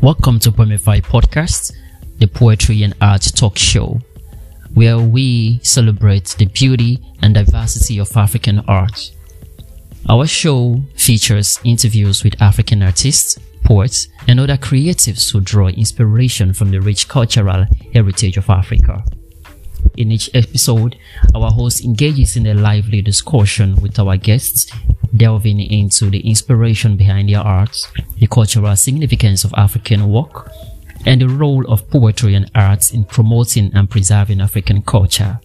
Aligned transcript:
Welcome 0.00 0.38
to 0.40 0.52
Poemify 0.52 1.02
Podcast, 1.02 1.72
the 2.18 2.28
poetry 2.28 2.84
and 2.84 2.94
art 3.00 3.22
talk 3.34 3.58
show, 3.58 4.00
where 4.74 5.00
we 5.00 5.58
celebrate 5.64 6.36
the 6.38 6.46
beauty 6.46 7.00
and 7.20 7.34
diversity 7.34 7.98
of 7.98 8.16
African 8.16 8.60
art. 8.68 9.10
Our 10.08 10.28
show 10.28 10.80
features 10.94 11.58
interviews 11.64 12.22
with 12.22 12.40
African 12.40 12.80
artists, 12.84 13.40
poets, 13.64 14.06
and 14.28 14.38
other 14.38 14.56
creatives 14.56 15.32
who 15.32 15.40
draw 15.40 15.66
inspiration 15.66 16.54
from 16.54 16.70
the 16.70 16.80
rich 16.80 17.08
cultural 17.08 17.66
heritage 17.92 18.36
of 18.36 18.48
Africa. 18.48 19.02
In 19.98 20.12
each 20.12 20.30
episode, 20.32 20.96
our 21.34 21.50
host 21.50 21.84
engages 21.84 22.36
in 22.36 22.46
a 22.46 22.54
lively 22.54 23.02
discussion 23.02 23.74
with 23.82 23.98
our 23.98 24.16
guests, 24.16 24.70
delving 25.16 25.58
into 25.58 26.08
the 26.08 26.20
inspiration 26.20 26.96
behind 26.96 27.28
their 27.28 27.40
arts, 27.40 27.90
the 28.16 28.28
cultural 28.28 28.76
significance 28.76 29.42
of 29.42 29.52
African 29.56 30.08
work, 30.08 30.52
and 31.04 31.20
the 31.20 31.28
role 31.28 31.66
of 31.66 31.90
poetry 31.90 32.36
and 32.36 32.48
arts 32.54 32.92
in 32.92 33.06
promoting 33.06 33.72
and 33.74 33.90
preserving 33.90 34.40
African 34.40 34.82
culture. 34.82 35.40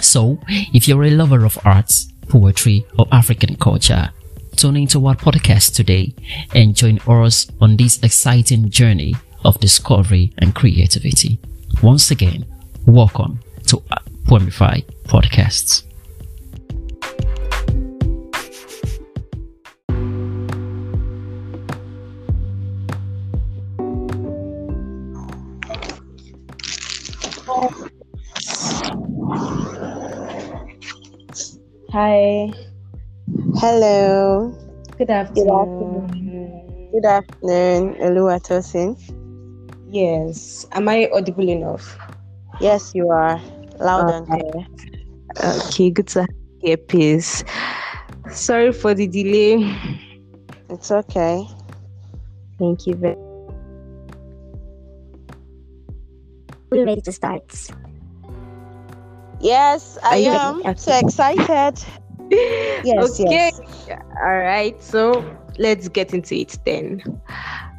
So, 0.00 0.40
if 0.72 0.88
you're 0.88 1.04
a 1.04 1.10
lover 1.10 1.44
of 1.44 1.58
arts, 1.62 2.10
poetry, 2.28 2.86
or 2.98 3.06
African 3.12 3.56
culture, 3.56 4.12
tune 4.56 4.78
into 4.78 5.06
our 5.06 5.14
podcast 5.14 5.74
today 5.74 6.14
and 6.54 6.74
join 6.74 7.00
us 7.06 7.48
on 7.60 7.76
this 7.76 8.02
exciting 8.02 8.70
journey 8.70 9.14
of 9.44 9.60
discovery 9.60 10.32
and 10.38 10.54
creativity. 10.54 11.38
Once 11.82 12.10
again, 12.10 12.46
welcome 12.86 13.40
to 13.66 13.82
Poemify 14.26 14.84
Podcasts. 15.04 15.82
Hi. 31.92 32.52
Hello. 33.56 34.54
Good 34.98 35.10
afternoon. 35.10 35.46
Good 35.46 35.50
afternoon. 35.50 36.04
afternoon. 36.04 36.88
Good 36.92 37.04
afternoon, 37.04 37.94
Oluwatosin. 37.96 38.96
Yes. 39.90 40.66
Am 40.72 40.88
I 40.88 41.08
audible 41.12 41.48
enough? 41.48 42.05
Yes, 42.60 42.94
you 42.94 43.10
are 43.10 43.40
loud 43.78 44.10
and 44.10 44.26
clear. 44.26 44.66
Okay, 45.44 45.90
good 45.90 46.08
to 46.08 46.20
have 46.22 46.28
you 46.62 46.68
here, 46.68 46.76
please. 46.76 47.44
Sorry 48.30 48.72
for 48.72 48.94
the 48.94 49.06
delay. 49.06 49.60
It's 50.70 50.90
okay. 50.90 51.46
Thank 52.58 52.86
you 52.86 52.94
very 52.94 53.16
We're 56.70 56.86
ready 56.86 57.00
to 57.02 57.12
start. 57.12 57.54
Yes, 59.40 59.98
I 60.02 60.16
you 60.16 60.30
am 60.30 60.62
ready? 60.62 60.78
so 60.78 60.98
excited. 60.98 61.84
Yes, 62.82 63.20
okay. 63.20 63.30
yes. 63.30 63.60
All 64.20 64.38
right. 64.38 64.82
So 64.82 65.24
let's 65.58 65.88
get 65.88 66.12
into 66.12 66.34
it 66.34 66.58
then. 66.64 67.00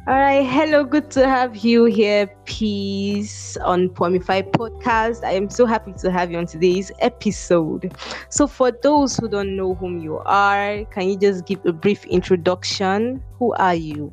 All 0.08 0.18
right. 0.18 0.40
Hello. 0.40 0.84
Good 0.84 1.10
to 1.10 1.28
have 1.28 1.54
you 1.58 1.84
here, 1.84 2.28
Peace, 2.46 3.58
on 3.58 3.90
Poemify 3.90 4.50
Podcast. 4.52 5.22
I 5.22 5.32
am 5.32 5.50
so 5.50 5.66
happy 5.66 5.92
to 5.98 6.10
have 6.10 6.30
you 6.30 6.38
on 6.38 6.46
today's 6.46 6.90
episode. 7.00 7.92
So, 8.30 8.46
for 8.46 8.72
those 8.72 9.18
who 9.18 9.28
don't 9.28 9.54
know 9.54 9.74
whom 9.74 9.98
you 9.98 10.16
are, 10.24 10.86
can 10.86 11.10
you 11.10 11.18
just 11.18 11.44
give 11.44 11.60
a 11.66 11.74
brief 11.74 12.06
introduction? 12.06 13.22
Who 13.38 13.52
are 13.56 13.74
you? 13.74 14.10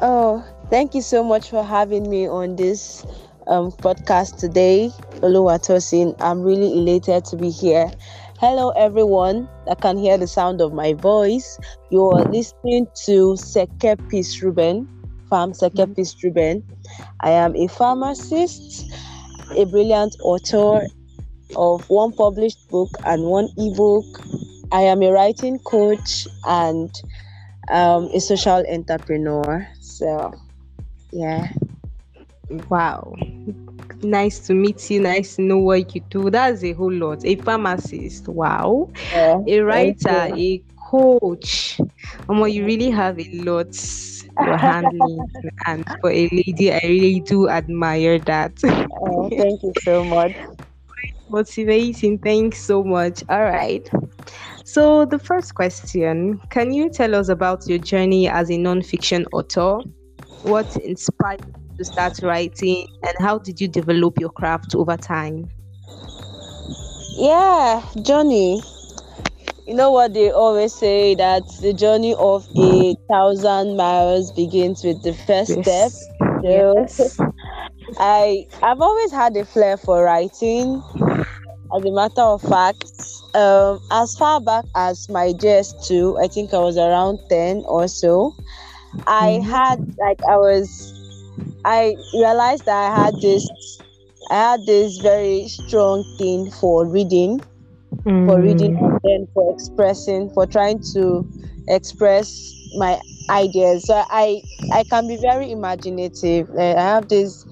Oh, 0.00 0.44
thank 0.68 0.94
you 0.94 1.00
so 1.00 1.24
much 1.24 1.48
for 1.48 1.64
having 1.64 2.10
me 2.10 2.28
on 2.28 2.56
this 2.56 3.02
um, 3.46 3.72
podcast 3.72 4.36
today, 4.36 4.90
Oluwatosin. 5.22 6.14
I'm 6.20 6.42
really 6.42 6.76
elated 6.76 7.24
to 7.24 7.36
be 7.36 7.48
here. 7.48 7.90
Hello, 8.38 8.68
everyone 8.76 9.48
that 9.66 9.80
can 9.80 9.96
hear 9.96 10.18
the 10.18 10.26
sound 10.26 10.60
of 10.60 10.74
my 10.74 10.92
voice. 10.92 11.58
You're 11.88 12.22
listening 12.26 12.86
to 13.06 13.32
Seke 13.32 13.96
Peace 14.10 14.42
Reuben, 14.42 14.86
Pharm 15.30 15.52
Seke 15.52 15.94
Peace 15.94 16.14
Reuben. 16.22 16.62
I 17.20 17.30
am 17.30 17.54
a 17.56 17.66
pharmacist, 17.68 18.92
a 19.56 19.64
brilliant 19.64 20.16
author 20.22 20.86
of 21.56 21.88
one 21.88 22.12
published 22.12 22.68
book 22.68 22.90
and 23.04 23.24
one 23.24 23.48
ebook. 23.56 24.04
I 24.72 24.82
am 24.82 25.02
a 25.02 25.10
writing 25.12 25.58
coach 25.60 26.26
and 26.46 26.90
um, 27.70 28.08
a 28.12 28.20
social 28.20 28.64
entrepreneur. 28.70 29.66
So, 29.80 30.32
yeah. 31.12 31.48
Wow. 32.68 33.14
Nice 34.02 34.40
to 34.46 34.54
meet 34.54 34.90
you. 34.90 35.00
Nice 35.00 35.36
to 35.36 35.42
know 35.42 35.58
what 35.58 35.94
you 35.94 36.02
do. 36.10 36.30
That's 36.30 36.62
a 36.62 36.72
whole 36.72 36.92
lot. 36.92 37.24
A 37.24 37.36
pharmacist. 37.36 38.28
Wow. 38.28 38.90
yeah. 39.12 39.40
a 39.46 39.60
writer, 39.60 40.28
a 40.34 40.62
coach. 40.90 41.80
Amo, 42.28 42.44
you 42.44 42.64
really 42.64 42.90
have 42.90 43.18
a 43.18 43.28
lot 43.42 43.74
you're 44.40 44.56
handling. 44.58 45.26
and 45.66 45.84
for 46.00 46.10
a 46.10 46.28
lady, 46.32 46.72
I 46.72 46.80
really 46.84 47.20
do 47.20 47.48
admire 47.48 48.18
that. 48.20 48.58
Oh, 49.02 49.28
thank 49.28 49.62
you 49.62 49.72
so 49.82 50.04
much. 50.04 50.32
Motivating. 51.28 52.18
Thanks 52.18 52.58
so 52.58 52.82
much. 52.84 53.22
All 53.28 53.42
right. 53.42 53.88
So, 54.64 55.04
the 55.04 55.18
first 55.18 55.54
question 55.54 56.40
Can 56.50 56.72
you 56.72 56.90
tell 56.90 57.14
us 57.14 57.28
about 57.28 57.68
your 57.68 57.78
journey 57.78 58.28
as 58.28 58.50
a 58.50 58.58
non-fiction 58.58 59.26
author? 59.32 59.78
What 60.42 60.76
inspired 60.76 61.40
you 61.46 61.52
to 61.78 61.84
start 61.84 62.14
writing, 62.22 62.86
and 63.02 63.14
how 63.20 63.38
did 63.38 63.60
you 63.60 63.68
develop 63.68 64.18
your 64.18 64.30
craft 64.30 64.74
over 64.74 64.96
time? 64.96 65.50
Yeah, 67.18 67.82
Johnny. 68.02 68.60
You 69.66 69.74
know 69.74 69.90
what 69.90 70.14
they 70.14 70.30
always 70.30 70.72
say 70.74 71.14
that 71.16 71.42
the 71.60 71.72
journey 71.74 72.14
of 72.14 72.46
a 72.56 72.94
thousand 73.10 73.76
miles 73.76 74.30
begins 74.32 74.82
with 74.84 75.02
the 75.02 75.12
first 75.14 75.60
step. 75.60 75.92
So 76.42 76.86
Yes. 76.88 77.18
I 77.98 78.46
I've 78.62 78.80
always 78.80 79.12
had 79.12 79.36
a 79.36 79.44
flair 79.44 79.76
for 79.76 80.04
writing. 80.04 80.82
As 81.76 81.84
a 81.84 81.92
matter 81.92 82.22
of 82.22 82.42
fact, 82.42 82.84
um, 83.34 83.80
as 83.90 84.14
far 84.16 84.40
back 84.40 84.64
as 84.74 85.08
my 85.08 85.32
JS2, 85.32 86.18
I 86.22 86.28
think 86.28 86.52
I 86.54 86.58
was 86.58 86.76
around 86.78 87.18
10 87.28 87.64
or 87.66 87.88
so. 87.88 88.32
I 89.06 89.40
Mhm. 89.40 89.44
had 89.44 89.78
like 89.98 90.18
I 90.30 90.36
was 90.36 90.68
I 91.64 91.96
realized 92.14 92.64
that 92.66 92.78
I 92.90 93.04
had 93.04 93.14
this 93.20 93.46
I 94.30 94.34
had 94.52 94.66
this 94.66 94.98
very 94.98 95.48
strong 95.48 96.04
thing 96.18 96.50
for 96.50 96.86
reading, 96.86 97.40
for 98.24 98.40
reading 98.42 98.72
Mm. 98.78 98.98
and 99.04 99.28
for 99.34 99.52
expressing, 99.52 100.30
for 100.30 100.46
trying 100.46 100.80
to 100.94 101.26
express 101.68 102.54
my 102.74 103.00
ideas. 103.30 103.86
So 103.86 104.02
I 104.10 104.42
I 104.72 104.84
can 104.84 105.06
be 105.06 105.16
very 105.16 105.50
imaginative. 105.52 106.48
Uh, 106.50 106.74
I 106.76 106.82
have 106.94 107.08
this 107.08 107.46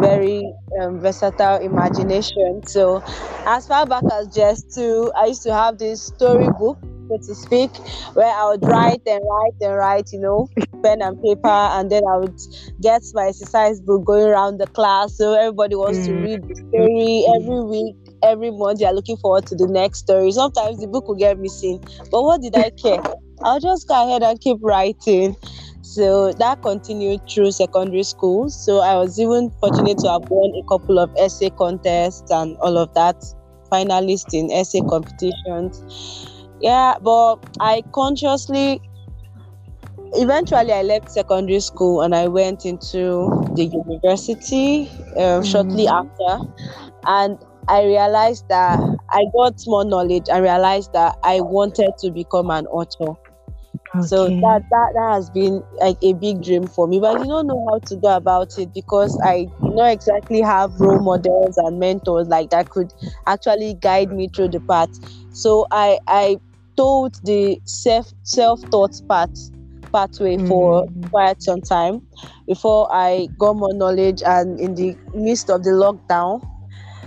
very 0.00 0.42
um, 0.80 1.00
versatile 1.00 1.58
imagination. 1.58 2.62
So 2.64 3.02
as 3.46 3.66
far 3.66 3.86
back 3.86 4.04
as 4.12 4.28
JS2, 4.28 5.10
I 5.16 5.26
used 5.26 5.42
to 5.44 5.52
have 5.54 5.78
this 5.78 6.02
storybook, 6.02 6.78
so 7.08 7.18
to 7.26 7.34
speak, 7.34 7.70
where 8.14 8.32
I 8.32 8.50
would 8.50 8.64
write 8.64 9.02
and 9.06 9.20
write 9.22 9.56
and 9.60 9.76
write, 9.76 10.08
you 10.12 10.20
know, 10.20 10.48
pen 10.82 10.98
and 11.02 11.16
paper, 11.20 11.48
and 11.48 11.90
then 11.90 12.02
I 12.08 12.18
would 12.18 12.38
get 12.80 13.02
my 13.14 13.26
exercise 13.28 13.80
book 13.80 14.04
going 14.04 14.26
around 14.26 14.58
the 14.58 14.66
class. 14.68 15.16
So 15.16 15.34
everybody 15.34 15.74
wants 15.76 16.04
to 16.06 16.12
Mm. 16.12 16.22
read 16.22 16.40
the 16.48 16.56
story 16.68 17.24
every 17.36 17.64
week. 17.64 18.09
Every 18.22 18.50
month, 18.50 18.82
are 18.82 18.92
looking 18.92 19.16
forward 19.16 19.46
to 19.46 19.56
the 19.56 19.66
next 19.66 20.00
story. 20.00 20.30
Sometimes 20.32 20.80
the 20.80 20.86
book 20.86 21.08
will 21.08 21.14
get 21.14 21.38
missing, 21.38 21.82
but 22.10 22.22
what 22.22 22.42
did 22.42 22.56
I 22.56 22.70
care? 22.70 23.02
I'll 23.42 23.60
just 23.60 23.88
go 23.88 24.06
ahead 24.06 24.22
and 24.22 24.38
keep 24.40 24.58
writing. 24.60 25.36
So 25.82 26.32
that 26.34 26.62
continued 26.62 27.22
through 27.28 27.52
secondary 27.52 28.02
school. 28.02 28.50
So 28.50 28.80
I 28.80 28.96
was 28.96 29.18
even 29.18 29.50
fortunate 29.60 29.98
to 29.98 30.08
have 30.10 30.28
won 30.28 30.52
a 30.54 30.68
couple 30.68 30.98
of 30.98 31.10
essay 31.18 31.50
contests 31.50 32.30
and 32.30 32.56
all 32.58 32.76
of 32.76 32.92
that, 32.94 33.16
finalist 33.72 34.34
in 34.34 34.52
essay 34.52 34.80
competitions. 34.82 36.30
Yeah, 36.60 36.96
but 37.00 37.36
I 37.58 37.82
consciously, 37.92 38.82
eventually, 40.12 40.72
I 40.72 40.82
left 40.82 41.10
secondary 41.10 41.60
school 41.60 42.02
and 42.02 42.14
I 42.14 42.28
went 42.28 42.66
into 42.66 43.30
the 43.56 43.64
university 43.64 44.90
uh, 45.16 45.42
shortly 45.42 45.88
after, 45.88 46.38
and 47.06 47.38
I 47.70 47.84
realized 47.84 48.46
that 48.50 48.82
I 49.10 49.24
got 49.36 49.54
more 49.66 49.84
knowledge. 49.84 50.24
I 50.32 50.38
realized 50.38 50.90
that 50.94 51.16
I 51.24 51.40
wanted 51.40 51.92
to 52.00 52.12
become 52.12 52.50
an 52.50 52.66
author. 52.66 53.14
So 53.98 54.30
that, 54.40 54.62
that 54.70 54.90
that 54.94 55.10
has 55.14 55.30
been 55.30 55.62
like 55.80 55.96
a 56.02 56.14
big 56.14 56.42
dream 56.42 56.68
for 56.68 56.86
me, 56.88 57.00
but 57.00 57.10
I 57.20 57.26
don't 57.26 57.46
know 57.46 57.66
how 57.70 57.80
to 57.86 57.96
go 57.96 58.16
about 58.16 58.48
it 58.58 58.72
because 58.74 59.18
I 59.24 59.46
not 59.74 59.92
exactly 59.92 60.40
have 60.40 60.72
role 60.80 61.00
models 61.00 61.56
and 61.58 61.78
mentors 61.78 62.28
like 62.28 62.50
that 62.50 62.70
could 62.70 62.92
actually 63.26 63.74
guide 63.74 64.10
me 64.12 64.28
through 64.34 64.48
the 64.50 64.60
path. 64.60 64.90
So 65.32 65.66
I 65.70 65.98
I 66.08 66.38
told 66.76 67.14
the 67.24 67.60
self 67.66 68.12
self 68.22 68.60
taught 68.70 68.92
path 69.08 69.50
pathway 69.92 70.38
for 70.38 70.86
Mm. 70.86 71.10
quite 71.10 71.42
some 71.42 71.60
time 71.62 72.02
before 72.46 72.88
I 72.92 73.28
got 73.38 73.54
more 73.56 73.74
knowledge 73.74 74.22
and 74.24 74.58
in 74.60 74.74
the 74.74 74.96
midst 75.14 75.50
of 75.50 75.62
the 75.64 75.70
lockdown. 75.70 76.40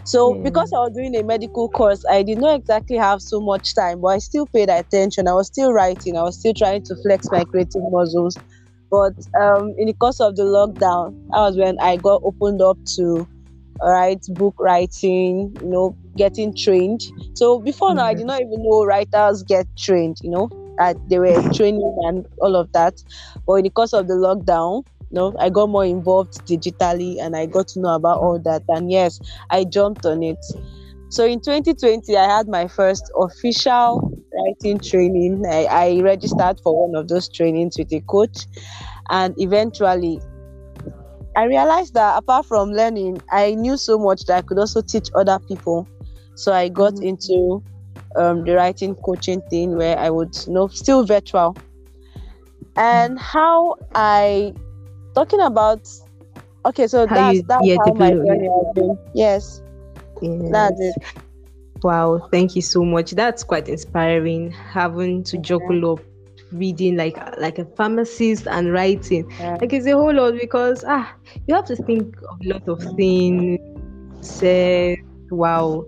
So 0.05 0.35
Yeah. 0.35 0.44
because 0.44 0.71
I 0.73 0.79
was 0.79 0.94
doing 0.94 1.15
a 1.15 1.23
medical 1.23 1.69
course, 1.69 2.03
I 2.09 2.23
did 2.23 2.38
not 2.39 2.55
exactly 2.59 2.97
have 2.97 3.21
so 3.21 3.39
much 3.41 3.73
time, 3.75 4.01
but 4.01 4.07
I 4.09 4.17
still 4.19 4.47
paid 4.47 4.69
attention. 4.69 5.27
I 5.27 5.33
was 5.33 5.47
still 5.47 5.71
writing. 5.73 6.17
I 6.17 6.23
was 6.23 6.38
still 6.39 6.53
trying 6.53 6.83
to 6.83 6.95
flex 7.03 7.27
my 7.31 7.45
creative 7.45 7.81
muscles. 7.89 8.38
But 8.91 9.13
um, 9.39 9.73
in 9.77 9.88
the 9.88 9.94
course 9.94 10.19
of 10.19 10.35
the 10.35 10.44
lockdown, 10.44 11.15
that 11.31 11.39
was 11.39 11.57
when 11.57 11.77
I 11.79 11.97
got 11.97 12.21
opened 12.23 12.61
up 12.61 12.77
to 12.97 13.27
write 13.81 14.23
book 14.29 14.55
writing, 14.59 15.57
you 15.61 15.69
know, 15.69 15.97
getting 16.17 16.53
trained. 16.55 17.01
So 17.35 17.59
before 17.59 17.95
now, 17.95 18.05
I 18.05 18.13
did 18.13 18.25
not 18.27 18.41
even 18.41 18.63
know 18.63 18.85
writers 18.85 19.44
get 19.44 19.67
trained, 19.77 20.17
you 20.21 20.29
know, 20.29 20.51
that 20.77 20.97
they 21.09 21.19
were 21.19 21.41
training 21.53 21.95
and 22.03 22.25
all 22.41 22.55
of 22.55 22.71
that. 22.73 22.94
But 23.47 23.55
in 23.55 23.63
the 23.63 23.69
course 23.71 23.94
of 23.94 24.07
the 24.07 24.13
lockdown, 24.13 24.83
know, 25.13 25.33
I 25.39 25.50
got 25.50 25.69
more 25.69 25.86
involved 25.86 26.33
digitally 26.50 27.18
and 27.21 27.36
I 27.36 27.45
got 27.45 27.68
to 27.69 27.81
know 27.81 27.95
about 27.95 28.19
all 28.19 28.39
that. 28.44 28.63
And 28.69 28.92
yes, 28.92 29.19
I 29.50 29.65
jumped 29.65 30.06
on 30.06 30.24
it. 30.24 30.44
So 31.10 31.25
in 31.25 31.42
2020, 31.42 32.18
I 32.18 32.25
had 32.25 32.48
my 32.48 32.68
first 32.68 33.04
official 33.15 34.12
writing 34.33 34.80
training. 34.81 35.44
I, 35.48 35.65
I 35.65 36.01
registered 36.01 36.60
for 36.63 36.88
one 36.88 37.00
of 37.00 37.07
those 37.07 37.30
trainings 37.30 37.75
with 37.77 37.92
a 37.94 38.01
coach. 38.10 38.48
And 39.10 39.33
eventually, 39.38 40.19
I 41.36 41.44
realized 41.45 41.94
that 41.95 42.18
apart 42.18 42.45
from 42.45 42.69
learning, 42.71 43.21
I 43.31 43.56
knew 43.56 43.77
so 43.77 43.98
much 43.98 44.25
that 44.25 44.38
I 44.38 44.42
could 44.42 44.60
also 44.60 44.81
teach 44.81 45.10
other 45.15 45.39
people. 45.48 45.88
So 46.36 46.54
I 46.54 46.69
got 46.69 46.94
Mhm. 46.94 47.01
into 47.01 47.63
um, 48.15 48.44
the 48.44 48.56
writing 48.56 48.95
coaching 48.95 49.42
thing 49.50 49.75
where 49.75 49.98
I 49.98 50.10
would, 50.10 50.36
you 50.48 50.54
know, 50.54 50.68
still 50.68 51.06
virtual. 51.06 51.57
And 52.75 53.19
how 53.19 53.75
I, 53.95 54.54
talking 55.13 55.42
about, 55.42 55.88
okay, 56.65 56.88
so 56.88 57.07
How 57.07 57.15
that's, 57.15 57.38
you- 57.38 57.44
that's 57.48 57.65
yeah, 57.65 57.77
how 57.86 57.94
my 57.94 58.12
journey 58.12 58.48
has 58.48 58.74
been. 58.75 58.98
Yes, 59.13 59.62
that's 60.51 60.80
it. 60.80 60.95
Wow, 61.83 62.30
thank 62.31 62.56
you 62.56 62.62
so 62.62 62.83
much. 62.86 63.12
That's 63.12 63.44
quite 63.44 63.68
inspiring. 63.68 64.51
Having 64.51 65.24
to 65.25 65.38
juggle 65.38 65.94
up 65.94 66.00
reading 66.54 66.95
like 66.95 67.18
like 67.39 67.57
a 67.60 67.65
pharmacist 67.75 68.48
and 68.48 68.71
writing. 68.71 69.30
Yeah. 69.39 69.57
Like 69.60 69.74
it's 69.74 69.88
a 69.88 69.92
whole 69.92 70.13
lot 70.13 70.36
because 70.39 70.86
ah 70.88 71.13
you 71.48 71.56
have 71.56 71.65
to 71.65 71.75
think 71.75 72.15
of 72.30 72.39
a 72.45 72.54
lot 72.54 72.68
of 72.69 72.81
things. 72.95 73.60
Say 74.21 74.98
wow, 75.30 75.86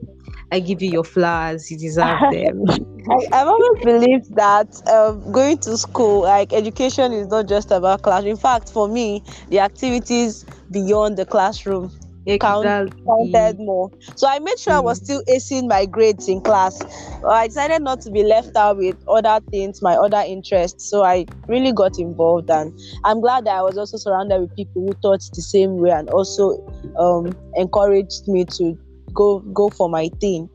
I 0.55 0.59
give 0.61 0.81
you 0.81 0.89
your 0.89 1.03
flowers, 1.03 1.69
you 1.69 1.77
deserve 1.77 2.17
them. 2.31 2.63
I, 3.11 3.41
I've 3.41 3.47
always 3.47 3.83
believed 3.83 4.33
that 4.35 4.81
um, 4.89 5.29
going 5.31 5.57
to 5.59 5.77
school, 5.77 6.21
like 6.21 6.53
education, 6.53 7.11
is 7.11 7.27
not 7.27 7.47
just 7.47 7.71
about 7.71 8.03
class. 8.03 8.23
In 8.23 8.37
fact, 8.37 8.69
for 8.69 8.87
me, 8.87 9.21
the 9.49 9.59
activities 9.59 10.45
beyond 10.71 11.17
the 11.17 11.25
classroom 11.25 11.91
exactly. 12.25 13.03
counted 13.05 13.59
more. 13.59 13.91
So 14.15 14.29
I 14.29 14.39
made 14.39 14.57
sure 14.57 14.73
I 14.73 14.79
was 14.79 14.97
still 14.97 15.21
acing 15.27 15.67
my 15.67 15.85
grades 15.85 16.29
in 16.29 16.39
class. 16.39 16.81
I 17.27 17.47
decided 17.47 17.81
not 17.81 17.99
to 18.01 18.11
be 18.11 18.23
left 18.23 18.55
out 18.55 18.77
with 18.77 18.95
other 19.09 19.43
things, 19.51 19.81
my 19.81 19.95
other 19.95 20.23
interests. 20.25 20.89
So 20.89 21.03
I 21.03 21.25
really 21.47 21.73
got 21.73 21.99
involved, 21.99 22.49
and 22.49 22.71
I'm 23.03 23.19
glad 23.19 23.45
that 23.45 23.55
I 23.55 23.61
was 23.61 23.77
also 23.77 23.97
surrounded 23.97 24.39
with 24.39 24.55
people 24.55 24.83
who 24.83 24.93
thought 25.01 25.19
the 25.33 25.41
same 25.41 25.77
way 25.77 25.91
and 25.91 26.09
also 26.09 26.57
um, 26.97 27.35
encouraged 27.55 28.27
me 28.27 28.45
to 28.57 28.77
go 29.15 29.39
go 29.53 29.69
for 29.69 29.89
my 29.89 30.09
thing. 30.21 30.50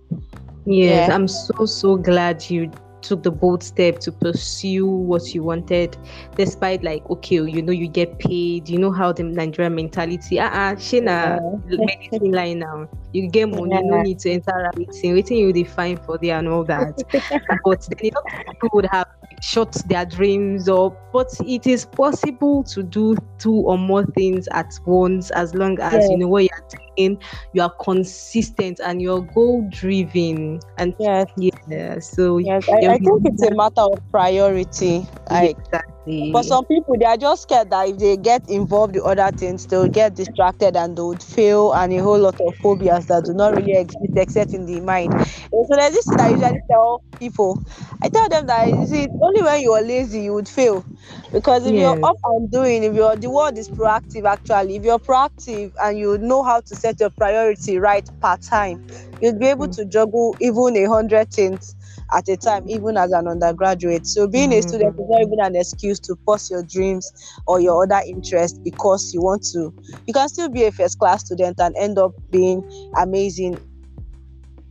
Yes, 0.66 1.08
Yeah. 1.08 1.10
I'm 1.10 1.28
so 1.28 1.64
so 1.66 1.96
glad 1.96 2.48
you 2.50 2.70
took 3.02 3.22
the 3.22 3.30
bold 3.30 3.62
step 3.62 3.98
to 4.00 4.12
pursue 4.12 4.86
what 4.86 5.34
you 5.34 5.42
wanted, 5.42 5.96
despite 6.36 6.82
like 6.82 7.08
okay, 7.10 7.36
you 7.36 7.62
know 7.62 7.72
you 7.72 7.88
get 7.88 8.18
paid, 8.18 8.68
you 8.68 8.78
know 8.78 8.92
how 8.92 9.12
the 9.12 9.22
Nigerian 9.22 9.74
mentality. 9.74 10.38
Ah, 10.40 10.44
uh-uh, 10.46 10.74
Shina, 10.76 11.38
medicine 11.64 12.32
line 12.32 12.58
now. 12.60 12.88
You 13.12 13.28
get 13.28 13.48
money, 13.48 13.80
no 13.82 13.96
Yeah. 13.96 14.02
need 14.02 14.18
to 14.20 14.30
enter 14.30 14.70
waiting, 14.76 15.14
waiting 15.14 15.38
you 15.38 15.52
define 15.52 15.96
for 15.96 16.18
there 16.18 16.38
and 16.38 16.48
all 16.48 16.64
that. 16.64 17.02
but 17.64 17.80
then 17.88 18.10
a 18.10 18.14
lot 18.14 18.24
of 18.26 18.46
people 18.46 18.68
would 18.74 18.86
have 18.90 19.06
shot 19.40 19.72
their 19.86 20.04
dreams 20.04 20.68
up. 20.68 20.96
But 21.12 21.28
it 21.46 21.66
is 21.66 21.84
possible 21.86 22.62
to 22.64 22.82
do 22.82 23.16
two 23.38 23.54
or 23.54 23.78
more 23.78 24.04
things 24.04 24.46
at 24.52 24.72
once 24.86 25.30
as 25.30 25.54
long 25.54 25.78
as 25.80 26.08
you 26.10 26.18
know 26.18 26.28
what 26.28 26.44
you're 26.44 26.68
doing, 26.96 27.18
you 27.52 27.62
are 27.62 27.72
consistent 27.82 28.80
and 28.84 29.00
you're 29.02 29.22
goal 29.22 29.66
driven. 29.70 30.60
And 30.78 30.94
Yes, 30.98 31.28
yeah, 31.36 31.98
so 32.00 32.38
yes. 32.38 32.64
I, 32.68 32.89
I 32.90 32.98
think 32.98 33.22
it's 33.24 33.42
a 33.42 33.50
matter 33.54 33.82
of 33.82 34.00
priority. 34.10 35.06
Like 35.30 35.56
exactly. 35.68 36.32
For 36.32 36.44
some 36.44 36.64
people, 36.66 36.94
they 36.98 37.06
are 37.06 37.16
just 37.16 37.42
scared 37.42 37.70
that 37.70 37.88
if 37.88 37.98
they 37.98 38.16
get 38.16 38.48
involved 38.48 38.94
with 38.96 39.04
other 39.04 39.32
things, 39.36 39.66
they'll 39.66 39.88
get 39.88 40.14
distracted 40.14 40.76
and 40.76 40.96
they 40.96 41.02
would 41.02 41.22
fail, 41.22 41.72
and 41.72 41.92
a 41.92 41.98
whole 41.98 42.18
lot 42.20 42.36
of 42.40 42.54
phobias 42.62 43.06
that 43.06 43.24
do 43.24 43.34
not 43.34 43.54
really 43.54 43.74
exist 43.76 44.12
except 44.16 44.54
in 44.54 44.66
the 44.66 44.80
mind. 44.80 45.14
And 45.52 45.66
so 45.68 45.76
there's 45.76 45.92
this 45.92 46.08
thing 46.08 46.20
I 46.20 46.28
usually 46.30 46.60
tell 46.70 47.02
people. 47.18 47.62
I 48.02 48.08
tell 48.10 48.28
them 48.28 48.46
that 48.46 48.66
you 48.66 48.86
see, 48.86 49.08
only 49.22 49.42
when 49.42 49.60
you 49.62 49.72
are 49.72 49.82
lazy 49.82 50.22
you 50.22 50.34
would 50.34 50.48
fail, 50.48 50.86
because 51.32 51.66
if 51.66 51.74
Yes. 51.74 51.76
you're 51.76 51.98
up 52.02 52.16
and 52.24 52.50
doing, 52.50 52.84
if 52.84 52.94
you're 52.94 53.16
the 53.16 53.30
world 53.30 53.58
is 53.58 53.70
proactive 53.70 54.24
actually, 54.26 54.76
if 54.76 54.84
you're 54.84 55.00
proactive 55.00 55.72
and 55.82 55.98
you 55.98 56.18
know 56.18 56.42
how 56.44 56.60
to 56.60 56.76
set 56.76 57.00
your 57.00 57.10
priority 57.10 57.78
right 57.78 58.08
part 58.20 58.40
time, 58.42 58.80
you'd 59.20 59.38
be 59.38 59.46
able 59.48 59.68
Mm. 59.68 59.70
to 59.70 59.84
juggle 59.86 60.36
even 60.40 60.76
a 60.76 60.84
hundred 60.88 61.30
things 61.30 61.74
at 62.12 62.28
a 62.28 62.36
time, 62.36 62.64
even 62.68 62.96
as 62.96 63.12
an 63.12 63.28
undergraduate. 63.28 64.06
So 64.06 64.26
being 64.26 64.52
a 64.52 64.62
student 64.62 64.94
is 64.98 65.06
not 65.08 65.22
even 65.22 65.40
an 65.40 65.56
excuse 65.56 65.98
to 66.00 66.16
pursue 66.26 66.54
your 66.54 66.64
dreams 66.64 67.10
or 67.46 67.60
your 67.60 67.82
other 67.82 68.02
interests 68.06 68.58
because 68.64 69.12
you 69.14 69.20
want 69.22 69.42
to. 69.52 69.72
You 70.06 70.14
can 70.14 70.28
still 70.28 70.48
be 70.48 70.64
a 70.64 70.72
first 70.72 70.98
class 70.98 71.24
student 71.24 71.60
and 71.60 71.74
end 71.78 71.98
up 71.98 72.12
being 72.30 72.62
amazing. 72.96 73.58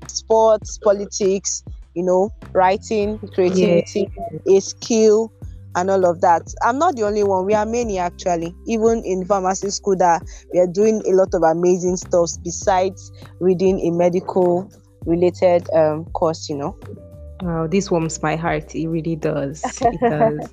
Sports, 0.07 0.79
politics, 0.83 1.63
you 1.93 2.03
know, 2.03 2.29
writing, 2.53 3.19
creativity, 3.33 4.09
a 4.47 4.59
skill, 4.59 5.31
and 5.75 5.89
all 5.89 6.05
of 6.05 6.21
that. 6.21 6.41
I'm 6.63 6.77
not 6.77 6.95
the 6.95 7.03
only 7.03 7.23
one. 7.23 7.45
We 7.45 7.53
are 7.53 7.65
many 7.65 7.99
actually, 7.99 8.53
even 8.67 9.03
in 9.05 9.25
pharmacy 9.25 9.69
school 9.69 9.95
that 9.97 10.21
we 10.53 10.59
are 10.59 10.67
doing 10.67 11.01
a 11.05 11.11
lot 11.15 11.29
of 11.33 11.43
amazing 11.43 11.97
stuff 11.97 12.29
besides 12.43 13.11
reading 13.39 13.79
a 13.81 13.91
medical 13.91 14.69
related 15.05 15.67
um 15.73 16.05
course, 16.05 16.49
you 16.49 16.57
know. 16.57 16.77
Wow, 17.41 17.67
this 17.67 17.89
warms 17.89 18.21
my 18.21 18.35
heart. 18.35 18.75
It 18.75 18.87
really 18.87 19.15
does. 19.15 19.63
It 19.81 19.99
does. 20.01 20.49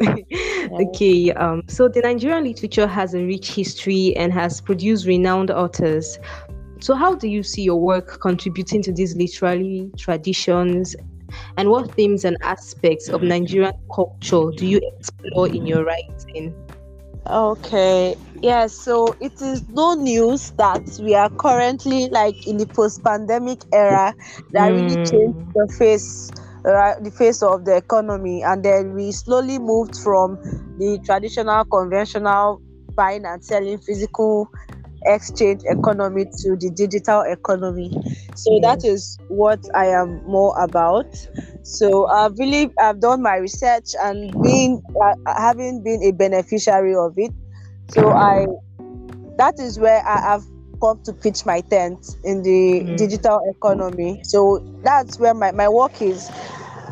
okay. 0.88 1.32
Um. 1.32 1.62
So 1.68 1.88
the 1.88 2.00
Nigerian 2.00 2.44
literature 2.44 2.86
has 2.86 3.14
a 3.14 3.22
rich 3.24 3.52
history 3.52 4.16
and 4.16 4.32
has 4.32 4.60
produced 4.60 5.06
renowned 5.06 5.50
authors. 5.50 6.18
So 6.80 6.94
how 6.94 7.14
do 7.14 7.26
you 7.28 7.42
see 7.42 7.62
your 7.62 7.80
work 7.80 8.20
contributing 8.20 8.82
to 8.82 8.92
these 8.92 9.16
literary 9.16 9.90
traditions? 9.96 10.94
And 11.56 11.70
what 11.70 11.92
themes 11.94 12.24
and 12.24 12.36
aspects 12.42 13.08
of 13.08 13.22
Nigerian 13.22 13.72
culture 13.92 14.50
do 14.56 14.66
you 14.66 14.80
explore 14.96 15.48
in 15.48 15.66
your 15.66 15.84
writing? 15.84 16.54
Okay. 17.28 18.16
Yes, 18.40 18.72
so 18.72 19.16
it 19.20 19.32
is 19.40 19.68
no 19.70 19.94
news 19.94 20.52
that 20.52 20.82
we 21.02 21.14
are 21.14 21.30
currently 21.30 22.08
like 22.10 22.46
in 22.46 22.58
the 22.58 22.66
post-pandemic 22.66 23.58
era 23.72 24.14
that 24.52 24.68
really 24.68 24.96
Mm. 24.96 25.10
changed 25.10 25.38
the 25.54 25.74
face 25.78 26.30
uh, 26.66 26.94
the 27.00 27.10
face 27.10 27.42
of 27.42 27.64
the 27.64 27.76
economy 27.76 28.42
and 28.42 28.64
then 28.64 28.94
we 28.94 29.12
slowly 29.12 29.58
moved 29.58 29.96
from 29.96 30.36
the 30.78 30.98
traditional 31.04 31.64
conventional 31.64 32.60
buying 32.96 33.24
and 33.24 33.44
selling 33.44 33.78
physical 33.78 34.48
exchange 35.04 35.60
economy 35.66 36.24
to 36.24 36.56
the 36.56 36.70
digital 36.74 37.22
economy. 37.22 37.90
So 38.34 38.58
that 38.62 38.84
is 38.84 39.18
what 39.28 39.60
i 39.74 39.86
am 39.86 40.22
more 40.26 40.58
about. 40.60 41.06
So 41.62 42.06
i've 42.08 42.36
really 42.38 42.70
i've 42.80 43.00
done 43.00 43.22
my 43.22 43.36
research 43.36 43.94
and 44.02 44.34
being 44.42 44.82
uh, 45.00 45.14
having 45.36 45.82
been 45.84 46.02
a 46.02 46.10
beneficiary 46.12 46.94
of 46.94 47.14
it. 47.16 47.32
So 47.90 48.10
i 48.10 48.46
that 49.38 49.60
is 49.60 49.78
where 49.78 50.02
i 50.06 50.20
have 50.20 50.42
come 50.86 51.00
to 51.04 51.12
pitch 51.12 51.44
my 51.46 51.60
tent 51.70 51.98
in 52.24 52.42
the 52.42 52.84
Mm. 52.84 52.96
digital 52.96 53.40
economy 53.50 54.20
so 54.24 54.60
that's 54.82 55.18
where 55.18 55.34
my, 55.34 55.52
my 55.52 55.68
work 55.68 56.00
is 56.00 56.30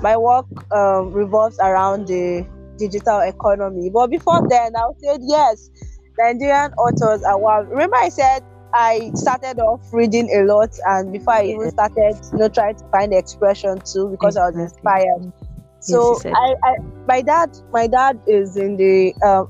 my 0.02 0.16
work 0.16 0.46
um, 0.74 1.12
revolves 1.12 1.58
around 1.60 2.06
the 2.06 2.46
digital 2.78 3.20
economy 3.20 3.90
but 3.92 4.10
before 4.10 4.40
then 4.48 4.72
i 4.76 4.82
said 5.02 5.20
yes 5.22 5.70
nigerian 6.18 6.72
authors 6.72 7.22
are 7.24 7.38
wow 7.38 7.62
remember 7.62 7.96
i 7.96 8.08
said 8.08 8.42
I 8.76 9.12
started 9.14 9.60
off 9.60 9.82
reading 9.92 10.28
a 10.34 10.42
lot, 10.52 10.70
and 10.86 11.12
before 11.12 11.34
I 11.34 11.44
even 11.44 11.70
started, 11.70 12.16
you 12.32 12.38
know, 12.40 12.48
trying 12.48 12.74
to 12.74 12.84
find 12.90 13.12
the 13.12 13.18
expression 13.18 13.80
too, 13.84 14.08
because 14.10 14.36
I 14.36 14.46
was 14.50 14.56
inspired. 14.56 15.32
So 15.80 16.20
said. 16.22 16.34
I, 16.34 16.54
I, 16.64 16.74
my 17.06 17.22
dad, 17.22 17.50
my 17.72 17.86
dad 17.86 18.18
is 18.26 18.56
in 18.56 18.76
the 18.76 19.14
um, 19.24 19.46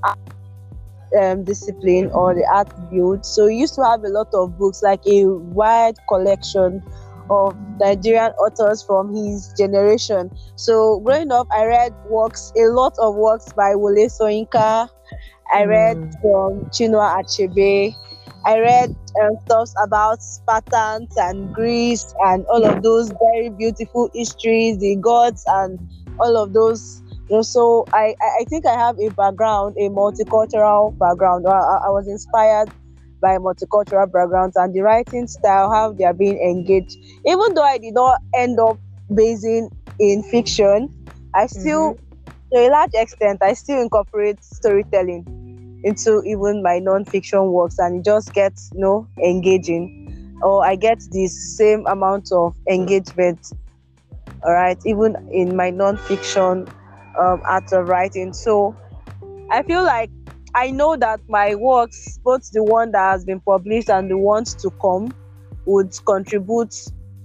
um, 1.21 1.44
discipline 1.44 2.11
or 2.12 2.35
the 2.35 2.47
art 2.54 2.68
field. 2.90 3.25
So 3.25 3.47
he 3.47 3.56
used 3.59 3.75
to 3.76 3.85
have 3.85 4.00
a 4.04 4.09
lot 4.11 4.28
of 4.35 4.56
books, 4.59 4.80
like 4.83 5.00
a 5.06 5.26
wide 5.26 5.94
collection 6.09 6.83
of 7.30 7.56
Nigerian 7.80 8.33
authors 8.33 8.83
from 8.87 9.14
his 9.14 9.52
generation. 9.59 10.30
So 10.56 11.00
growing 11.00 11.33
up, 11.33 11.47
I 11.56 11.64
read 11.66 11.92
works, 12.04 12.52
a 12.56 12.66
lot 12.73 12.92
of 12.99 13.14
works 13.16 13.52
by 13.56 13.75
Wole 13.75 14.09
Soyinka. 14.09 14.88
I 15.52 15.64
read 15.64 15.99
Mm. 15.99 16.21
from 16.21 16.66
Chinua 16.73 17.21
Achebe. 17.21 17.94
I 18.47 18.59
read 18.59 18.90
um, 19.23 19.33
stuff 19.47 19.71
about 19.85 20.23
Spartans 20.23 21.12
and 21.16 21.52
Greece 21.52 22.12
and 22.26 22.44
all 22.52 22.64
of 22.64 22.83
those 22.83 23.12
very 23.33 23.50
beautiful 23.50 24.11
histories, 24.14 24.78
the 24.78 24.97
gods 25.00 25.42
and 25.49 25.78
all 26.21 26.37
of 26.37 26.52
those. 26.52 27.02
You 27.28 27.36
know, 27.36 27.42
so 27.42 27.84
I, 27.92 28.14
I 28.40 28.44
think 28.44 28.66
I 28.66 28.74
have 28.74 28.98
a 29.00 29.08
background, 29.10 29.76
a 29.78 29.88
multicultural 29.88 30.96
background. 30.98 31.46
I, 31.46 31.50
I 31.50 31.90
was 31.90 32.06
inspired 32.06 32.70
by 33.20 33.38
multicultural 33.38 34.10
backgrounds 34.12 34.56
and 34.56 34.74
the 34.74 34.82
writing 34.82 35.26
style, 35.26 35.70
how 35.70 35.92
they 35.92 36.04
are 36.04 36.12
being 36.12 36.38
engaged. 36.38 36.96
Even 37.24 37.54
though 37.54 37.62
I 37.62 37.78
did 37.78 37.94
not 37.94 38.20
end 38.34 38.60
up 38.60 38.78
basing 39.14 39.70
in 39.98 40.22
fiction, 40.24 40.90
I 41.34 41.46
still, 41.46 41.94
mm-hmm. 41.94 42.54
to 42.54 42.58
a 42.58 42.68
large 42.68 42.92
extent, 42.94 43.42
I 43.42 43.54
still 43.54 43.80
incorporate 43.80 44.44
storytelling 44.44 45.44
into 45.84 46.22
even 46.24 46.62
my 46.62 46.78
non-fiction 46.78 47.52
works 47.52 47.78
and 47.78 48.00
it 48.00 48.04
just 48.04 48.32
gets 48.32 48.70
you 48.74 48.80
know 48.80 49.06
engaging 49.22 50.00
or 50.42 50.64
i 50.64 50.74
get 50.74 50.98
the 51.10 51.26
same 51.26 51.86
amount 51.86 52.32
of 52.32 52.56
engagement 52.70 53.52
all 54.42 54.52
right 54.52 54.78
even 54.86 55.14
in 55.30 55.54
my 55.54 55.68
non-fiction 55.68 56.66
um, 57.18 57.42
art 57.44 57.73
of 57.73 57.88
writing 57.88 58.33
so 58.33 58.76
i 59.50 59.62
feel 59.62 59.85
like 59.85 60.11
i 60.54 60.71
know 60.71 60.97
that 60.97 61.21
my 61.28 61.54
works 61.54 62.18
both 62.25 62.50
the 62.52 62.62
one 62.62 62.90
that 62.92 63.12
has 63.12 63.25
been 63.25 63.40
published 63.40 63.88
and 63.88 64.11
the 64.11 64.18
ones 64.18 64.54
to 64.54 64.71
come 64.83 65.14
would 65.66 65.92
contribute 66.06 66.75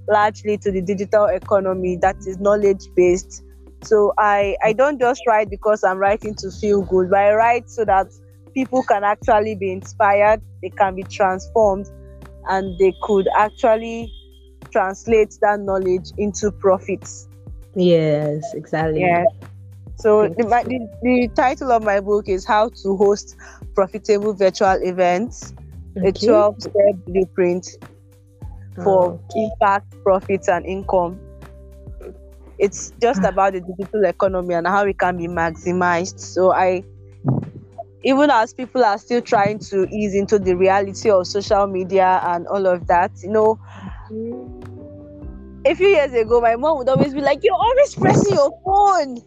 largely 0.08 0.58
to 0.58 0.72
the 0.72 0.82
digital 0.82 1.26
economy 1.26 1.98
that 1.98 2.16
is 2.26 2.40
knowledge 2.40 2.84
based 2.96 3.44
so 3.84 4.14
i 4.18 4.56
i 4.64 4.74
don't 4.74 5.00
just 5.00 5.22
write 5.28 5.50
because 5.50 5.84
i'm 5.84 5.98
writing 5.98 6.34
to 6.36 6.50
feel 6.52 6.82
good 6.82 7.10
but 7.10 7.20
i 7.20 7.34
write 7.34 7.70
so 7.70 7.86
that 7.86 8.08
people 8.54 8.84
can 8.84 9.04
actually 9.04 9.56
be 9.56 9.72
inspired, 9.72 10.42
they 10.62 10.70
can 10.70 10.96
be 10.96 11.04
transformed, 11.04 11.88
and 12.48 12.78
they 12.80 12.94
could 13.04 13.28
actually 13.38 14.12
translate 14.72 15.38
that 15.42 15.60
knowledge 15.60 16.12
into 16.18 16.52
profits. 16.52 17.28
Yes, 17.76 18.44
exactly. 18.54 19.02
Yeah. 19.02 19.26
So 20.00 20.30
the, 20.38 20.48
my, 20.48 20.64
the, 20.64 20.80
the 21.02 21.30
title 21.36 21.72
of 21.72 21.84
my 21.84 22.00
book 22.00 22.30
is 22.30 22.46
How 22.46 22.70
to 22.70 22.98
Host 22.98 23.36
Profitable 23.76 24.34
Virtual 24.34 24.78
Events, 24.82 25.54
a 26.06 26.12
Okay. 26.12 26.26
12 26.26 26.56
step 26.62 26.74
blueprint 27.06 27.68
for 28.84 29.14
Oh, 29.14 29.20
impact, 29.36 29.94
profits, 30.04 30.48
and 30.48 30.66
income. 30.66 31.20
It's 32.58 32.92
just 33.02 33.24
ah. 33.24 33.30
about 33.30 33.54
the 33.54 33.62
digital 33.62 34.06
economy 34.06 34.54
and 34.54 34.68
how 34.68 34.86
it 34.86 34.98
can 34.98 35.18
be 35.18 35.28
maximized. 35.28 36.20
So 36.20 36.54
I 36.54 36.84
even 38.04 38.30
as 38.30 38.54
people 38.54 38.84
are 38.84 38.98
still 38.98 39.22
trying 39.22 39.60
to 39.60 39.86
ease 39.92 40.16
into 40.16 40.40
the 40.40 40.56
reality 40.56 41.10
of 41.10 41.28
social 41.28 41.68
media 41.68 42.22
and 42.24 42.48
all 42.48 42.66
of 42.66 42.88
that, 42.88 43.12
you 43.22 43.30
know, 43.30 43.60
a 45.66 45.76
few 45.76 45.88
years 45.88 46.14
ago, 46.14 46.42
my 46.42 46.56
mom 46.56 46.78
would 46.80 46.90
always 46.90 47.14
be 47.14 47.22
like, 47.22 47.40
You're 47.44 47.56
always 47.56 47.96
pressing 47.96 48.34
your 48.34 48.52
phone. 48.66 49.18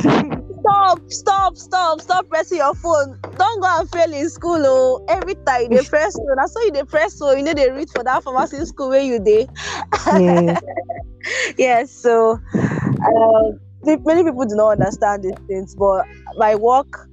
Stop, 0.60 1.00
stop, 1.08 1.56
stop, 1.56 2.00
stop 2.02 2.28
pressing 2.28 2.58
your 2.58 2.74
phone. 2.74 3.18
Don't 3.38 3.62
go 3.62 3.80
and 3.80 3.90
fail 3.90 4.12
in 4.12 4.28
school. 4.28 4.60
Oh, 4.62 5.04
every 5.08 5.34
time 5.46 5.70
they 5.70 5.82
press 5.82 6.14
phone. 6.14 6.38
I 6.38 6.46
saw 6.46 6.60
you 6.60 6.70
they 6.72 6.84
press 6.84 7.18
phone, 7.18 7.38
you 7.38 7.44
know, 7.44 7.54
they 7.54 7.70
read 7.70 7.88
for 7.90 8.04
that 8.04 8.22
pharmacy 8.22 8.64
school 8.66 8.90
where 8.90 9.00
you 9.00 9.18
did. 9.18 9.48
Yes. 10.12 10.60
yes, 11.58 11.90
so 11.90 12.38
uh, 12.54 13.42
many 13.86 14.22
people 14.22 14.44
do 14.44 14.54
not 14.54 14.72
understand 14.72 15.24
these 15.24 15.38
things, 15.48 15.74
but 15.74 16.04
my 16.36 16.54
work 16.54 17.08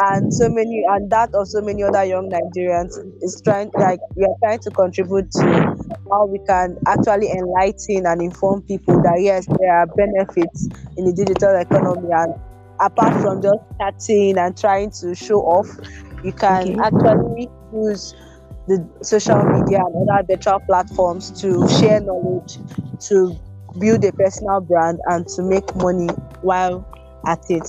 and 0.00 0.32
so 0.32 0.48
many 0.48 0.84
and 0.88 1.10
that 1.10 1.30
of 1.34 1.48
so 1.48 1.60
many 1.60 1.82
other 1.82 2.04
young 2.04 2.30
Nigerians 2.30 2.92
is 3.22 3.40
trying 3.44 3.70
like 3.74 4.00
we 4.16 4.24
are 4.24 4.36
trying 4.42 4.60
to 4.60 4.70
contribute 4.70 5.30
to 5.32 5.76
how 6.10 6.26
we 6.26 6.38
can 6.48 6.76
actually 6.86 7.30
enlighten 7.30 8.06
and 8.06 8.22
inform 8.22 8.62
people 8.62 8.98
that 9.02 9.18
yes 9.20 9.46
there 9.58 9.72
are 9.74 9.86
benefits 9.96 10.68
in 10.96 11.04
the 11.04 11.12
digital 11.12 11.54
economy 11.60 12.08
and 12.12 12.34
apart 12.80 13.14
from 13.20 13.40
just 13.40 13.58
chatting 13.80 14.38
and 14.38 14.56
trying 14.56 14.90
to 14.90 15.14
show 15.14 15.40
off 15.40 15.68
you 16.22 16.32
can 16.32 16.72
Okay. 16.72 16.82
actually 16.82 17.48
use 17.72 18.14
the 18.66 18.88
social 19.02 19.44
media 19.46 19.78
and 19.78 20.08
other 20.12 20.24
virtual 20.28 20.60
platforms 20.68 21.30
to 21.40 21.66
share 21.66 22.00
knowledge 22.00 22.58
to 23.00 23.38
build 23.78 24.04
a 24.04 24.12
personal 24.12 24.60
brand 24.60 24.98
and 25.06 25.26
to 25.26 25.42
make 25.42 25.64
money 25.74 26.08
while 26.40 26.86
at 27.26 27.40
it 27.48 27.66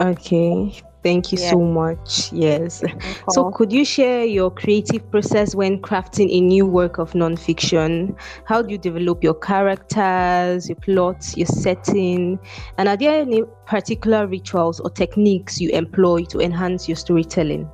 Okay. 0.00 0.82
Thank 1.02 1.32
you 1.32 1.38
Yeah. 1.38 1.50
so 1.50 1.60
much. 1.60 2.32
Yes. 2.32 2.82
So, 3.28 3.44
could 3.44 3.72
you 3.72 3.84
share 3.84 4.24
your 4.24 4.50
creative 4.50 5.10
process 5.10 5.54
when 5.54 5.80
crafting 5.80 6.28
a 6.30 6.40
new 6.40 6.66
work 6.66 6.98
of 6.98 7.12
nonfiction? 7.12 8.14
How 8.44 8.62
do 8.62 8.72
you 8.72 8.78
develop 8.78 9.22
your 9.22 9.34
characters, 9.34 10.68
your 10.68 10.76
plots, 10.76 11.36
your 11.36 11.46
setting? 11.46 12.38
And 12.76 12.88
are 12.88 12.96
there 12.96 13.20
any 13.22 13.42
particular 13.66 14.26
rituals 14.26 14.80
or 14.80 14.90
techniques 14.90 15.60
you 15.60 15.70
employ 15.70 16.24
to 16.24 16.40
enhance 16.40 16.88
your 16.88 16.96
storytelling? 16.96 17.70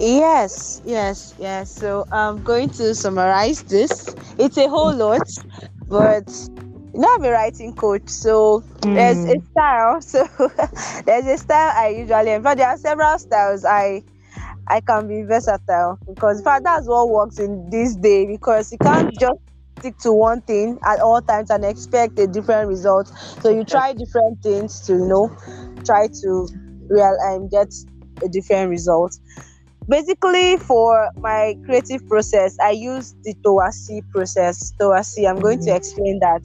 Yes, 0.00 0.82
yes, 0.84 1.34
yes. 1.38 1.70
So 1.70 2.04
I'm 2.10 2.42
going 2.42 2.70
to 2.70 2.94
summarize 2.94 3.62
this. 3.62 4.14
It's 4.38 4.56
a 4.56 4.68
whole 4.68 4.94
lot, 4.94 5.28
but 5.88 6.26
know 7.00 7.08
I'm 7.16 7.24
a 7.24 7.30
writing 7.30 7.72
coach, 7.74 8.08
so 8.08 8.62
there's 8.94 9.24
a 9.24 9.34
Mm. 9.34 9.46
style. 9.50 10.00
So 10.02 10.26
there's 11.06 11.26
a 11.26 11.38
style 11.38 11.72
I 11.76 11.88
usually 11.88 12.32
employ. 12.32 12.54
There 12.54 12.68
are 12.68 12.76
several 12.78 13.18
styles 13.18 13.64
I 13.64 14.02
I 14.68 14.80
can 14.80 15.08
be 15.08 15.22
versatile 15.22 15.98
because 16.08 16.38
in 16.38 16.44
fact 16.44 16.64
that's 16.64 16.86
what 16.88 17.08
works 17.10 17.38
in 17.38 17.68
this 17.70 17.96
day 17.96 18.26
because 18.26 18.72
you 18.72 18.78
can't 18.78 19.18
just 19.18 19.34
stick 19.80 19.98
to 19.98 20.12
one 20.12 20.42
thing 20.42 20.78
at 20.86 21.00
all 21.00 21.20
times 21.22 21.50
and 21.50 21.64
expect 21.64 22.18
a 22.18 22.26
different 22.26 22.68
result. 22.68 23.08
So 23.40 23.50
you 23.50 23.64
try 23.64 23.92
different 23.94 24.42
things 24.42 24.80
to 24.86 24.94
you 24.94 25.06
know 25.06 25.36
try 25.86 26.08
to 26.22 26.48
real 26.90 27.16
and 27.22 27.50
get 27.50 27.68
a 28.24 28.28
different 28.28 28.70
result 28.70 29.12
basically 29.88 30.56
for 30.56 31.10
my 31.16 31.54
creative 31.64 32.06
process 32.08 32.56
i 32.62 32.70
use 32.70 33.14
the 33.24 33.34
TOWER-C 33.44 34.02
process 34.12 34.72
TOWER-C 34.80 35.26
i'm 35.26 35.40
going 35.40 35.58
to 35.60 35.70
Mhm. 35.70 35.74
explain 35.74 36.18
that 36.20 36.42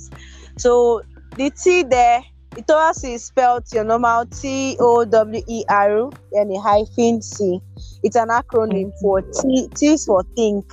so 0.59 1.01
the 1.37 1.49
t 1.51 1.83
there 1.83 2.21
the 2.55 2.63
TOWER-C 2.63 3.13
is 3.13 3.25
spelled 3.25 3.63
your 3.71 3.83
normal 3.83 4.25
t-o-w-e-r 4.25 6.09
and 6.33 6.51
a 6.51 6.59
hyphen 6.59 7.21
c 7.21 7.59
it's 8.03 8.15
an 8.15 8.29
acronym 8.29 8.91
for 9.01 9.21
t 9.21 9.69
t 9.75 9.87
is 9.87 10.05
for 10.05 10.23
think 10.35 10.65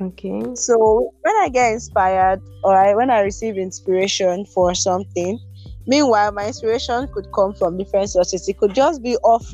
Okay. 0.00 0.40
so 0.54 1.12
when 1.22 1.34
I 1.38 1.48
get 1.48 1.72
inspired 1.72 2.40
or 2.62 2.76
I, 2.76 2.94
when 2.94 3.10
I 3.10 3.20
receive 3.20 3.58
inspiration 3.58 4.44
for 4.46 4.72
something, 4.72 5.40
meanwhile 5.86 6.30
my 6.30 6.46
inspiration 6.46 7.08
could 7.12 7.26
come 7.34 7.52
from 7.54 7.76
different 7.76 8.10
sources. 8.10 8.48
It 8.48 8.58
could 8.58 8.74
just 8.74 9.02
be 9.02 9.16
off 9.16 9.44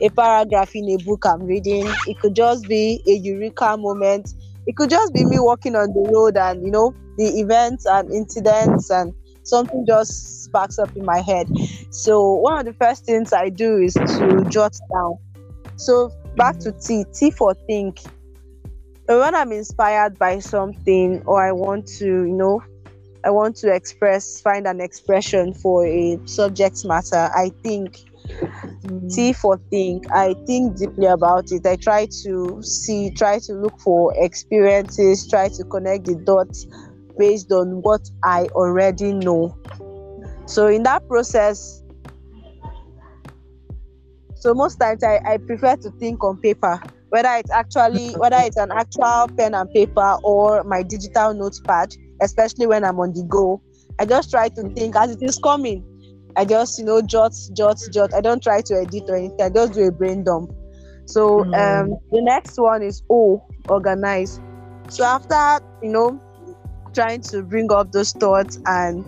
a 0.00 0.08
paragraph 0.10 0.74
in 0.74 0.88
a 0.90 0.96
book 1.04 1.24
I'm 1.24 1.44
reading. 1.44 1.86
It 2.08 2.18
could 2.18 2.34
just 2.34 2.66
be 2.66 3.00
a 3.06 3.12
eureka 3.12 3.76
moment. 3.76 4.28
It 4.66 4.76
could 4.76 4.90
just 4.90 5.14
be 5.14 5.24
me 5.24 5.38
walking 5.38 5.76
on 5.76 5.92
the 5.92 6.10
road 6.12 6.36
and 6.36 6.64
you 6.64 6.72
know 6.72 6.92
the 7.16 7.40
events 7.40 7.86
and 7.86 8.10
incidents 8.12 8.90
and 8.90 9.12
something 9.42 9.84
just 9.86 10.44
sparks 10.44 10.78
up 10.78 10.94
in 10.96 11.04
my 11.04 11.20
head. 11.20 11.48
So 11.90 12.34
one 12.34 12.58
of 12.58 12.64
the 12.64 12.72
first 12.74 13.04
things 13.04 13.32
I 13.32 13.48
do 13.48 13.78
is 13.78 13.94
to 13.94 14.44
jot 14.48 14.76
down. 14.92 15.18
So 15.76 16.10
back 16.36 16.58
to 16.60 16.72
T, 16.72 17.04
T 17.12 17.30
for 17.30 17.54
think 17.66 18.00
when 19.06 19.34
I'm 19.34 19.52
inspired 19.52 20.18
by 20.18 20.38
something 20.38 21.22
or 21.26 21.44
I 21.44 21.52
want 21.52 21.86
to, 21.98 22.06
you 22.06 22.32
know, 22.32 22.62
I 23.24 23.30
want 23.30 23.56
to 23.56 23.72
express, 23.72 24.40
find 24.40 24.66
an 24.66 24.80
expression 24.80 25.54
for 25.54 25.86
a 25.86 26.18
subject 26.24 26.84
matter, 26.84 27.30
I 27.34 27.50
think 27.62 27.98
mm. 28.26 29.14
T 29.14 29.32
for 29.32 29.58
think. 29.70 30.10
I 30.12 30.34
think 30.46 30.76
deeply 30.76 31.06
about 31.06 31.52
it. 31.52 31.66
I 31.66 31.76
try 31.76 32.06
to 32.24 32.62
see, 32.62 33.10
try 33.12 33.38
to 33.40 33.52
look 33.54 33.78
for 33.80 34.12
experiences, 34.16 35.28
try 35.28 35.48
to 35.48 35.64
connect 35.64 36.06
the 36.06 36.16
dots 36.16 36.66
based 37.18 37.50
on 37.52 37.82
what 37.82 38.00
I 38.24 38.46
already 38.52 39.12
know. 39.12 39.56
So 40.46 40.66
in 40.66 40.82
that 40.84 41.06
process, 41.08 41.82
so 44.36 44.54
most 44.54 44.76
times 44.76 45.04
I, 45.04 45.20
I 45.24 45.36
prefer 45.38 45.76
to 45.76 45.90
think 45.92 46.24
on 46.24 46.36
paper, 46.38 46.82
whether 47.10 47.32
it's 47.36 47.50
actually 47.50 48.12
whether 48.16 48.38
it's 48.38 48.56
an 48.56 48.72
actual 48.72 49.28
pen 49.36 49.54
and 49.54 49.72
paper 49.72 50.16
or 50.24 50.64
my 50.64 50.82
digital 50.82 51.32
notepad, 51.34 51.94
especially 52.20 52.66
when 52.66 52.84
I'm 52.84 52.98
on 52.98 53.12
the 53.12 53.24
go. 53.28 53.62
I 53.98 54.06
just 54.06 54.30
try 54.30 54.48
to 54.48 54.68
think 54.74 54.96
as 54.96 55.12
it 55.12 55.22
is 55.22 55.38
coming. 55.38 55.84
I 56.36 56.44
just 56.44 56.78
you 56.78 56.84
know 56.84 57.02
jot, 57.02 57.32
jot, 57.52 57.78
jot. 57.92 58.14
I 58.14 58.20
don't 58.20 58.42
try 58.42 58.62
to 58.62 58.74
edit 58.74 59.04
or 59.08 59.16
anything. 59.16 59.40
I 59.40 59.50
just 59.50 59.74
do 59.74 59.86
a 59.86 59.92
brain 59.92 60.24
dump. 60.24 60.50
So 61.06 61.44
um, 61.54 61.96
the 62.10 62.22
next 62.22 62.58
one 62.58 62.82
is 62.82 63.02
O, 63.10 63.44
organize. 63.68 64.40
So 64.88 65.04
after 65.04 65.64
you 65.82 65.90
know 65.90 66.20
trying 66.92 67.20
to 67.22 67.42
bring 67.42 67.72
up 67.72 67.92
those 67.92 68.12
thoughts 68.12 68.58
and 68.66 69.04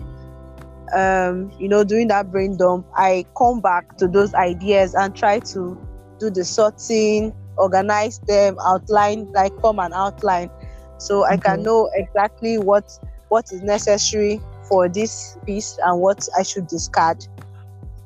um, 0.93 1.51
you 1.59 1.67
know, 1.67 1.83
doing 1.83 2.07
that 2.09 2.31
brain 2.31 2.57
dump, 2.57 2.85
I 2.95 3.25
come 3.37 3.59
back 3.59 3.97
to 3.97 4.07
those 4.07 4.33
ideas 4.33 4.93
and 4.93 5.15
try 5.15 5.39
to 5.39 5.77
do 6.19 6.29
the 6.29 6.45
sorting, 6.45 7.33
organize 7.57 8.19
them, 8.19 8.57
outline, 8.65 9.31
like 9.31 9.53
form 9.61 9.79
an 9.79 9.93
outline, 9.93 10.49
so 10.97 11.25
I 11.25 11.37
can 11.37 11.63
know 11.63 11.89
exactly 11.93 12.57
what 12.57 12.97
what 13.29 13.51
is 13.51 13.61
necessary 13.61 14.39
for 14.69 14.87
this 14.87 15.37
piece 15.45 15.77
and 15.83 15.99
what 15.99 16.27
I 16.37 16.43
should 16.43 16.67
discard. 16.67 17.27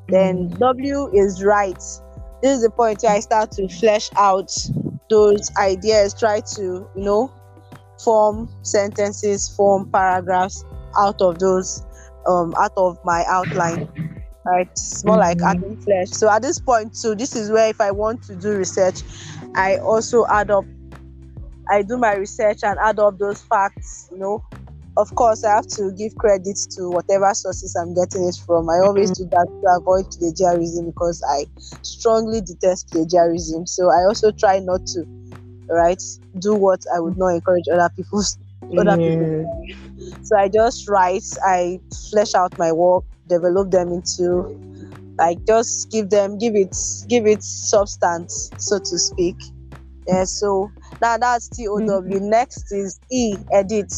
Then 0.08 0.50
W 0.60 1.10
is 1.14 1.44
write. 1.44 1.84
This 2.42 2.58
is 2.58 2.64
the 2.64 2.70
point 2.70 3.04
where 3.04 3.12
I 3.12 3.20
start 3.20 3.52
to 3.52 3.68
flesh 3.68 4.10
out 4.16 4.52
those 5.10 5.52
ideas, 5.58 6.14
try 6.14 6.40
to, 6.56 6.62
you 6.62 7.04
know, 7.04 7.32
form 8.04 8.50
sentences, 8.64 9.50
form 9.56 9.90
paragraphs 9.92 10.66
out 10.98 11.16
of 11.22 11.40
those, 11.40 11.84
um, 12.28 12.54
out 12.60 12.72
of 12.78 12.98
my 13.04 13.24
outline. 13.30 13.90
Right, 14.46 14.68
it's 14.72 15.06
more 15.06 15.18
like 15.18 15.38
Mhm. 15.38 15.46
adding 15.46 15.78
flesh. 15.84 16.10
So 16.12 16.30
at 16.30 16.42
this 16.42 16.60
point, 16.60 16.96
too, 17.00 17.16
this 17.16 17.36
is 17.36 17.52
where 17.52 17.70
if 17.70 17.82
I 17.82 17.92
want 17.92 18.24
to 18.24 18.36
do 18.36 18.56
research, 18.56 19.02
I 19.56 19.78
also 19.78 20.26
add 20.30 20.50
up. 20.50 20.66
I 21.70 21.84
do 21.84 21.98
my 21.98 22.14
research 22.16 22.60
and 22.64 22.78
add 22.80 23.00
up 23.00 23.18
those 23.20 23.42
facts. 23.44 24.08
You 24.12 24.18
know, 24.20 24.44
of 24.98 25.14
course, 25.16 25.44
I 25.44 25.56
have 25.56 25.68
to 25.78 25.92
give 25.98 26.16
credit 26.18 26.58
to 26.76 26.90
whatever 26.92 27.32
sources 27.34 27.76
I'm 27.76 27.94
getting 27.94 28.28
it 28.28 28.38
from. 28.46 28.70
I 28.70 28.80
always 28.80 29.12
do 29.12 29.26
that 29.32 29.48
to 29.62 29.78
avoid 29.80 30.06
plagiarism 30.18 30.88
because 30.88 31.22
I 31.30 31.46
strongly 31.84 32.42
detest 32.42 32.90
plagiarism. 32.92 33.68
So 33.68 33.90
I 33.90 34.06
also 34.08 34.32
try 34.32 34.60
not 34.60 34.86
to, 34.88 35.06
right, 35.70 36.02
do 36.40 36.56
what 36.56 36.82
I 36.94 37.00
would 37.00 37.18
not 37.18 37.30
encourage 37.30 37.66
other 37.72 37.90
people 37.96 38.20
other 38.78 38.98
people 38.98 39.66
mm. 39.68 40.26
so 40.26 40.38
I 40.38 40.48
just 40.50 40.90
write, 40.90 41.24
I 41.44 41.80
flesh 42.12 42.34
out 42.36 42.58
my 42.58 42.72
work, 42.72 43.04
develop 43.28 43.72
them 43.72 43.90
into 43.90 44.60
like 45.20 45.46
just 45.46 45.92
give 45.92 46.10
them 46.10 46.38
give 46.38 46.56
it 46.56 46.76
give 47.08 47.28
it 47.28 47.44
substance, 47.44 48.50
so 48.58 48.80
to 48.80 48.98
speak. 48.98 49.36
Yeah, 50.08 50.24
so 50.24 50.72
now 51.02 51.18
that's 51.18 51.50
TOW. 51.50 51.82
Mm-hmm. 51.82 52.30
Next 52.30 52.72
is 52.72 53.00
E 53.12 53.36
edit. 53.52 53.94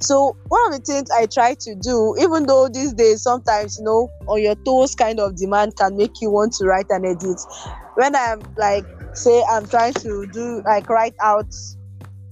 So 0.00 0.36
one 0.46 0.60
of 0.66 0.78
the 0.78 0.84
things 0.84 1.10
I 1.10 1.26
try 1.26 1.54
to 1.58 1.74
do, 1.74 2.14
even 2.20 2.46
though 2.46 2.68
these 2.68 2.92
days 2.92 3.22
sometimes 3.22 3.78
you 3.78 3.84
know 3.84 4.08
on 4.28 4.42
your 4.42 4.54
toes 4.56 4.94
kind 4.94 5.18
of 5.18 5.36
demand 5.36 5.76
can 5.76 5.96
make 5.96 6.20
you 6.20 6.30
want 6.30 6.52
to 6.54 6.66
write 6.66 6.86
and 6.90 7.06
edit. 7.06 7.40
When 7.98 8.14
I'm 8.14 8.40
like 8.56 8.86
say 9.14 9.42
I'm 9.50 9.66
trying 9.66 9.94
to 9.94 10.24
do 10.28 10.62
like 10.64 10.88
write 10.88 11.16
out 11.20 11.52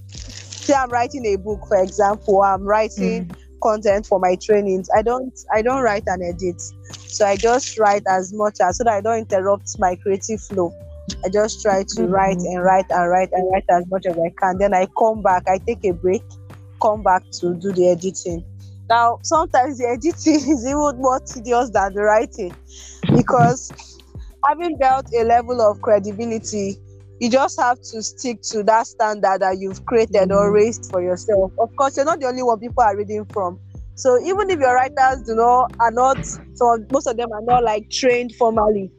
say 0.07 0.73
I'm 0.73 0.89
writing 0.89 1.25
a 1.25 1.35
book, 1.35 1.59
for 1.67 1.83
example, 1.83 2.41
I'm 2.41 2.63
writing 2.63 3.25
mm. 3.25 3.35
content 3.61 4.05
for 4.05 4.17
my 4.17 4.37
trainings. 4.41 4.89
I 4.95 5.01
don't 5.01 5.37
I 5.53 5.61
don't 5.61 5.83
write 5.83 6.03
and 6.07 6.23
edit. 6.23 6.61
So 6.93 7.25
I 7.25 7.35
just 7.35 7.77
write 7.77 8.03
as 8.07 8.31
much 8.31 8.61
as 8.61 8.77
so 8.77 8.85
that 8.85 8.93
I 8.93 9.01
don't 9.01 9.17
interrupt 9.17 9.77
my 9.77 9.97
creative 9.97 10.39
flow. 10.39 10.71
I 11.25 11.27
just 11.27 11.61
try 11.61 11.83
to 11.83 12.01
mm-hmm. 12.01 12.13
write 12.13 12.37
and 12.37 12.63
write 12.63 12.89
and 12.89 13.09
write 13.09 13.33
and 13.33 13.51
write 13.51 13.65
as 13.69 13.85
much 13.87 14.05
as 14.05 14.17
I 14.17 14.31
can. 14.39 14.59
Then 14.59 14.73
I 14.73 14.87
come 14.97 15.21
back, 15.21 15.49
I 15.49 15.57
take 15.57 15.83
a 15.83 15.91
break, 15.91 16.23
come 16.81 17.03
back 17.03 17.23
to 17.41 17.53
do 17.55 17.73
the 17.73 17.89
editing. 17.89 18.45
Now 18.87 19.19
sometimes 19.21 19.79
the 19.79 19.87
editing 19.87 20.35
is 20.49 20.65
even 20.65 21.01
more 21.01 21.19
tedious 21.19 21.71
than 21.71 21.93
the 21.93 22.03
writing 22.03 22.55
because 23.13 23.96
having 24.45 24.77
built 24.79 25.05
a 25.17 25.23
level 25.23 25.61
of 25.61 25.81
credibility 25.81 26.77
you 27.19 27.29
just 27.29 27.59
have 27.59 27.77
to 27.91 28.01
stick 28.03 28.39
to 28.43 28.63
that 28.63 28.85
standard 28.85 29.39
that 29.41 29.57
you've 29.59 29.83
created 29.85 30.31
or 30.31 30.51
Mhm. 30.51 30.53
raised 30.53 30.85
for 30.91 31.01
yourself. 31.01 31.51
Of 31.59 31.69
course, 31.75 31.97
you're 31.97 32.05
not 32.05 32.19
the 32.19 32.27
only 32.27 32.43
one 32.43 32.59
people 32.59 32.83
are 32.83 32.95
reading 32.95 33.25
from. 33.33 33.59
So 33.95 34.19
even 34.23 34.49
if 34.51 34.59
your 34.59 34.75
writers 34.75 35.23
do 35.25 35.33
not 35.35 35.71
are 35.79 35.91
not 35.91 36.23
so 36.53 36.77
most 36.91 37.07
of 37.07 37.17
them 37.17 37.29
are 37.33 37.41
not 37.41 37.63
like 37.63 37.89
trained 37.89 38.35
formally, 38.37 38.91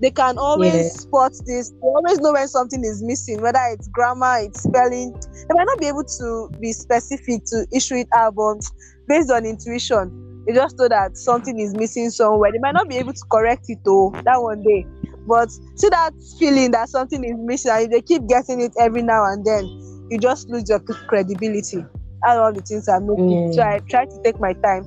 they 0.00 0.10
can 0.10 0.38
always 0.38 0.74
Yeah. 0.74 0.88
spot 0.92 1.32
this. 1.46 1.70
They 1.70 1.86
always 1.88 2.18
know 2.20 2.32
when 2.32 2.48
something 2.48 2.82
is 2.84 3.02
missing, 3.02 3.40
whether 3.40 3.60
it's 3.72 3.88
grammar, 3.88 4.38
it's 4.40 4.62
spelling. 4.62 5.12
They 5.48 5.54
might 5.54 5.66
not 5.66 5.78
be 5.80 5.86
able 5.86 6.04
to 6.18 6.50
be 6.60 6.72
specific 6.72 7.42
to 7.46 7.66
issue 7.72 7.96
it 7.96 8.08
but 8.12 8.58
based 9.06 9.30
on 9.30 9.44
intuition, 9.46 10.12
they 10.46 10.54
just 10.54 10.78
know 10.78 10.88
that 10.88 11.16
something 11.16 11.58
is 11.58 11.74
missing 11.74 12.10
somewhere. 12.10 12.50
They 12.52 12.58
might 12.58 12.74
not 12.74 12.88
be 12.88 12.96
able 12.96 13.12
to 13.12 13.24
correct 13.30 13.64
it 13.68 13.78
though 13.84 14.14
that 14.24 14.40
one 14.40 14.62
day. 14.62 14.86
But 15.26 15.50
see 15.76 15.88
that 15.88 16.10
feeling 16.38 16.72
that 16.72 16.88
something 16.88 17.22
is 17.24 17.36
missing, 17.36 17.70
and 17.72 17.84
if 17.84 17.90
they 17.90 18.02
keep 18.02 18.26
getting 18.28 18.60
it 18.60 18.72
every 18.78 19.02
now 19.02 19.24
and 19.24 19.44
then, 19.44 19.70
you 20.10 20.18
just 20.18 20.48
lose 20.48 20.68
your 20.68 20.80
credibility. 20.80 21.84
That's 22.24 22.38
all 22.38 22.52
the 22.52 22.60
things 22.60 22.88
I'm 22.88 23.06
making. 23.06 23.46
Yeah. 23.46 23.52
So 23.52 23.62
I 23.62 23.80
try 23.88 24.04
to 24.04 24.20
take 24.24 24.40
my 24.40 24.52
time 24.64 24.86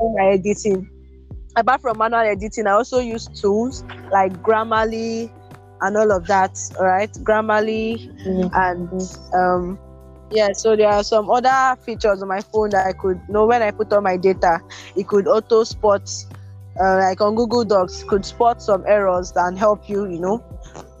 in 0.00 0.14
my 0.16 0.26
editing. 0.32 0.88
Apart 1.56 1.80
from 1.80 1.98
manual 1.98 2.20
editing, 2.20 2.66
I 2.66 2.72
also 2.72 2.98
use 2.98 3.28
tools 3.40 3.84
like 4.12 4.32
Grammarly 4.42 5.30
and 5.80 5.96
all 5.96 6.12
of 6.12 6.26
that. 6.26 6.56
All 6.78 6.86
right, 6.86 7.10
Grammarly 7.22 8.10
and 8.54 8.88
um 9.34 9.78
yeah 10.30 10.48
so 10.52 10.76
there 10.76 10.88
are 10.88 11.02
some 11.02 11.30
other 11.30 11.80
features 11.82 12.22
on 12.22 12.28
my 12.28 12.40
phone 12.40 12.70
that 12.70 12.86
i 12.86 12.92
could 12.92 13.20
know 13.28 13.46
when 13.46 13.62
i 13.62 13.70
put 13.70 13.92
on 13.92 14.02
my 14.02 14.16
data 14.16 14.58
it 14.96 15.06
could 15.06 15.26
auto 15.26 15.64
spot 15.64 16.08
uh, 16.80 16.96
like 16.96 17.20
on 17.20 17.34
google 17.34 17.64
docs 17.64 18.04
could 18.04 18.24
spot 18.24 18.60
some 18.62 18.84
errors 18.86 19.32
and 19.36 19.58
help 19.58 19.88
you 19.88 20.06
you 20.06 20.18
know 20.18 20.44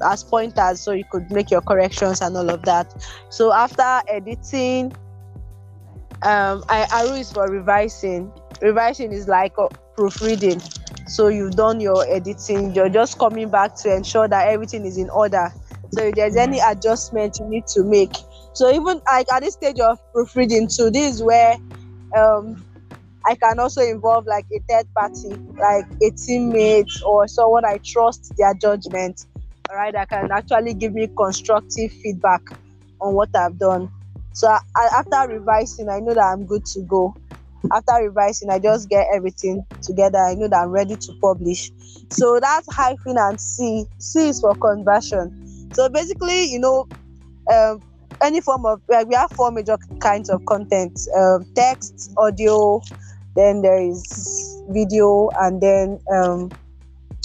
as 0.04 0.24
pointers 0.24 0.80
so 0.80 0.92
you 0.92 1.04
could 1.10 1.30
make 1.30 1.50
your 1.50 1.60
corrections 1.60 2.20
and 2.20 2.36
all 2.36 2.48
of 2.50 2.64
that. 2.64 2.94
So 3.30 3.52
after 3.52 4.00
editing 4.08 4.92
um 6.22 6.64
i 6.68 6.86
arrow 6.92 7.14
is 7.14 7.32
for 7.32 7.48
revising. 7.50 8.32
Revising 8.60 9.12
is 9.12 9.28
like 9.28 9.54
proofreading. 9.94 10.62
So 11.06 11.28
you've 11.28 11.54
done 11.56 11.80
your 11.80 12.06
editing 12.08 12.74
you're 12.74 12.88
just 12.88 13.18
coming 13.18 13.50
back 13.50 13.74
to 13.76 13.94
ensure 13.94 14.28
that 14.28 14.48
everything 14.48 14.84
is 14.84 14.98
in 14.98 15.10
order. 15.10 15.52
So 15.90 16.04
if 16.04 16.14
there's 16.16 16.36
any 16.36 16.58
adjustment 16.60 17.38
you 17.38 17.48
need 17.48 17.66
to 17.68 17.84
make 17.84 18.14
so 18.58 18.70
even 18.72 19.00
like 19.10 19.26
at 19.34 19.42
this 19.42 19.54
stage 19.54 19.80
of 19.80 19.98
proofreading 20.14 20.68
too 20.68 20.90
this 20.90 21.16
is 21.16 21.22
where 21.22 21.54
um 22.18 22.64
i 23.26 23.34
can 23.36 23.58
also 23.60 23.82
involve 23.82 24.24
like 24.26 24.46
a 24.54 24.60
third 24.70 24.86
party 24.98 25.40
like 25.60 25.86
a 26.02 26.10
teammate 26.12 26.86
or 27.06 27.28
someone 27.28 27.64
i 27.66 27.78
trust 27.84 28.34
their 28.38 28.54
judgment. 28.60 29.20
Right 29.72 29.92
that 29.94 30.10
can 30.10 30.30
actually 30.32 30.74
give 30.74 30.94
me 30.94 31.08
constructive 31.18 31.92
feedback 32.02 32.42
on 33.00 33.14
what 33.14 33.30
i've 33.36 33.58
done. 33.58 33.90
So 34.32 34.48
I- 34.48 34.90
after 35.00 35.32
revising 35.34 35.88
i 35.90 36.00
know 36.00 36.14
that 36.14 36.34
i'm 36.34 36.46
good 36.46 36.64
to 36.74 36.82
go. 36.88 37.16
After 37.72 37.94
revising 38.02 38.50
i 38.50 38.58
just 38.60 38.88
get 38.90 39.06
everything 39.14 39.64
together. 39.82 40.18
I 40.18 40.34
know 40.34 40.48
that 40.48 40.62
i'm 40.64 40.70
ready 40.70 40.96
to 40.96 41.14
publish. 41.22 41.70
So 42.10 42.40
that's 42.40 42.68
hyphen 42.74 43.16
and 43.18 43.40
c 43.40 43.86
c 44.00 44.28
is 44.30 44.40
for 44.40 44.56
conversion. 44.56 45.32
So 45.72 45.88
basically 45.90 46.46
you 46.52 46.60
know 46.60 46.86
um, 47.52 47.82
any 48.22 48.40
form 48.40 48.66
of 48.66 48.80
like 48.88 49.06
we 49.06 49.14
have 49.14 49.30
four 49.32 49.50
major 49.50 49.78
kinds 50.00 50.28
of 50.28 50.44
content 50.46 50.98
um, 51.16 51.44
text 51.54 52.12
audio 52.16 52.80
then 53.36 53.62
there 53.62 53.80
is 53.80 54.62
video 54.70 55.28
and 55.40 55.60
then 55.60 56.00
um, 56.12 56.50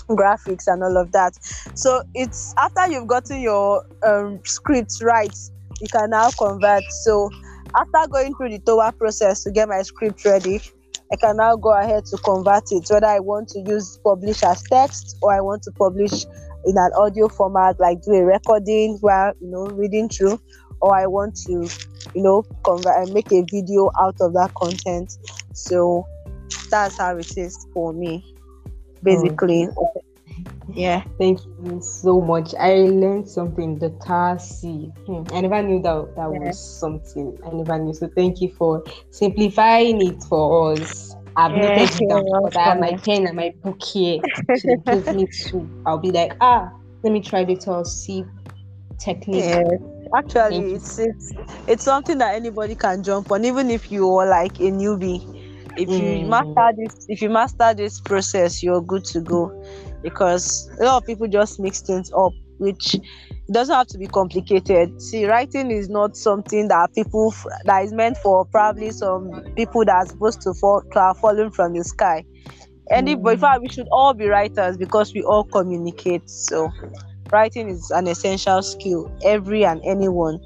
graphics 0.09 0.67
and 0.67 0.83
all 0.83 0.97
of 0.97 1.11
that. 1.11 1.33
So 1.75 2.03
it's 2.13 2.53
after 2.57 2.87
you've 2.91 3.07
gotten 3.07 3.41
your 3.41 3.83
um, 4.03 4.39
scripts 4.45 5.01
right 5.01 5.35
you 5.81 5.87
can 5.91 6.11
now 6.11 6.29
convert. 6.37 6.83
So 7.03 7.29
after 7.75 8.07
going 8.09 8.35
through 8.35 8.49
the 8.49 8.59
tower 8.59 8.91
process 8.91 9.43
to 9.43 9.51
get 9.51 9.67
my 9.67 9.81
script 9.81 10.23
ready 10.25 10.61
i 11.11 11.15
can 11.15 11.37
now 11.37 11.55
go 11.55 11.77
ahead 11.77 12.05
to 12.05 12.17
convert 12.17 12.63
it 12.71 12.85
whether 12.89 13.07
i 13.07 13.19
want 13.19 13.47
to 13.49 13.59
use 13.61 13.99
publish 14.03 14.43
as 14.43 14.61
text 14.63 15.17
or 15.21 15.33
i 15.33 15.41
want 15.41 15.61
to 15.63 15.71
publish 15.71 16.25
in 16.65 16.77
an 16.77 16.91
audio 16.97 17.27
format 17.27 17.79
like 17.79 18.01
do 18.03 18.13
a 18.13 18.23
recording 18.23 18.97
while 19.01 19.33
you 19.41 19.49
know 19.49 19.65
reading 19.67 20.07
through 20.07 20.39
or 20.83 20.95
i 20.95 21.07
want 21.07 21.35
to 21.35 21.51
you 22.13 22.21
know 22.21 22.43
convert 22.63 23.01
and 23.01 23.13
make 23.13 23.31
a 23.31 23.41
video 23.51 23.89
out 23.99 24.15
of 24.21 24.33
that 24.33 24.51
content 24.55 25.11
so 25.53 26.05
that's 26.69 26.97
how 26.99 27.17
it 27.17 27.31
is 27.37 27.57
for 27.73 27.93
me 27.93 28.23
basically 29.03 29.67
yeah 30.73 31.03
Thank 31.19 31.39
you 31.45 31.79
so 31.79 32.19
much. 32.19 32.55
I 32.59 32.73
learned 32.73 33.29
something. 33.29 33.77
The 33.77 33.91
TASI. 33.91 34.91
Hmm. 35.05 35.23
I 35.33 35.41
never 35.41 35.61
knew 35.61 35.81
that 35.83 36.13
that 36.15 36.31
Yeah. 36.31 36.39
was 36.39 36.79
something. 36.79 37.37
I 37.45 37.51
never 37.51 37.77
knew. 37.77 37.93
So 37.93 38.09
thank 38.15 38.41
you 38.41 38.51
for 38.57 38.83
simplifying 39.11 40.01
it 40.01 40.23
for 40.27 40.73
us. 40.73 41.15
I've 41.37 41.51
Yeah, 41.51 41.59
noted 41.77 42.01
it 42.01 42.09
down 42.09 42.23
because 42.25 42.55
I 42.55 42.63
have 42.63 42.79
my 42.79 42.97
pen 42.97 43.27
and 43.27 43.35
my 43.35 43.53
book 43.63 43.81
here. 43.81 44.21
So 44.55 44.69
they 44.87 44.97
give 44.97 45.11
me 45.13 45.27
two. 45.27 45.69
I'll 45.85 45.99
be 45.99 46.11
like, 46.11 46.33
ah, 46.41 46.69
let 47.03 47.13
me 47.13 47.21
try 47.21 47.43
the 47.43 47.55
TASI 47.55 48.25
technique. 48.99 49.43
Yeah, 49.45 49.63
actually, 50.15 50.73
it's 50.73 50.97
it's 50.99 51.31
it's 51.67 51.83
something 51.83 52.17
that 52.19 52.35
anybody 52.35 52.75
can 52.75 53.03
jump 53.03 53.31
on, 53.31 53.45
even 53.45 53.69
if 53.69 53.91
you 53.91 54.09
are 54.17 54.27
like 54.29 54.59
a 54.59 54.71
newbie. 54.71 55.21
If 55.75 55.97
you 55.99 56.19
Mm. 56.19 56.27
master 56.27 56.71
this, 56.77 57.05
if 57.07 57.21
you 57.21 57.29
master 57.29 57.73
this 57.73 57.99
process, 57.99 58.61
you're 58.63 58.81
good 58.81 59.05
to 59.05 59.21
go. 59.21 59.51
Because 60.03 60.69
a 60.79 60.85
lot 60.85 60.97
of 60.97 61.05
people 61.05 61.27
just 61.27 61.59
mix 61.59 61.81
things 61.81 62.11
up, 62.15 62.33
which 62.57 62.95
doesn't 63.51 63.73
have 63.75 63.87
to 63.87 63.97
be 63.97 64.07
complicated. 64.07 65.01
See, 65.01 65.25
writing 65.25 65.71
is 65.71 65.89
not 65.89 66.15
something 66.15 66.67
that 66.67 66.93
people 66.93 67.33
that 67.65 67.83
is 67.83 67.93
meant 67.93 68.17
for 68.17 68.45
probably 68.45 68.91
some 68.91 69.41
people 69.55 69.85
that 69.85 69.95
are 69.95 70.05
supposed 70.05 70.41
to 70.41 70.53
fall 70.53 70.83
to 70.93 70.99
have 70.99 71.17
fallen 71.17 71.51
from 71.51 71.73
the 71.73 71.83
sky. 71.83 72.25
Anybody, 72.91 73.33
in 73.33 73.39
fact, 73.39 73.61
we 73.61 73.69
should 73.69 73.87
all 73.91 74.13
be 74.13 74.27
writers 74.27 74.77
because 74.77 75.13
we 75.13 75.23
all 75.23 75.45
communicate. 75.45 76.29
So, 76.29 76.69
writing 77.33 77.67
is 77.67 77.91
an 77.91 78.07
essential 78.07 78.61
skill. 78.61 79.11
Every 79.25 79.65
and 79.65 79.81
anyone 79.83 80.39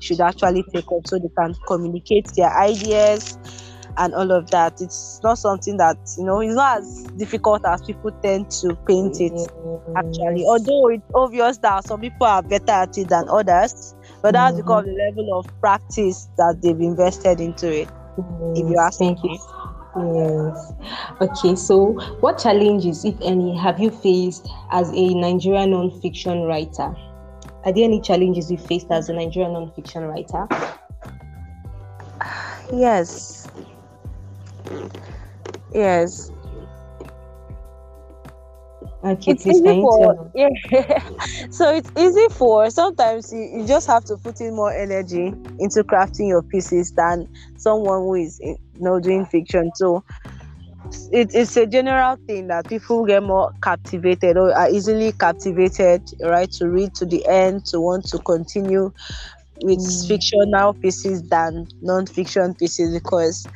should 0.00 0.20
actually 0.20 0.64
take 0.74 0.90
up 0.90 1.06
so 1.06 1.18
they 1.18 1.30
can 1.38 1.54
communicate 1.68 2.26
their 2.34 2.50
ideas 2.58 3.38
and 3.98 4.14
all 4.14 4.32
of 4.32 4.50
that. 4.50 4.80
It's 4.80 5.20
not 5.22 5.38
something 5.38 5.76
that 5.76 5.98
you 6.18 6.24
know 6.24 6.40
it's 6.40 6.54
not 6.54 6.78
as 6.78 7.04
difficult 7.18 7.64
as 7.66 7.82
people 7.82 8.10
tend 8.22 8.50
to 8.62 8.74
paint 8.86 9.20
it 9.20 9.32
actually. 9.96 10.42
Mm-hmm. 10.42 10.48
Although 10.48 10.88
it's 10.88 11.04
obvious 11.14 11.58
that 11.58 11.84
some 11.84 12.00
people 12.00 12.26
are 12.26 12.42
better 12.42 12.72
at 12.72 12.96
it 12.96 13.08
than 13.08 13.28
others, 13.28 13.94
but 14.22 14.32
that's 14.32 14.56
mm-hmm. 14.56 14.62
because 14.62 14.80
of 14.80 14.86
the 14.86 14.92
level 14.92 15.38
of 15.38 15.60
practice 15.60 16.28
that 16.38 16.58
they've 16.62 16.80
invested 16.80 17.40
into 17.40 17.70
it. 17.70 17.88
If 18.18 18.58
you 18.58 18.64
mm-hmm. 18.64 18.78
ask 18.78 18.98
Thank 18.98 19.22
me. 19.22 19.38
Yes. 19.94 20.72
Okay, 21.20 21.54
so 21.54 21.92
what 22.20 22.38
challenges, 22.38 23.04
if 23.04 23.14
any, 23.20 23.56
have 23.56 23.78
you 23.78 23.90
faced 23.90 24.48
as 24.70 24.90
a 24.90 25.14
Nigerian 25.14 25.70
non-fiction 25.72 26.42
writer? 26.42 26.94
Are 27.64 27.72
there 27.72 27.84
any 27.84 28.00
challenges 28.00 28.50
you 28.50 28.56
faced 28.56 28.90
as 28.90 29.08
a 29.08 29.12
Nigerian 29.12 29.52
non-fiction 29.52 30.04
writer? 30.04 30.48
Yes. 32.72 33.48
Yes. 35.74 36.30
Okay, 39.04 39.32
it's 39.32 39.46
easy 39.46 39.74
for 39.80 40.14
yeah. 40.34 40.48
So 41.50 41.72
it's 41.74 41.90
easy 41.98 42.26
for 42.30 42.70
sometimes 42.70 43.32
you, 43.32 43.60
you 43.60 43.66
just 43.66 43.86
have 43.86 44.04
to 44.04 44.16
put 44.16 44.40
in 44.40 44.54
more 44.54 44.72
energy 44.72 45.34
into 45.58 45.84
crafting 45.84 46.28
your 46.28 46.42
pieces 46.42 46.92
than 46.96 47.26
someone 47.56 48.00
who 48.00 48.14
is 48.14 48.38
you 48.42 48.56
know 48.74 49.00
doing 49.00 49.26
fiction. 49.26 49.70
So 49.74 50.04
it, 51.12 51.30
it's 51.34 51.56
a 51.56 51.66
general 51.66 52.16
thing 52.26 52.48
that 52.48 52.68
people 52.68 53.04
get 53.04 53.22
more 53.22 53.52
captivated 53.62 54.36
or 54.36 54.52
are 54.56 54.70
easily 54.70 55.12
captivated 55.12 56.02
right 56.22 56.50
to 56.52 56.68
read 56.68 56.94
to 56.94 57.06
the 57.06 57.24
end 57.28 57.64
to 57.66 57.80
want 57.80 58.04
to 58.06 58.18
continue 58.18 58.90
with 59.60 59.80
Mm. 59.80 60.06
fictional 60.06 60.74
pieces 60.74 61.22
than 61.30 61.66
non-fiction 61.80 62.54
pieces 62.54 62.94
because 62.94 63.48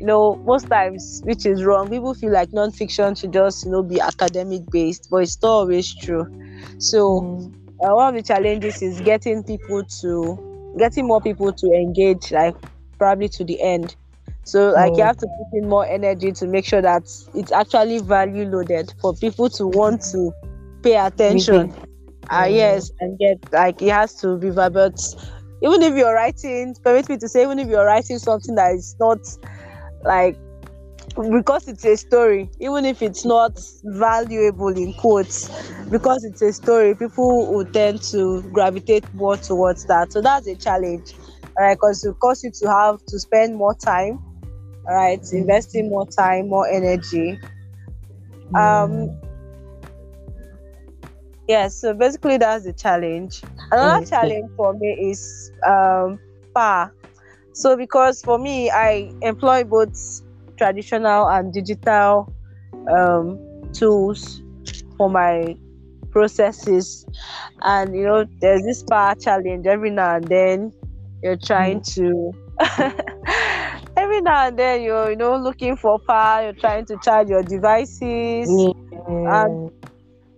you 0.00 0.06
know 0.06 0.40
most 0.44 0.68
times 0.70 1.20
which 1.24 1.46
is 1.46 1.64
wrong 1.64 1.90
people 1.90 2.14
feel 2.14 2.32
like 2.32 2.52
non-fiction 2.52 3.14
should 3.14 3.32
just 3.32 3.64
you 3.66 3.72
know 3.72 3.82
be 3.82 4.00
academic 4.00 4.62
based 4.70 5.08
but 5.10 5.18
it's 5.18 5.40
not 5.42 5.50
always 5.50 5.94
true. 5.94 6.26
So 6.78 7.26
Mm, 7.26 7.54
uh, 7.84 7.94
one 7.94 8.14
of 8.14 8.22
the 8.22 8.26
challenges 8.26 8.82
is 8.82 9.00
getting 9.00 9.44
people 9.44 9.84
to 10.02 10.38
getting 10.78 11.06
more 11.06 11.20
people 11.20 11.52
to 11.52 11.66
engage 11.72 12.32
like 12.32 12.54
probably 12.98 13.28
to 13.28 13.44
the 13.44 13.60
end. 13.62 13.96
So 14.44 14.70
like 14.72 14.96
you 14.96 15.04
Oh. 15.04 15.04
have 15.04 15.16
to 15.18 15.26
put 15.28 15.46
in 15.58 15.68
more 15.68 15.86
energy 15.86 16.32
to 16.32 16.46
make 16.46 16.64
sure 16.66 16.82
that 16.82 17.02
it's 17.34 17.52
actually 17.52 17.98
value 18.00 18.44
loaded 18.46 18.92
for 19.00 19.14
people 19.14 19.48
to 19.50 19.66
want 19.66 20.02
to 20.12 20.32
pay 20.82 20.96
attention. 20.96 21.74
Ah 22.30 22.44
Mm. 22.44 22.46
yes 22.46 22.90
and 23.00 23.18
get 23.18 23.38
like 23.52 23.82
it 23.82 23.90
has 23.90 24.14
to 24.20 24.38
be 24.38 24.50
verbal 24.50 24.92
even 25.62 25.82
if 25.82 25.94
you're 25.96 26.14
writing 26.14 26.74
permit 26.84 27.08
me 27.08 27.16
to 27.18 27.28
say 27.28 27.42
even 27.42 27.58
if 27.58 27.68
you're 27.68 27.84
writing 27.86 28.18
something 28.18 28.54
that 28.54 28.72
is 28.74 28.94
not 29.00 29.18
like 30.04 30.36
because 31.32 31.66
it's 31.68 31.84
a 31.84 31.96
story 31.96 32.48
even 32.60 32.84
if 32.84 33.02
it's 33.02 33.24
not 33.24 33.52
valuable 33.84 34.68
in 34.68 34.92
quotes 34.94 35.48
because 35.90 36.24
it's 36.24 36.40
a 36.42 36.52
story 36.52 36.94
people 36.94 37.52
will 37.52 37.64
tend 37.64 38.00
to 38.00 38.42
gravitate 38.52 39.04
more 39.14 39.36
towards 39.36 39.86
that. 39.86 40.12
So 40.12 40.20
that's 40.20 40.46
a 40.46 40.56
challenge. 40.56 41.12
All 41.58 41.66
right 41.66 41.74
because 41.74 42.04
it 42.04 42.14
cause 42.22 42.42
you 42.44 42.50
to 42.62 42.68
have 42.70 43.04
to 43.08 43.18
spend 43.18 43.56
more 43.56 43.74
time 43.74 44.18
all 44.88 44.94
right 44.94 45.20
investing 45.32 45.88
more 45.90 46.06
time 46.16 46.48
more 46.48 46.66
energy. 46.68 47.38
Um 48.56 49.10
yes 51.48 51.80
so 51.80 51.92
basically 51.94 52.38
that's 52.38 52.64
the 52.64 52.72
challenge. 52.72 53.42
Another 53.72 54.00
Okay. 54.02 54.06
challenge 54.08 54.50
for 54.56 54.74
me 54.74 55.10
is 55.10 55.50
um 55.66 56.20
power 56.54 56.92
so 57.52 57.76
because 57.76 58.22
for 58.22 58.38
me 58.38 58.70
i 58.70 59.10
employ 59.22 59.64
both 59.64 60.22
traditional 60.56 61.28
and 61.28 61.52
digital 61.52 62.32
um 62.90 63.38
tools 63.72 64.42
for 64.96 65.08
my 65.10 65.56
processes 66.10 67.06
and 67.62 67.94
you 67.94 68.04
know 68.04 68.24
there's 68.40 68.62
this 68.62 68.82
power 68.82 69.14
challenge 69.14 69.66
every 69.66 69.90
now 69.90 70.16
and 70.16 70.28
then 70.28 70.72
you're 71.22 71.36
trying 71.36 71.80
to 71.82 72.32
every 73.96 74.20
now 74.20 74.48
and 74.48 74.58
then 74.58 74.82
you're 74.82 75.10
you 75.10 75.16
know 75.16 75.36
looking 75.36 75.76
for 75.76 75.98
power 76.08 76.42
you're 76.42 76.52
trying 76.54 76.84
to 76.84 76.96
charge 77.02 77.28
your 77.28 77.42
devices 77.42 78.48
Yeah. 78.50 79.42
and 79.44 79.70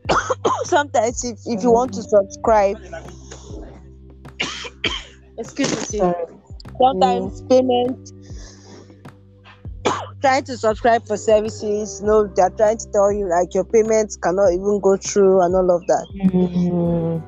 sometimes 0.65 1.25
if, 1.25 1.39
if 1.47 1.63
you 1.63 1.73
want 1.73 1.93
to 1.95 2.03
subscribe 2.03 2.77
excuse 5.39 5.93
me. 5.93 5.99
Sorry. 5.99 6.32
Sometimes 6.83 7.43
payment 7.49 7.99
trying 10.21 10.45
to 10.45 10.57
subscribe 10.57 11.03
for 11.07 11.17
services 11.17 12.01
you 12.01 12.07
know 12.07 12.29
they're 12.37 12.51
trying 12.57 12.79
to 12.79 12.87
tell 12.93 13.13
you 13.13 13.29
like 13.29 13.55
your 13.55 13.65
payments 13.65 14.17
cannot 14.17 14.49
even 14.53 14.81
go 14.83 14.97
through 14.97 15.41
and 15.43 15.55
all 15.55 15.77
of 15.77 15.87
that 15.87 16.07
Mm, 16.25 17.23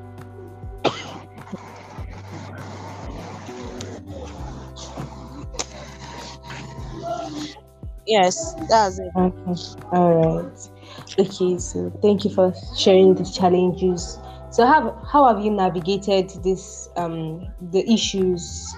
yes 8.07 8.55
that's 8.69 8.99
it 8.99 9.11
Okay. 9.17 9.55
All 9.93 10.13
right. 10.13 10.59
Okay. 11.19 11.57
So 11.57 11.91
thank 12.01 12.25
you 12.25 12.31
for 12.31 12.53
sharing 12.75 13.15
the 13.15 13.23
challenges. 13.23 14.19
So 14.51 14.65
how 14.65 15.01
how 15.11 15.27
have 15.33 15.43
you 15.43 15.51
navigated 15.51 16.29
this 16.43 16.89
um 16.97 17.47
the 17.71 17.81
issues 17.91 18.75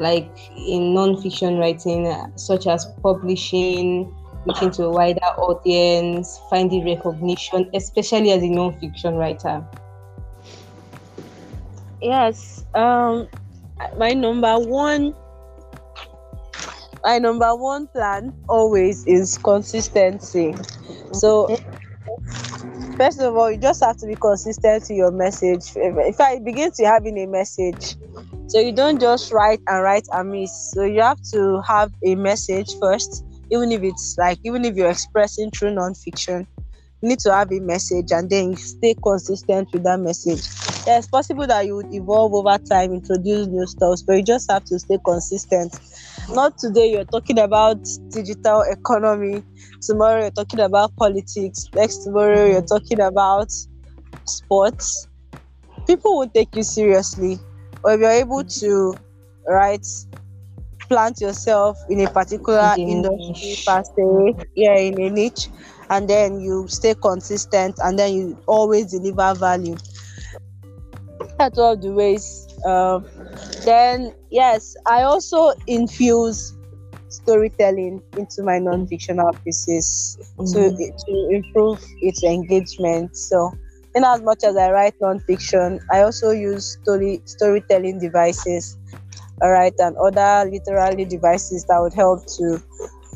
like 0.00 0.30
in 0.56 0.94
non-fiction 0.94 1.58
writing, 1.58 2.08
uh, 2.08 2.26
such 2.36 2.66
as 2.66 2.86
publishing, 3.02 4.12
reaching 4.46 4.70
to 4.72 4.84
a 4.84 4.92
wider 4.92 5.20
audience, 5.38 6.40
finding 6.50 6.84
recognition, 6.84 7.70
especially 7.74 8.32
as 8.32 8.42
a 8.42 8.48
non-fiction 8.48 9.14
writer? 9.16 9.64
yes 12.00 12.64
um 12.74 13.28
my 13.96 14.12
number 14.12 14.58
one 14.58 15.14
my 17.04 17.18
number 17.18 17.54
one 17.56 17.86
plan 17.88 18.32
always 18.48 19.04
is 19.06 19.38
consistency 19.38 20.54
so 21.12 21.48
first 23.00 23.18
of 23.22 23.34
all 23.34 23.50
you 23.50 23.56
just 23.56 23.82
have 23.82 23.96
to 23.96 24.06
be 24.06 24.14
consistent 24.14 24.84
to 24.84 24.92
your 24.92 25.10
message 25.10 25.74
in 25.74 26.12
fact 26.12 26.44
begin 26.44 26.70
to 26.70 26.84
having 26.84 27.16
a 27.18 27.26
message 27.26 27.96
so 28.46 28.60
you 28.60 28.72
don't 28.72 29.00
just 29.00 29.32
write 29.32 29.58
and 29.68 29.82
write 29.82 30.06
and 30.12 30.30
miss. 30.30 30.72
so 30.74 30.84
you 30.84 31.00
have 31.00 31.18
to 31.22 31.62
have 31.66 31.90
a 32.04 32.14
message 32.14 32.78
first 32.78 33.24
even 33.50 33.72
if 33.72 33.82
it's 33.82 34.16
like 34.18 34.38
even 34.44 34.66
if 34.66 34.76
you're 34.76 34.90
expressing 34.90 35.50
through 35.50 35.72
non-fiction 35.72 36.46
you 37.00 37.08
need 37.08 37.18
to 37.18 37.32
have 37.32 37.50
a 37.50 37.60
message 37.60 38.12
and 38.12 38.28
then 38.28 38.54
stay 38.54 38.94
consistent 39.02 39.66
with 39.72 39.82
that 39.82 39.98
message 39.98 40.44
yeah, 40.86 40.96
it's 40.98 41.06
possible 41.06 41.46
that 41.46 41.66
you 41.66 41.76
would 41.76 41.92
evolve 41.92 42.32
over 42.32 42.56
time, 42.64 42.94
introduce 42.94 43.46
new 43.48 43.66
stuff, 43.66 44.00
but 44.06 44.14
you 44.14 44.22
just 44.22 44.50
have 44.50 44.64
to 44.64 44.78
stay 44.78 44.96
consistent. 45.04 45.78
Not 46.32 46.58
today 46.58 46.92
you're 46.92 47.04
talking 47.04 47.38
about 47.38 47.78
digital 48.10 48.62
economy, 48.62 49.42
tomorrow 49.82 50.22
you're 50.22 50.30
talking 50.30 50.60
about 50.60 50.94
politics, 50.96 51.66
next 51.74 52.04
tomorrow 52.04 52.46
you're 52.46 52.66
talking 52.66 53.00
about 53.00 53.48
sports. 54.26 55.08
People 55.86 56.18
will 56.18 56.28
take 56.28 56.54
you 56.54 56.62
seriously. 56.62 57.38
or 57.82 57.94
if 57.94 58.00
you're 58.00 58.10
able 58.10 58.44
to 58.44 58.94
write 59.48 59.86
plant 60.88 61.20
yourself 61.20 61.78
in 61.88 62.00
a 62.00 62.10
particular 62.10 62.74
In 62.76 63.04
industry 63.04 63.56
per 63.66 63.82
se, 63.82 64.46
yeah, 64.54 64.76
in 64.76 65.00
a 65.00 65.10
niche, 65.10 65.48
and 65.88 66.08
then 66.08 66.40
you 66.40 66.66
stay 66.68 66.94
consistent 66.94 67.74
and 67.82 67.98
then 67.98 68.14
you 68.14 68.38
always 68.46 68.90
deliver 68.92 69.34
value 69.34 69.76
that's 71.40 71.56
one 71.56 71.72
of 71.72 71.82
the 71.82 71.90
ways. 71.90 72.46
Um, 72.66 73.06
then 73.64 74.12
yes, 74.30 74.74
I 74.86 75.02
also 75.02 75.52
infuse 75.66 76.56
storytelling 77.08 78.02
into 78.16 78.42
my 78.42 78.58
non-fictional 78.58 79.32
pieces 79.44 80.18
to 80.52 80.70
to 80.70 81.28
improve 81.32 81.78
its 82.00 82.22
engagement. 82.24 83.16
So, 83.16 83.50
in 83.94 84.04
as 84.04 84.22
much 84.22 84.44
as 84.44 84.56
I 84.56 84.70
write 84.70 84.94
non-fiction, 85.00 85.80
I 85.92 86.02
also 86.02 86.30
use 86.30 86.78
story 86.82 87.22
storytelling 87.26 87.98
devices, 88.00 88.78
all 89.42 89.50
right, 89.50 89.74
and 89.78 89.96
other 89.96 90.48
literary 90.50 91.04
devices 91.04 91.64
that 91.68 91.78
would 91.80 91.94
help 91.94 92.20
to, 92.38 92.44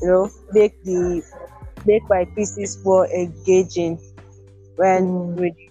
you 0.02 0.08
know, 0.08 0.30
make 0.52 0.74
the 0.84 1.22
make 1.84 2.02
my 2.08 2.24
pieces 2.36 2.78
more 2.84 3.06
engaging 3.12 3.98
when 4.76 5.14
Mm. 5.14 5.36
reading 5.36 5.70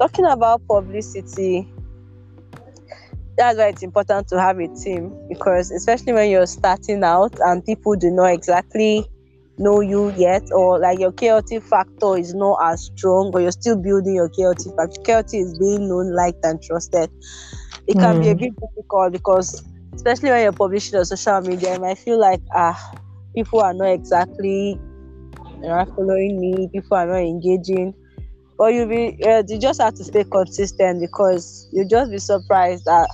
talking 0.00 0.26
about 0.26 0.62
publicity 0.68 1.68
that's 3.40 3.58
why 3.58 3.68
it's 3.68 3.82
important 3.82 4.28
to 4.28 4.40
have 4.40 4.58
a 4.60 4.68
team 4.68 5.14
because 5.28 5.72
especially 5.72 6.14
when 6.14 6.30
you're 6.30 6.46
starting 6.46 7.04
out 7.04 7.32
and 7.40 7.64
people 7.64 7.96
do 7.96 8.10
not 8.10 8.26
exactly 8.32 9.06
know 9.58 9.80
you 9.80 10.12
yet 10.16 10.42
or 10.52 10.80
like 10.80 11.00
your 11.00 11.12
KLT 11.12 11.60
factor 11.60 12.16
is 12.18 12.34
not 12.34 12.58
as 12.64 12.90
strong 12.96 13.32
or 13.34 13.40
you're 13.40 13.52
still 13.52 13.82
building 13.82 14.14
your 14.16 14.30
KLT 14.30 14.70
factor. 14.76 15.00
KLT 15.04 15.38
is 15.38 15.58
being 15.58 15.88
known, 15.88 16.14
liked 16.14 16.40
and 16.44 16.60
trusted. 16.62 17.10
It 17.86 17.98
can 17.98 18.18
be 18.18 18.30
a 18.30 18.34
Mm. 18.34 18.36
bit 18.36 18.54
difficult 18.60 19.12
because 19.12 19.62
especially 19.96 20.30
when 20.30 20.42
you're 20.42 20.52
publishing 20.52 20.98
on 20.98 21.06
social 21.06 21.40
media, 21.42 21.74
you 21.74 21.80
might 21.80 21.98
feel 21.98 22.20
like 22.20 22.42
ah 22.54 22.78
people 23.36 23.60
are 23.60 23.74
not 23.74 23.90
exactly 23.92 24.80
you 25.62 25.68
know, 25.68 25.84
following 25.96 26.40
me, 26.40 26.68
people 26.72 26.96
are 26.96 27.06
not 27.06 27.20
engaging. 27.20 27.94
But 28.58 28.74
you'll 28.74 28.88
be 28.88 29.16
uh, 29.26 29.42
you 29.48 29.60
just 29.60 29.80
have 29.80 29.94
to 29.94 30.04
stay 30.04 30.24
consistent 30.30 31.00
because 31.00 31.68
you'll 31.72 31.88
just 31.88 32.10
be 32.10 32.18
surprised 32.18 32.84
that 32.86 33.08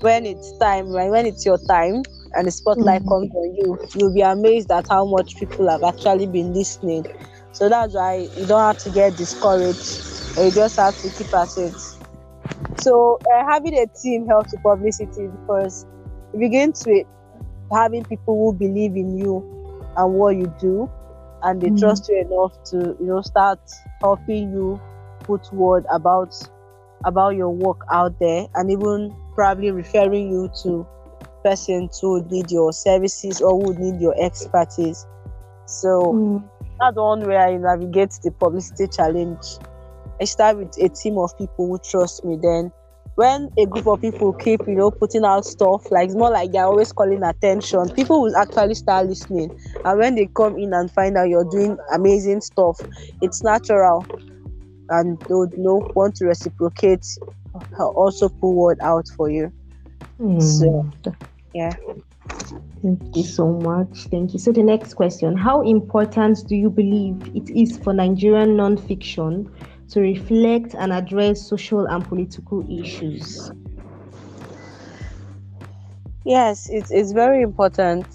when 0.00 0.26
it's 0.26 0.52
time, 0.60 0.88
like 0.88 1.10
when 1.10 1.26
it's 1.26 1.44
your 1.46 1.58
time 1.68 2.04
and 2.34 2.46
the 2.46 2.50
spotlight 2.52 3.02
Mhm. 3.02 3.08
comes 3.08 3.30
on 3.34 3.54
you, 3.56 3.78
you'll 3.94 4.14
be 4.14 4.20
amazed 4.22 4.70
at 4.70 4.84
how 4.88 5.04
much 5.06 5.38
people 5.38 5.68
have 5.70 5.82
actually 5.84 6.26
been 6.26 6.52
listening. 6.54 7.04
So 7.52 7.68
that's 7.68 7.94
why 7.94 8.28
you 8.36 8.46
don't 8.46 8.60
have 8.62 8.78
to 8.78 8.90
get 8.90 9.16
discouraged, 9.16 10.00
you 10.36 10.52
just 10.52 10.78
have 10.78 10.96
to 10.98 11.10
keep 11.16 11.28
at 11.34 11.50
it. 11.56 11.80
So 12.76 13.20
uh, 13.34 13.44
having 13.48 13.74
a 13.74 13.86
team 14.02 14.26
helps 14.28 14.52
with 14.52 14.62
publicity 14.62 15.28
because 15.32 15.86
you 16.32 16.40
begin 16.40 16.72
to 16.84 17.04
having 17.72 18.04
people 18.06 18.34
who 18.36 18.56
believe 18.58 18.96
in 18.96 19.16
you 19.16 19.46
and 19.96 20.12
what 20.14 20.36
you 20.36 20.54
do, 20.60 20.90
and 21.42 21.62
they 21.62 21.70
Mhm. 21.70 21.78
trust 21.78 22.08
you 22.08 22.20
enough 22.20 22.52
to 22.70 22.96
you 23.00 23.06
know 23.06 23.22
start 23.22 23.60
helping 24.02 24.50
you 24.52 24.82
put 25.26 25.42
word 25.52 25.84
about 25.92 26.32
about 27.04 27.34
your 27.36 27.50
work 27.50 27.80
out 27.92 28.12
there, 28.20 28.46
and 28.54 28.70
even 28.70 29.16
probably 29.38 29.70
referring 29.70 30.30
you 30.30 30.50
to 30.64 30.86
person 31.44 31.88
who 32.00 32.12
would 32.14 32.30
need 32.30 32.50
your 32.50 32.72
services 32.72 33.40
or 33.40 33.52
who 33.52 33.68
would 33.68 33.78
need 33.78 34.00
your 34.00 34.14
expertise. 34.22 35.06
So 35.66 36.18
Mm. 36.18 36.50
that's 36.80 36.96
one 36.96 37.26
way 37.26 37.36
I 37.36 37.56
navigate 37.56 38.12
the 38.24 38.32
publicity 38.32 38.88
challenge. 38.88 39.42
I 40.20 40.24
start 40.24 40.58
with 40.58 40.72
a 40.80 40.88
team 40.90 41.18
of 41.18 41.36
people 41.38 41.68
who 41.68 41.78
trust 41.78 42.24
me. 42.24 42.38
Then, 42.42 42.72
when 43.16 43.50
a 43.58 43.66
group 43.66 43.86
of 43.88 44.00
people 44.00 44.32
keep, 44.34 44.60
you 44.68 44.76
know, 44.76 44.90
putting 44.92 45.24
out 45.24 45.44
stuff, 45.44 45.90
like 45.90 46.06
it's 46.06 46.16
more 46.16 46.30
like 46.30 46.52
they're 46.52 46.64
always 46.66 46.92
calling 46.92 47.22
attention, 47.24 47.90
people 47.96 48.22
will 48.22 48.36
actually 48.36 48.74
start 48.74 49.06
listening. 49.08 49.50
And 49.84 49.98
when 49.98 50.14
they 50.16 50.28
come 50.36 50.56
in 50.58 50.72
and 50.74 50.90
find 50.92 51.16
out 51.16 51.28
you're 51.28 51.50
doing 51.50 51.78
amazing 51.94 52.42
stuff, 52.42 52.80
it's 53.22 53.42
natural, 53.44 54.06
and 54.90 55.18
they 55.28 55.34
would 55.34 55.52
you 55.56 55.62
know 55.62 55.90
want 55.94 56.16
to 56.16 56.26
reciprocate, 56.26 57.06
uh, 57.78 57.86
also 57.86 58.28
put 58.28 58.50
word 58.52 58.78
out 58.82 59.06
for 59.16 59.30
you. 59.30 59.52
So, 60.38 60.66
Mm. 60.66 61.16
yeah. 61.54 61.74
Thank 62.82 63.16
you 63.16 63.22
so 63.24 63.48
much. 63.52 64.06
Thank 64.10 64.32
you. 64.32 64.38
So 64.38 64.52
the 64.52 64.62
next 64.62 64.94
question: 64.94 65.36
How 65.36 65.62
important 65.62 66.38
do 66.48 66.54
you 66.56 66.70
believe 66.70 67.16
it 67.34 67.50
is 67.50 67.76
for 67.78 67.92
Nigerian 67.92 68.56
non-fiction 68.56 69.50
to 69.90 70.00
reflect 70.00 70.74
and 70.74 70.92
address 70.92 71.48
social 71.48 71.86
and 71.86 72.06
political 72.06 72.64
issues? 72.70 73.50
Yes, 76.24 76.68
it's 76.70 76.90
it's 76.90 77.12
very 77.12 77.42
important. 77.42 78.06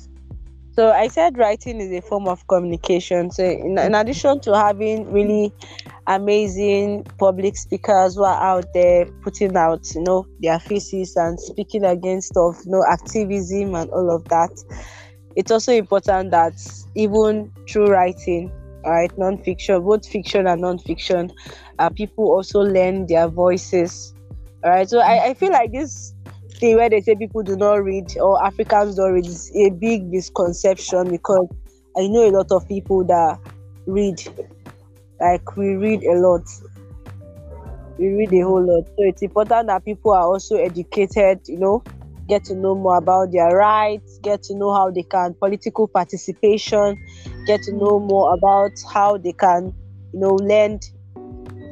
So 0.73 0.91
I 0.91 1.07
said 1.07 1.37
writing 1.37 1.79
is 1.79 1.91
a 1.91 2.01
form 2.01 2.27
of 2.27 2.47
communication. 2.47 3.29
So 3.29 3.43
in, 3.43 3.77
in 3.77 3.93
addition 3.93 4.39
to 4.41 4.55
having 4.57 5.11
really 5.11 5.53
amazing 6.07 7.03
public 7.19 7.55
speakers 7.57 8.15
who 8.15 8.23
are 8.23 8.41
out 8.41 8.65
there 8.73 9.05
putting 9.21 9.55
out, 9.55 9.85
you 9.93 10.01
know, 10.01 10.25
their 10.39 10.59
faces 10.59 11.15
and 11.15 11.39
speaking 11.39 11.83
against 11.83 12.29
stuff, 12.29 12.59
you 12.65 12.71
know, 12.71 12.83
activism 12.89 13.75
and 13.75 13.89
all 13.91 14.09
of 14.09 14.23
that, 14.29 14.49
it's 15.35 15.51
also 15.51 15.71
important 15.73 16.31
that 16.31 16.53
even 16.95 17.51
through 17.69 17.87
writing, 17.87 18.51
right, 18.83 19.15
non-fiction, 19.15 19.83
both 19.83 20.07
fiction 20.07 20.47
and 20.47 20.61
non-fiction, 20.61 21.31
uh, 21.77 21.89
people 21.89 22.25
also 22.25 22.61
learn 22.61 23.05
their 23.05 23.27
voices. 23.27 24.13
All 24.63 24.71
right. 24.71 24.89
So 24.89 24.99
I, 24.99 25.27
I 25.27 25.33
feel 25.35 25.51
like 25.51 25.71
this 25.71 26.12
thing 26.63 26.77
where 26.77 26.89
they 26.89 27.01
say 27.01 27.13
people 27.13 27.43
do 27.43 27.57
not 27.57 27.83
read 27.83 28.17
or 28.17 28.41
Africans 28.41 28.95
don't 28.95 29.11
read 29.11 29.25
is 29.25 29.51
a 29.53 29.69
big 29.69 30.05
misconception 30.05 31.09
because 31.09 31.49
I 31.97 32.07
know 32.07 32.25
a 32.25 32.31
lot 32.31 32.53
of 32.53 32.65
people 32.69 33.03
that 33.03 33.37
read. 33.85 34.21
Like 35.19 35.57
we 35.57 35.75
read 35.75 36.03
a 36.03 36.13
lot. 36.13 36.43
We 37.97 38.07
read 38.13 38.31
a 38.31 38.39
whole 38.45 38.65
lot. 38.65 38.85
So 38.85 38.99
it's 38.99 39.21
important 39.21 39.67
that 39.67 39.83
people 39.83 40.13
are 40.13 40.21
also 40.21 40.55
educated, 40.55 41.41
you 41.47 41.59
know, 41.59 41.83
get 42.29 42.45
to 42.45 42.55
know 42.55 42.75
more 42.75 42.97
about 42.97 43.33
their 43.33 43.57
rights, 43.57 44.19
get 44.23 44.41
to 44.43 44.55
know 44.55 44.73
how 44.73 44.89
they 44.89 45.03
can 45.03 45.33
political 45.33 45.89
participation, 45.89 46.97
get 47.45 47.61
to 47.63 47.73
know 47.73 47.99
more 47.99 48.33
about 48.33 48.71
how 48.93 49.17
they 49.17 49.33
can, 49.33 49.73
you 50.13 50.19
know, 50.21 50.35
lend 50.35 50.81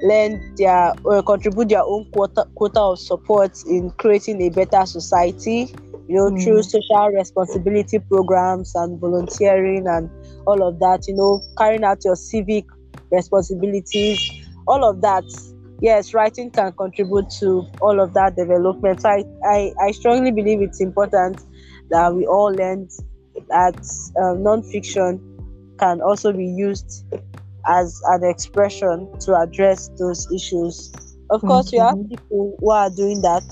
lend 0.03 0.41
their 0.57 0.93
or 1.03 1.21
contribute 1.23 1.69
their 1.69 1.83
own 1.83 2.05
quota 2.13 2.45
quota 2.55 2.79
of 2.81 2.99
support 2.99 3.51
in 3.67 3.91
creating 3.99 4.41
a 4.41 4.49
better 4.49 4.85
society 4.85 5.69
you 6.07 6.15
know 6.15 6.31
Mm. 6.31 6.43
through 6.43 6.63
social 6.63 7.07
responsibility 7.15 7.99
programs 7.99 8.71
and 8.75 8.99
volunteering 8.99 9.85
and 9.87 10.09
all 10.47 10.67
of 10.67 10.79
that 10.79 11.03
you 11.07 11.15
know 11.15 11.41
carrying 11.57 11.83
out 11.83 11.99
your 12.03 12.15
civic 12.15 12.65
responsibilities 13.11 14.27
all 14.67 14.83
of 14.83 15.01
that 15.01 15.23
yes 15.79 16.13
writing 16.13 16.51
can 16.51 16.71
contribute 16.73 17.29
to 17.39 17.63
all 17.81 17.99
of 17.99 18.13
that 18.13 18.35
development 18.35 19.01
so 19.01 19.09
i 19.09 19.23
i, 19.45 19.71
I 19.81 19.91
strongly 19.91 20.31
believe 20.31 20.61
it's 20.61 20.81
important 20.81 21.41
that 21.89 22.13
we 22.13 22.25
all 22.25 22.51
learn 22.53 22.87
that 23.49 23.77
um, 24.21 24.43
non-fiction 24.43 25.21
can 25.79 26.01
also 26.01 26.31
be 26.33 26.45
used 26.45 27.05
as 27.67 28.02
an 28.08 28.24
expression 28.24 29.10
to 29.21 29.36
address 29.36 29.89
those 30.00 30.28
issues. 30.34 30.91
Of 31.30 31.43
course, 31.45 31.71
we 31.71 31.80
have 31.80 31.97
people 32.10 32.58
who 32.60 32.71
are 32.71 32.89
doing 32.89 33.21
that 33.21 33.43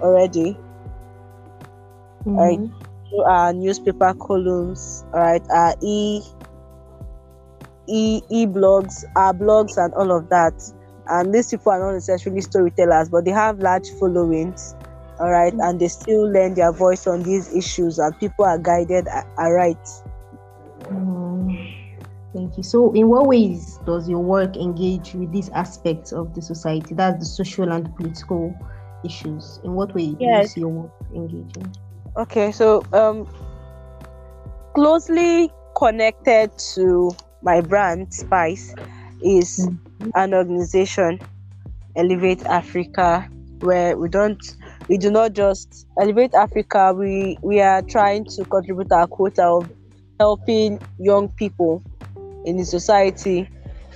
already. 0.00 0.58
Right. 2.36 2.60
Mhm. 2.60 2.72
Through 3.08 3.24
our 3.24 3.52
newspaper 3.52 4.14
columns, 4.14 5.04
right, 5.12 5.42
our 5.50 5.74
e 5.82 6.22
e 7.86 8.22
e 8.28 8.46
blogs, 8.46 9.04
our 9.16 9.32
blogs, 9.34 9.76
and 9.76 9.92
all 9.94 10.10
of 10.12 10.28
that. 10.28 10.54
And 11.06 11.32
these 11.34 11.48
people 11.50 11.72
are 11.72 11.80
not 11.80 11.92
necessarily 11.94 12.40
storytellers, 12.42 13.08
but 13.08 13.24
they 13.24 13.30
have 13.30 13.58
large 13.60 13.88
followings, 13.98 14.74
all 15.18 15.30
right, 15.30 15.54
and 15.58 15.80
they 15.80 15.88
still 15.88 16.30
lend 16.30 16.56
their 16.56 16.72
voice 16.72 17.06
on 17.06 17.22
these 17.22 17.52
issues, 17.54 17.98
and 17.98 18.18
people 18.18 18.44
are 18.44 18.58
guided 18.58 19.08
aright. 19.38 19.86
Mm, 20.90 21.27
Thank 22.38 22.56
you. 22.56 22.62
So, 22.62 22.92
in 22.92 23.08
what 23.08 23.26
ways 23.26 23.80
does 23.84 24.08
your 24.08 24.20
work 24.20 24.56
engage 24.56 25.12
with 25.12 25.32
these 25.32 25.48
aspects 25.48 26.12
of 26.12 26.36
the 26.36 26.40
society? 26.40 26.94
That's 26.94 27.18
the 27.18 27.24
social 27.24 27.72
and 27.72 27.92
political 27.96 28.54
issues. 29.04 29.58
In 29.64 29.72
what 29.72 29.92
way 29.92 30.12
do 30.12 30.24
you 30.24 30.46
see 30.46 30.60
your 30.60 30.68
work 30.68 30.92
engaging? 31.12 31.74
Okay, 32.16 32.52
so 32.52 32.84
um, 32.92 33.26
closely 34.76 35.50
connected 35.76 36.56
to 36.74 37.10
my 37.42 37.60
brand 37.60 38.14
Spice 38.14 38.72
is 39.20 39.68
an 40.14 40.32
organization, 40.32 41.18
Earlyvate 41.96 42.44
Africa, 42.44 43.28
where 43.62 43.98
we 43.98 44.08
don't 44.08 44.56
we 44.88 44.96
do 44.96 45.10
not 45.10 45.32
just 45.32 45.88
elevate 46.00 46.34
Africa. 46.34 46.94
We 46.96 47.36
we 47.42 47.60
are 47.60 47.82
trying 47.82 48.26
to 48.26 48.44
contribute 48.44 48.92
our 48.92 49.08
quota 49.08 49.42
of 49.42 49.68
helping 50.20 50.80
young 51.00 51.30
people 51.30 51.82
in 52.44 52.56
the 52.56 52.64
society, 52.64 53.48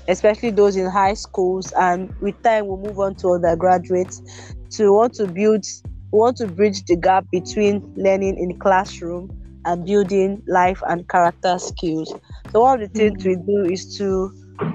especially 0.08 0.50
those 0.50 0.76
in 0.76 0.86
high 0.86 1.14
schools, 1.14 1.72
and 1.72 2.14
with 2.20 2.40
time 2.42 2.66
we'll 2.66 2.78
move 2.78 2.98
on 2.98 3.14
to 3.16 3.32
undergraduates 3.32 4.22
to 4.70 4.92
want 4.92 5.14
to 5.14 5.26
build 5.26 5.64
want 6.10 6.36
to 6.36 6.46
bridge 6.46 6.84
the 6.84 6.96
gap 6.96 7.24
between 7.32 7.82
learning 7.96 8.36
in 8.38 8.58
classroom 8.58 9.30
and 9.64 9.86
building 9.86 10.42
life 10.46 10.82
and 10.88 11.08
character 11.08 11.58
skills. 11.58 12.12
So 12.50 12.60
one 12.60 12.82
of 12.82 12.92
the 12.92 12.98
things 12.98 13.24
we 13.24 13.36
do 13.36 13.64
is 13.70 13.96
to 13.96 14.30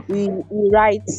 we, 0.07 0.29
we 0.49 0.69
write, 0.71 1.09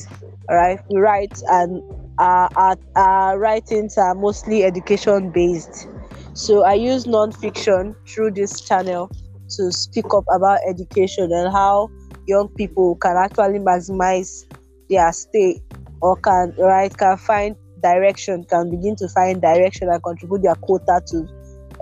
right? 0.50 0.80
We 0.90 0.98
write 0.98 1.40
and 1.48 1.82
our, 2.18 2.50
our, 2.56 2.76
our 2.96 3.38
writings 3.38 3.96
are 3.96 4.14
mostly 4.14 4.64
education 4.64 5.30
based. 5.30 5.87
So 6.34 6.64
I 6.64 6.74
use 6.74 7.06
non-fiction 7.06 7.94
through 8.06 8.32
this 8.32 8.61
channel 8.61 9.11
to 9.50 9.72
speak 9.72 10.06
up 10.14 10.24
about 10.32 10.61
education 10.68 11.30
and 11.32 11.52
how 11.52 11.90
young 12.29 12.49
people 12.57 12.97
can 12.97 13.17
actually 13.17 13.59
maximize 13.59 14.45
their 14.88 15.11
stay 15.12 15.61
or 16.01 16.17
can 16.17 16.55
right 16.59 16.97
can 16.97 17.17
find 17.17 17.57
direction 17.83 18.45
can 18.45 18.71
begin 18.71 18.95
to 18.97 19.09
find 19.09 19.41
direction 19.41 19.88
and 19.88 20.03
contribute 20.03 20.43
their 20.43 20.55
quota 20.57 21.01
to 21.11 21.27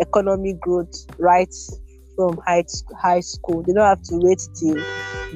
economic 0.00 0.58
growth 0.60 0.92
right 1.18 1.52
from 2.14 2.38
high, 2.46 2.64
high 3.02 3.20
school 3.20 3.62
they 3.66 3.72
don't 3.72 3.86
have 3.86 4.02
to 4.02 4.18
wait 4.22 4.40
till 4.54 4.84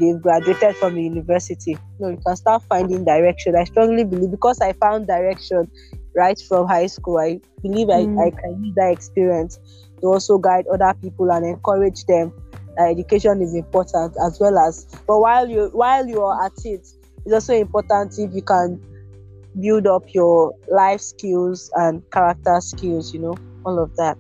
they've 0.00 0.22
graduated 0.22 0.76
from 0.78 0.94
the 0.94 1.02
university 1.02 1.76
no 1.98 2.08
you 2.10 2.18
can 2.24 2.36
start 2.36 2.62
finding 2.68 3.04
direction 3.04 3.54
i 3.56 3.64
strongly 3.64 4.04
believe 4.04 4.30
because 4.30 4.60
i 4.60 4.72
found 4.74 5.06
direction 5.06 5.68
right 6.16 6.40
from 6.48 6.66
high 6.66 6.86
school. 6.86 7.18
I 7.18 7.40
believe 7.62 7.88
I, 7.90 8.06
Mm. 8.06 8.18
I 8.18 8.30
can 8.42 8.64
use 8.64 8.74
that 8.76 8.92
experience 8.92 9.58
to 10.00 10.06
also 10.06 10.38
guide 10.38 10.66
other 10.72 10.94
people 11.00 11.30
and 11.30 11.44
encourage 11.46 12.04
them 12.06 12.32
that 12.76 12.90
education 12.90 13.42
is 13.42 13.54
important 13.54 14.14
as 14.26 14.38
well 14.40 14.58
as 14.58 14.86
but 15.06 15.18
while 15.18 15.48
you 15.48 15.70
while 15.72 16.06
you 16.06 16.20
are 16.22 16.44
at 16.44 16.52
it, 16.64 16.86
it's 17.24 17.32
also 17.32 17.54
important 17.54 18.12
if 18.18 18.32
you 18.34 18.42
can 18.42 18.80
build 19.60 19.86
up 19.86 20.04
your 20.14 20.54
life 20.70 21.00
skills 21.00 21.70
and 21.74 22.02
character 22.10 22.60
skills, 22.60 23.12
you 23.12 23.20
know, 23.20 23.36
all 23.64 23.78
of 23.82 23.94
that. 23.96 24.16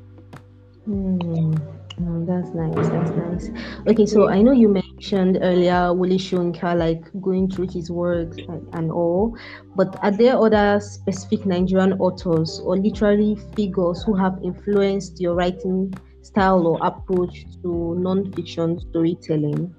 Hmm. 0.84 1.54
Oh, 2.02 2.24
that's 2.24 2.54
nice. 2.54 2.88
That's 2.88 3.10
nice. 3.10 3.50
Okay, 3.86 4.06
so 4.06 4.28
I 4.28 4.40
know 4.40 4.52
you 4.52 4.68
mentioned 4.68 5.38
earlier 5.42 5.92
Wole 5.92 6.16
Soyinka, 6.18 6.74
like 6.76 7.04
going 7.20 7.50
through 7.50 7.68
his 7.72 7.90
works 7.90 8.38
and, 8.48 8.66
and 8.72 8.90
all, 8.90 9.36
but 9.76 10.02
are 10.02 10.10
there 10.10 10.36
other 10.38 10.80
specific 10.80 11.44
Nigerian 11.44 11.92
authors 12.00 12.60
or 12.64 12.78
literary 12.78 13.36
figures 13.54 14.02
who 14.02 14.14
have 14.14 14.38
influenced 14.42 15.20
your 15.20 15.34
writing 15.34 15.92
style 16.30 16.66
or 16.66 16.78
approach 16.82 17.44
to 17.62 17.96
non-fiction 17.98 18.80
storytelling? 18.90 19.74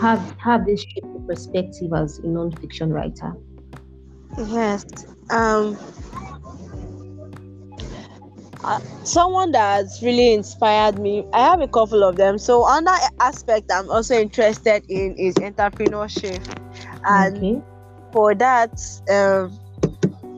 Have 0.00 0.36
have 0.38 0.66
this 0.66 0.84
perspective 1.26 1.92
as 1.94 2.18
a 2.18 2.26
non-fiction 2.26 2.92
writer? 2.92 3.32
Yes. 4.36 4.84
Um 5.30 5.78
uh, 8.64 8.80
someone 9.04 9.52
that's 9.52 10.02
really 10.02 10.34
inspired 10.34 10.98
me. 10.98 11.24
I 11.32 11.40
have 11.40 11.60
a 11.60 11.68
couple 11.68 12.04
of 12.04 12.16
them. 12.16 12.38
So 12.38 12.66
another 12.68 13.08
aspect 13.20 13.70
I'm 13.72 13.90
also 13.90 14.14
interested 14.14 14.84
in 14.88 15.16
is 15.16 15.34
entrepreneurship. 15.36 16.40
And 17.04 17.36
okay. 17.36 17.62
for 18.12 18.34
that, 18.34 18.72
um, 19.08 19.58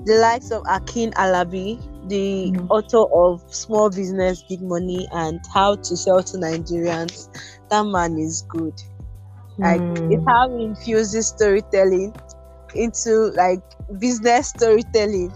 the 0.05 0.15
likes 0.21 0.51
of 0.51 0.63
Akin 0.69 1.11
Alabi, 1.13 1.81
the 2.03 2.53
Mhm. 2.53 2.71
author 2.71 3.05
of 3.15 3.43
Small 3.51 3.91
Business, 3.91 4.45
Big 4.49 4.61
Money, 4.63 5.09
and 5.13 5.41
How 5.53 5.77
to 5.77 5.97
Sell 5.97 6.23
to 6.23 6.39
Nigerians, 6.39 7.29
that 7.71 7.85
man 7.85 8.19
is 8.19 8.45
good. 8.49 8.75
Like 9.63 9.83
Hmm. 9.83 10.09
it's 10.09 10.25
how 10.29 10.49
he 10.57 10.65
infuses 10.65 11.29
storytelling 11.29 12.15
into 12.75 13.33
like 13.37 13.63
business 13.99 14.49
storytelling 14.51 15.33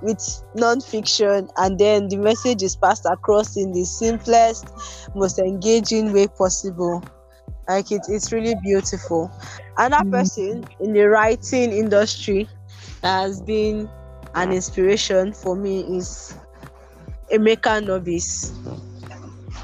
with 0.00 0.18
non-fiction 0.54 1.48
and 1.56 1.78
then 1.78 2.08
the 2.08 2.16
message 2.16 2.62
is 2.62 2.76
passed 2.76 3.06
across 3.10 3.56
in 3.56 3.72
the 3.72 3.84
simplest 3.84 4.66
most 5.14 5.38
engaging 5.38 6.12
way 6.12 6.26
possible 6.28 7.04
like 7.68 7.90
it, 7.92 8.02
it's 8.08 8.32
really 8.32 8.54
beautiful 8.62 9.30
another 9.78 10.04
Mm. 10.04 10.10
person 10.10 10.66
in 10.80 10.92
the 10.92 11.02
writing 11.02 11.72
industry 11.72 12.48
has 13.02 13.40
been 13.42 13.90
an 14.34 14.52
inspiration 14.52 15.32
for 15.32 15.56
me 15.56 15.96
is 15.96 16.34
Emeka 17.32 17.84
Nobis 17.84 18.52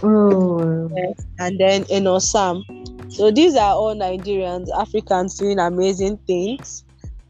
Oh. 0.02 0.88
and 1.38 1.60
then 1.60 1.84
Enosam. 1.84 2.62
So 3.10 3.30
these 3.30 3.56
are 3.56 3.74
all 3.74 3.94
Nigerians, 3.94 4.68
Africans 4.76 5.38
doing 5.38 5.58
amazing 5.58 6.18
things. 6.26 6.84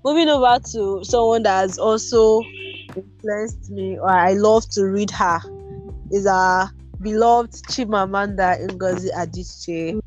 Moving 0.04 0.28
over 0.28 0.58
to 0.72 1.04
someone 1.04 1.42
that 1.44 1.60
has 1.60 1.78
also 1.78 2.42
influenced 2.94 3.70
me, 3.70 3.98
or 3.98 4.08
I 4.10 4.32
love 4.34 4.68
to 4.70 4.84
read 4.84 5.10
her, 5.10 5.40
is 6.12 6.26
our 6.26 6.70
beloved 7.02 7.52
Chimamanda 7.68 8.66
Ngozi 8.68 9.10
Adichie. 9.12 10.00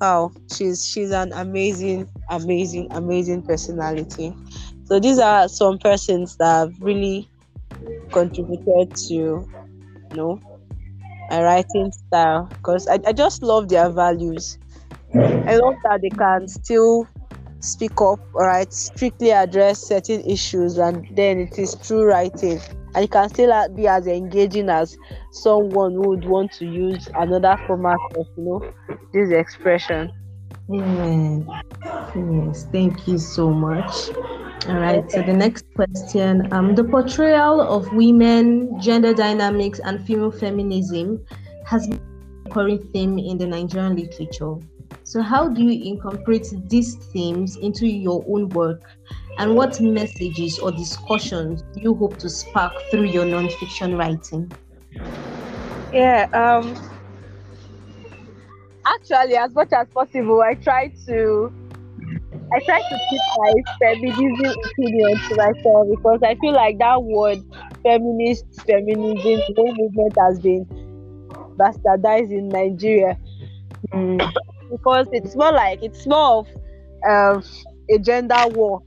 Wow, 0.00 0.32
she's 0.54 0.86
she's 0.86 1.10
an 1.10 1.32
amazing, 1.32 2.08
amazing, 2.30 2.88
amazing 2.92 3.42
personality. 3.42 4.32
So 4.88 4.98
these 4.98 5.18
are 5.18 5.48
some 5.48 5.78
persons 5.78 6.36
that 6.38 6.46
have 6.46 6.74
really 6.80 7.30
contributed 8.12 8.94
to, 9.08 9.14
you 9.14 9.46
know, 10.12 10.40
my 11.30 11.42
writing 11.42 11.92
style 11.92 12.50
because 12.56 12.88
I, 12.88 12.98
I 13.06 13.12
just 13.12 13.42
love 13.42 13.68
their 13.68 13.90
values. 13.90 14.58
I 15.14 15.56
love 15.56 15.74
that 15.84 16.00
they 16.02 16.10
can 16.10 16.48
still 16.48 17.08
speak 17.60 18.00
up, 18.00 18.20
right? 18.34 18.72
strictly 18.72 19.32
address 19.32 19.86
certain 19.86 20.22
issues, 20.22 20.78
and 20.78 21.06
then 21.16 21.38
it 21.40 21.58
is 21.58 21.74
true 21.76 22.04
writing. 22.04 22.60
And 22.94 23.04
it 23.04 23.10
can 23.10 23.28
still 23.28 23.52
be 23.74 23.86
as 23.88 24.06
engaging 24.06 24.70
as 24.70 24.96
someone 25.32 25.92
who 25.92 26.08
would 26.08 26.24
want 26.24 26.52
to 26.54 26.66
use 26.66 27.08
another 27.16 27.58
format 27.66 27.98
of, 28.16 28.26
you 28.36 28.44
know, 28.44 28.72
this 29.12 29.30
expression. 29.32 30.10
Yes. 30.68 31.44
Yes. 32.14 32.66
Thank 32.72 33.06
you 33.08 33.18
so 33.18 33.50
much. 33.50 34.10
All 34.66 34.74
right. 34.74 35.10
So 35.10 35.22
the 35.22 35.32
next 35.32 35.64
question, 35.74 36.52
um, 36.52 36.74
the 36.74 36.84
portrayal 36.84 37.60
of 37.60 37.90
women, 37.92 38.80
gender 38.80 39.14
dynamics, 39.14 39.78
and 39.78 40.04
female 40.06 40.32
feminism 40.32 41.24
has 41.64 41.86
been 41.86 41.98
a 41.98 42.48
recurring 42.48 42.82
theme 42.92 43.18
in 43.18 43.38
the 43.38 43.46
Nigerian 43.46 43.96
literature. 43.96 44.56
So 45.04 45.22
how 45.22 45.48
do 45.48 45.62
you 45.62 45.90
incorporate 45.90 46.46
these 46.68 46.96
themes 47.12 47.56
into 47.56 47.86
your 47.86 48.22
own 48.28 48.50
work, 48.50 48.82
and 49.38 49.54
what 49.54 49.80
messages 49.80 50.58
or 50.58 50.70
discussions 50.72 51.62
do 51.72 51.80
you 51.80 51.94
hope 51.94 52.18
to 52.18 52.28
spark 52.28 52.72
through 52.90 53.04
your 53.04 53.24
non-fiction 53.24 53.96
writing? 53.96 54.52
Yeah, 55.92 56.26
um 56.34 56.76
actually 58.84 59.36
as 59.36 59.54
much 59.54 59.72
as 59.72 59.86
possible 59.94 60.42
I 60.42 60.54
try 60.54 60.92
to 61.06 61.52
I 62.54 62.60
try 62.64 62.80
to 62.90 63.00
keep 63.08 63.22
my 63.34 63.52
feminism 63.80 64.54
opinion 64.64 65.20
to 65.28 65.34
myself 65.36 65.88
because 65.90 66.20
I 66.24 66.34
feel 66.40 66.54
like 66.54 66.78
that 66.78 67.02
word 67.02 67.38
feminist 67.82 68.44
feminism 68.66 69.42
whole 69.56 69.74
movement 69.76 70.14
has 70.20 70.40
been 70.40 70.66
bastardized 71.58 72.30
in 72.32 72.50
Nigeria 72.50 73.16
because 74.70 75.06
it's 75.12 75.36
more 75.36 75.52
like 75.52 75.78
it's 75.82 76.06
more 76.06 76.40
of 76.40 76.46
um, 77.08 77.42
a 77.90 77.98
gender 77.98 78.42
war 78.46 78.80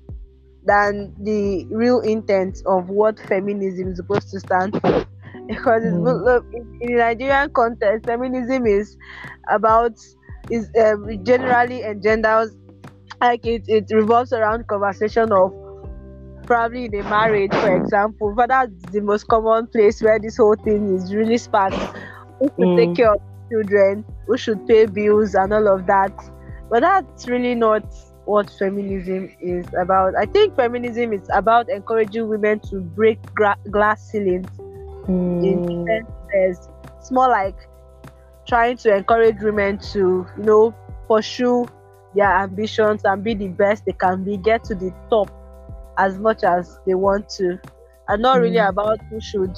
than 0.63 1.13
the 1.24 1.65
real 1.71 2.02
intent 2.02 2.58
of 2.67 2.89
what 2.89 3.19
feminism 3.19 3.89
is 3.91 3.97
supposed 3.97 4.30
to 4.32 4.39
stand 4.39 4.74
for. 4.82 5.06
Because 5.47 5.84
it's, 5.84 5.97
Mm. 6.02 6.15
in, 6.82 6.97
Nigerian 6.97 7.50
context, 7.56 8.06
feminism 8.06 8.65
is 8.65 8.95
about 9.50 9.93
is 10.50 10.69
um, 10.80 11.08
generally 11.24 11.84
engenders 11.84 12.56
like 13.22 13.46
it, 13.46 13.64
it 13.68 13.86
revolves 13.92 14.34
around 14.34 14.68
conversation 14.68 15.32
of 15.32 15.52
probably 16.48 16.86
in 16.86 16.96
a 16.96 17.04
marriage, 17.04 17.54
for 17.56 17.76
example. 17.76 18.34
But 18.36 18.50
that's 18.50 18.72
the 18.92 19.02
most 19.02 19.26
common 19.28 19.68
place 19.68 20.02
where 20.02 20.20
this 20.20 20.38
whole 20.38 20.56
thing 20.64 20.96
is 20.96 21.14
really 21.14 21.38
sparked. 21.38 21.86
Who 22.40 22.48
should 22.60 22.70
Mm. 22.70 22.78
take 22.78 22.96
care 22.96 23.12
of 23.12 23.20
children? 23.52 24.06
Who 24.28 24.38
should 24.38 24.66
pay 24.68 24.86
bills 24.86 25.36
and 25.36 25.54
all 25.54 25.68
of 25.68 25.86
that? 25.88 26.14
But 26.70 26.82
that's 26.82 27.28
really 27.28 27.56
not 27.56 27.84
what 28.26 28.50
feminism 28.60 29.30
is 29.40 29.68
about. 29.82 30.14
I 30.20 30.26
think 30.26 30.56
feminism 30.56 31.14
is 31.14 31.28
about 31.34 31.70
encouraging 31.70 32.28
women 32.28 32.60
to 32.70 32.82
break 32.82 33.20
gra- 33.36 33.56
glass 33.72 34.10
ceilings 34.12 34.50
in 35.42 35.62
different 35.62 36.08
spheres. 36.30 36.70
It's 37.00 37.12
more 37.12 37.30
like 37.30 37.56
trying 38.48 38.78
to 38.78 38.96
encourage 38.96 39.42
women 39.42 39.80
to, 39.94 40.26
you 40.38 40.44
know, 40.44 40.76
pursue 41.10 41.70
their 42.15 42.32
ambitions 42.43 43.02
and 43.06 43.24
be 43.24 43.34
the 43.36 43.50
best 43.50 43.84
they 43.86 43.93
can 43.93 44.24
be, 44.24 44.38
get 44.38 44.63
to 44.65 44.76
the 44.76 44.91
top 45.10 45.30
as 45.97 46.17
much 46.19 46.43
as 46.43 46.78
they 46.86 46.95
want 46.95 47.28
to. 47.38 47.58
And 48.08 48.21
not 48.21 48.39
really 48.41 48.58
Mm. 48.58 48.60
about 48.60 49.00
who 49.10 49.19
should 49.21 49.56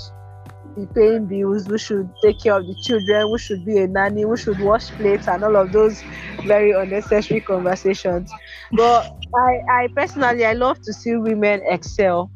be 0.75 0.85
paying 0.95 1.27
bills, 1.27 1.67
who 1.67 1.77
should 1.77 2.09
take 2.23 2.37
care 2.43 2.57
of 2.57 2.65
the 2.65 2.75
children, 2.83 3.27
who 3.27 3.37
should 3.37 3.65
be 3.65 3.79
a 3.79 3.87
nanny, 3.87 4.23
who 4.23 4.37
should 4.37 4.59
wash 4.59 4.91
plates, 4.99 5.27
and 5.27 5.43
all 5.43 5.55
of 5.57 5.71
those 5.71 6.03
very 6.45 6.71
unnecessary 6.71 7.41
conversations. 7.41 8.35
But 8.71 9.05
I, 9.35 9.59
I 9.83 9.87
personally, 9.95 10.45
I 10.45 10.53
love 10.53 10.77
to 10.83 10.93
see 10.93 11.15
women 11.17 11.61
excel. 11.67 12.31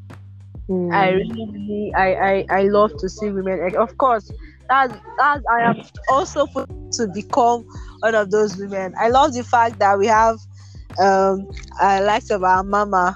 I 0.92 1.10
really, 1.10 1.48
really, 1.54 1.92
I, 1.96 2.14
I, 2.16 2.46
I 2.60 2.62
love 2.64 2.92
to 3.00 3.10
see 3.10 3.30
women. 3.32 3.74
Of 3.78 3.98
course, 3.98 4.32
that's, 4.70 4.94
that's 5.18 5.44
I 5.52 5.70
am 5.70 5.76
also 6.08 6.48
put 6.48 6.70
to 6.94 7.08
become 7.14 7.66
one 8.00 8.16
of 8.16 8.32
those 8.32 8.58
women. 8.60 8.94
I 9.00 9.10
love 9.10 9.34
the 9.34 9.44
fact 9.44 9.80
that 9.80 9.98
we 9.98 10.08
have 10.08 10.38
um 11.02 11.48
uh, 11.82 12.02
likes 12.04 12.30
of 12.32 12.44
our 12.44 12.64
mama 12.64 13.16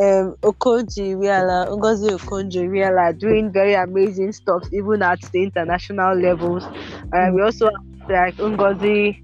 um 0.00 0.34
Okonji 0.42 1.14
Iweala, 1.14 1.68
Ngozi 1.76 2.10
Okonjo 2.18 2.60
Iweala 2.68 3.18
doing 3.18 3.52
very 3.52 3.74
amazing 3.74 4.32
stuff 4.32 4.62
even 4.72 5.02
at 5.02 5.20
the 5.32 5.42
international 5.42 6.14
levels. 6.16 6.64
Uh, 7.12 7.30
we 7.34 7.42
also 7.42 7.66
have 7.66 8.10
like 8.10 8.36
Ngozi 8.36 9.16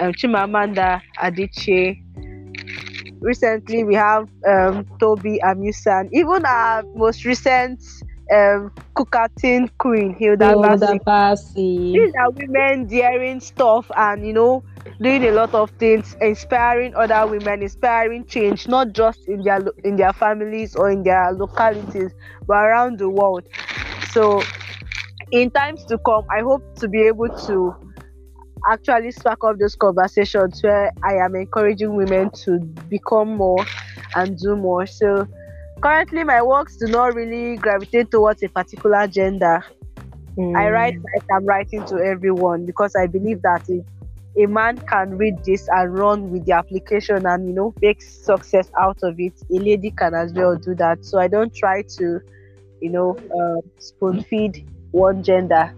um, 0.00 0.12
Chimamanda 0.12 1.00
Adichie. 1.18 1.96
Recently, 3.20 3.84
we 3.84 3.94
have 3.94 4.24
um, 4.46 4.86
Tobi 5.00 5.38
Amusan. 5.42 6.08
Even 6.12 6.44
our 6.44 6.82
most 6.94 7.24
recent 7.24 7.80
um 8.32 8.70
Cook-a-thon 8.94 9.68
Queen 9.78 10.14
Hilda 10.18 10.56
Hilda. 10.56 10.94
Baci. 10.96 10.98
These 11.92 12.12
are 12.20 12.30
women 12.30 12.86
daring 12.86 13.40
stuff 13.40 13.90
and 13.96 14.26
you 14.26 14.32
know 14.32 14.62
doing 15.02 15.24
a 15.24 15.30
lot 15.32 15.50
of 15.54 15.70
things, 15.78 16.14
inspiring 16.20 16.94
other 16.94 17.26
women, 17.26 17.62
inspiring 17.62 18.24
change, 18.26 18.68
not 18.68 18.92
just 18.92 19.20
in 19.28 19.42
their 19.42 19.60
in 19.84 19.96
their 19.96 20.12
families 20.12 20.74
or 20.76 20.90
in 20.90 21.02
their 21.02 21.32
localities, 21.32 22.12
but 22.46 22.56
around 22.56 22.98
the 22.98 23.08
world. 23.10 23.44
So, 24.02 24.50
in 25.30 25.50
times 25.50 25.84
to 25.86 25.98
come, 26.06 26.24
I 26.30 26.40
hope 26.42 26.64
to 26.80 26.88
be 26.88 27.02
able 27.06 27.30
to 27.46 27.74
actually 28.70 29.10
spark 29.12 29.38
up 29.44 29.56
those 29.58 29.74
conversations 29.76 30.60
where 30.62 30.90
I 31.04 31.14
am 31.24 31.34
encouraging 31.36 31.96
women 31.96 32.30
to 32.44 32.58
become 32.88 33.36
more 33.36 33.66
and 34.14 34.36
do 34.38 34.56
more. 34.56 34.86
So, 34.86 35.26
currently, 35.84 36.24
my 36.24 36.42
works 36.42 36.76
do 36.76 36.86
not 36.86 37.14
really 37.14 37.56
gravitate 37.58 38.10
towards 38.10 38.42
a 38.42 38.48
particular 38.48 39.06
gender. 39.06 39.62
I 40.56 40.70
write 40.70 40.94
like 41.14 41.24
I'm 41.30 41.44
writing 41.44 41.84
to 41.86 41.96
everyone 41.98 42.64
because 42.64 42.96
I 42.96 43.06
believe 43.06 43.42
that 43.42 43.68
if 43.68 43.84
a 44.42 44.46
man 44.46 44.78
can 44.78 45.16
read 45.18 45.34
this 45.44 45.68
and 45.68 45.96
run 45.96 46.30
with 46.30 46.46
the 46.46 46.52
application 46.52 47.26
and 47.26 47.46
you 47.46 47.52
know 47.54 47.74
make 47.82 48.00
success 48.02 48.70
out 48.80 48.98
of 49.02 49.20
it, 49.20 49.34
a 49.50 49.54
lady 49.54 49.90
can 49.90 50.14
as 50.14 50.32
well 50.32 50.56
do 50.56 50.74
that. 50.76 51.04
So 51.04 51.18
I 51.20 51.28
don't 51.28 51.54
try 51.54 51.82
to, 51.98 52.20
you 52.80 52.90
know, 52.90 53.16
uh, 53.38 53.60
spoon 53.78 54.22
feed 54.22 54.66
one 54.90 55.22
gender. 55.22 55.74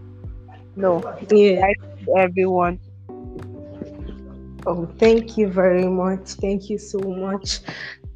No, 0.76 1.02
Yeah. 1.30 1.66
Everyone. 2.16 2.78
Oh, 4.66 4.86
thank 4.98 5.36
you 5.36 5.48
very 5.48 5.86
much. 5.86 6.30
Thank 6.34 6.70
you 6.70 6.78
so 6.78 6.98
much. 6.98 7.60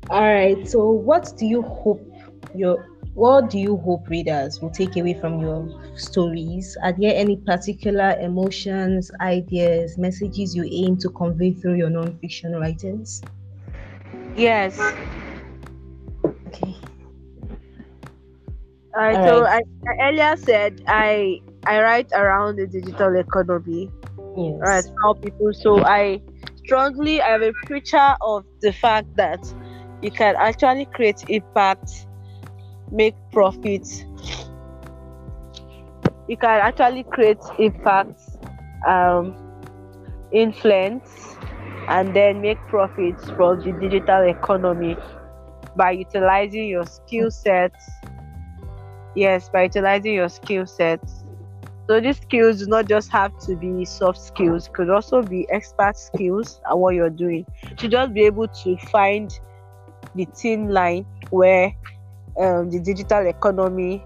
All 0.08 0.22
right. 0.22 0.66
So, 0.68 0.90
what 0.90 1.32
do 1.38 1.46
you 1.46 1.62
hope 1.62 2.06
your 2.54 2.84
what 3.14 3.50
do 3.50 3.58
you 3.58 3.76
hope 3.76 4.08
readers 4.08 4.60
will 4.60 4.70
take 4.70 4.96
away 4.96 5.14
from 5.14 5.40
your 5.40 5.68
stories? 5.96 6.76
Are 6.82 6.92
there 6.92 7.12
any 7.14 7.36
particular 7.36 8.16
emotions, 8.20 9.10
ideas, 9.20 9.98
messages 9.98 10.54
you 10.54 10.64
aim 10.64 10.96
to 10.98 11.08
convey 11.10 11.52
through 11.54 11.74
your 11.74 11.90
non-fiction 11.90 12.52
writings? 12.52 13.24
Yes. 14.36 14.78
Okay. 16.48 16.74
All 18.96 19.02
so 19.22 19.44
right. 19.44 19.46
I, 19.46 19.60
I 19.88 20.08
earlier 20.08 20.36
said 20.36 20.80
I 20.86 21.38
I 21.66 21.80
write 21.80 22.10
around 22.12 22.56
the 22.56 22.66
digital 22.66 23.14
economy. 23.18 23.90
Yes. 24.36 24.60
right 24.60 24.84
how 25.02 25.14
people 25.24 25.50
so 25.52 25.82
i 25.84 26.20
strongly 26.64 27.22
i'm 27.22 27.42
a 27.42 27.52
preacher 27.66 28.16
of 28.22 28.44
the 28.62 28.72
fact 28.72 29.08
that 29.16 29.40
you 30.02 30.10
can 30.10 30.34
actually 30.36 30.86
create 30.86 31.24
impact 31.28 32.06
make 32.90 33.14
profit 33.32 33.86
you 36.28 36.36
can 36.36 36.60
actually 36.60 37.04
create 37.04 37.38
impact 37.58 38.20
um 38.86 39.34
influence 40.32 41.36
and 41.88 42.14
then 42.14 42.40
make 42.40 42.58
profits 42.68 43.30
from 43.30 43.60
the 43.60 43.72
digital 43.80 44.22
economy 44.22 44.96
by 45.76 45.90
utilizing 45.90 46.68
your 46.68 46.86
skill 46.86 47.30
sets 47.30 47.90
yes 49.14 49.48
by 49.48 49.64
utilizing 49.64 50.14
your 50.14 50.28
skill 50.28 50.66
sets 50.66 51.24
so 51.90 52.00
these 52.00 52.18
skills 52.18 52.60
do 52.60 52.66
not 52.66 52.86
just 52.86 53.10
have 53.10 53.36
to 53.40 53.56
be 53.56 53.84
soft 53.84 54.20
skills, 54.20 54.70
could 54.72 54.90
also 54.90 55.22
be 55.22 55.50
expert 55.50 55.96
skills 55.96 56.60
at 56.70 56.78
what 56.78 56.94
you're 56.94 57.10
doing. 57.10 57.44
To 57.78 57.88
just 57.88 58.14
be 58.14 58.20
able 58.26 58.46
to 58.46 58.76
find 58.76 59.36
the 60.14 60.26
thin 60.36 60.68
line 60.68 61.06
where 61.30 61.72
um, 62.40 62.70
the 62.70 62.80
digital 62.80 63.26
economy 63.26 64.04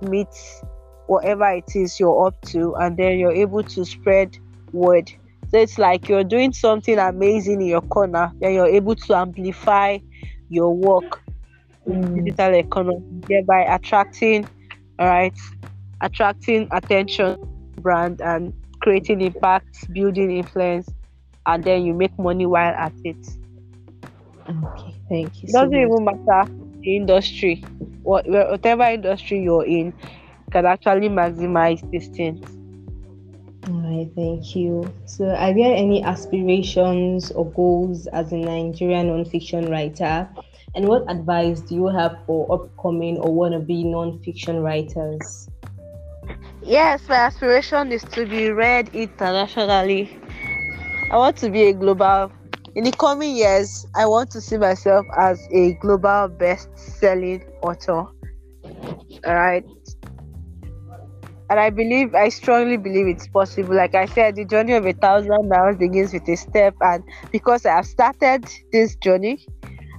meets 0.00 0.62
whatever 1.06 1.50
it 1.50 1.64
is 1.74 1.98
you're 1.98 2.26
up 2.26 2.40
to, 2.46 2.74
and 2.76 2.96
then 2.96 3.18
you're 3.18 3.32
able 3.32 3.62
to 3.64 3.84
spread 3.84 4.36
word. 4.72 5.10
So 5.48 5.58
it's 5.58 5.78
like 5.78 6.08
you're 6.08 6.24
doing 6.24 6.52
something 6.52 6.98
amazing 6.98 7.60
in 7.60 7.66
your 7.68 7.82
corner, 7.82 8.32
then 8.40 8.54
you're 8.54 8.68
able 8.68 8.94
to 8.96 9.14
amplify 9.16 9.98
your 10.48 10.74
work 10.76 11.20
in 11.86 12.06
Mm. 12.06 12.14
digital 12.14 12.54
economy, 12.54 13.02
thereby 13.28 13.62
attracting, 13.62 14.48
all 14.98 15.06
right, 15.08 15.36
attracting 16.02 16.68
attention 16.72 17.36
brand 17.80 18.20
and 18.20 18.52
creating 18.82 19.20
impact 19.20 19.92
building 19.92 20.30
influence 20.30 20.88
and 21.46 21.64
then 21.64 21.82
you 21.84 21.94
make 21.94 22.16
money 22.18 22.46
while 22.46 22.74
at 22.74 22.92
it 23.04 23.16
Okay. 24.50 24.94
Thank 25.08 25.42
you. 25.42 25.48
it 25.48 25.52
doesn't 25.52 25.70
much. 25.70 25.80
even 25.80 26.04
matter 26.04 26.50
the 26.80 26.96
industry 26.96 27.62
what 28.02 28.26
whatever 28.28 28.82
industry 28.84 29.40
you're 29.42 29.64
in 29.66 29.92
can 30.50 30.66
actually 30.66 31.08
maximize 31.08 31.80
this 31.92 32.08
thing. 32.08 32.42
All 33.68 33.82
right, 33.82 34.10
thank 34.16 34.56
you. 34.56 34.92
So, 35.04 35.26
are 35.28 35.54
there 35.54 35.74
any 35.74 36.02
aspirations 36.02 37.30
or 37.30 37.48
goals 37.52 38.08
as 38.08 38.32
a 38.32 38.36
Nigerian 38.36 39.08
nonfiction 39.08 39.70
writer? 39.70 40.28
And 40.74 40.88
what 40.88 41.08
advice 41.08 41.60
do 41.60 41.74
you 41.74 41.86
have 41.88 42.16
for 42.26 42.50
upcoming 42.52 43.18
or 43.18 43.28
wannabe 43.30 43.84
nonfiction 43.84 44.62
writers? 44.62 45.48
yes 46.62 47.00
my 47.08 47.14
aspiration 47.16 47.90
is 47.90 48.02
to 48.04 48.26
be 48.26 48.50
read 48.50 48.88
internationally 48.94 50.18
i 51.10 51.16
want 51.16 51.36
to 51.36 51.48
be 51.50 51.64
a 51.64 51.72
global 51.72 52.30
in 52.74 52.84
the 52.84 52.92
coming 52.92 53.36
years 53.36 53.86
i 53.94 54.06
want 54.06 54.30
to 54.30 54.40
see 54.40 54.56
myself 54.56 55.06
as 55.18 55.40
a 55.52 55.72
global 55.74 56.28
best-selling 56.28 57.42
author. 57.62 58.06
All 59.26 59.34
right 59.34 59.64
and 61.50 61.58
i 61.58 61.68
believe 61.68 62.14
i 62.14 62.28
strongly 62.28 62.76
believe 62.76 63.06
it's 63.08 63.26
possible. 63.26 63.74
Like 63.74 63.94
i 63.94 64.06
said 64.06 64.36
the 64.36 64.44
journey 64.44 64.72
of 64.74 64.86
a 64.86 64.92
thousand 64.92 65.48
miles 65.48 65.76
begins 65.76 66.12
with 66.12 66.28
a 66.28 66.36
step. 66.36 66.74
And 66.80 67.04
because 67.32 67.66
i 67.66 67.74
have 67.76 67.86
started 67.86 68.44
this 68.72 68.94
journey 68.96 69.44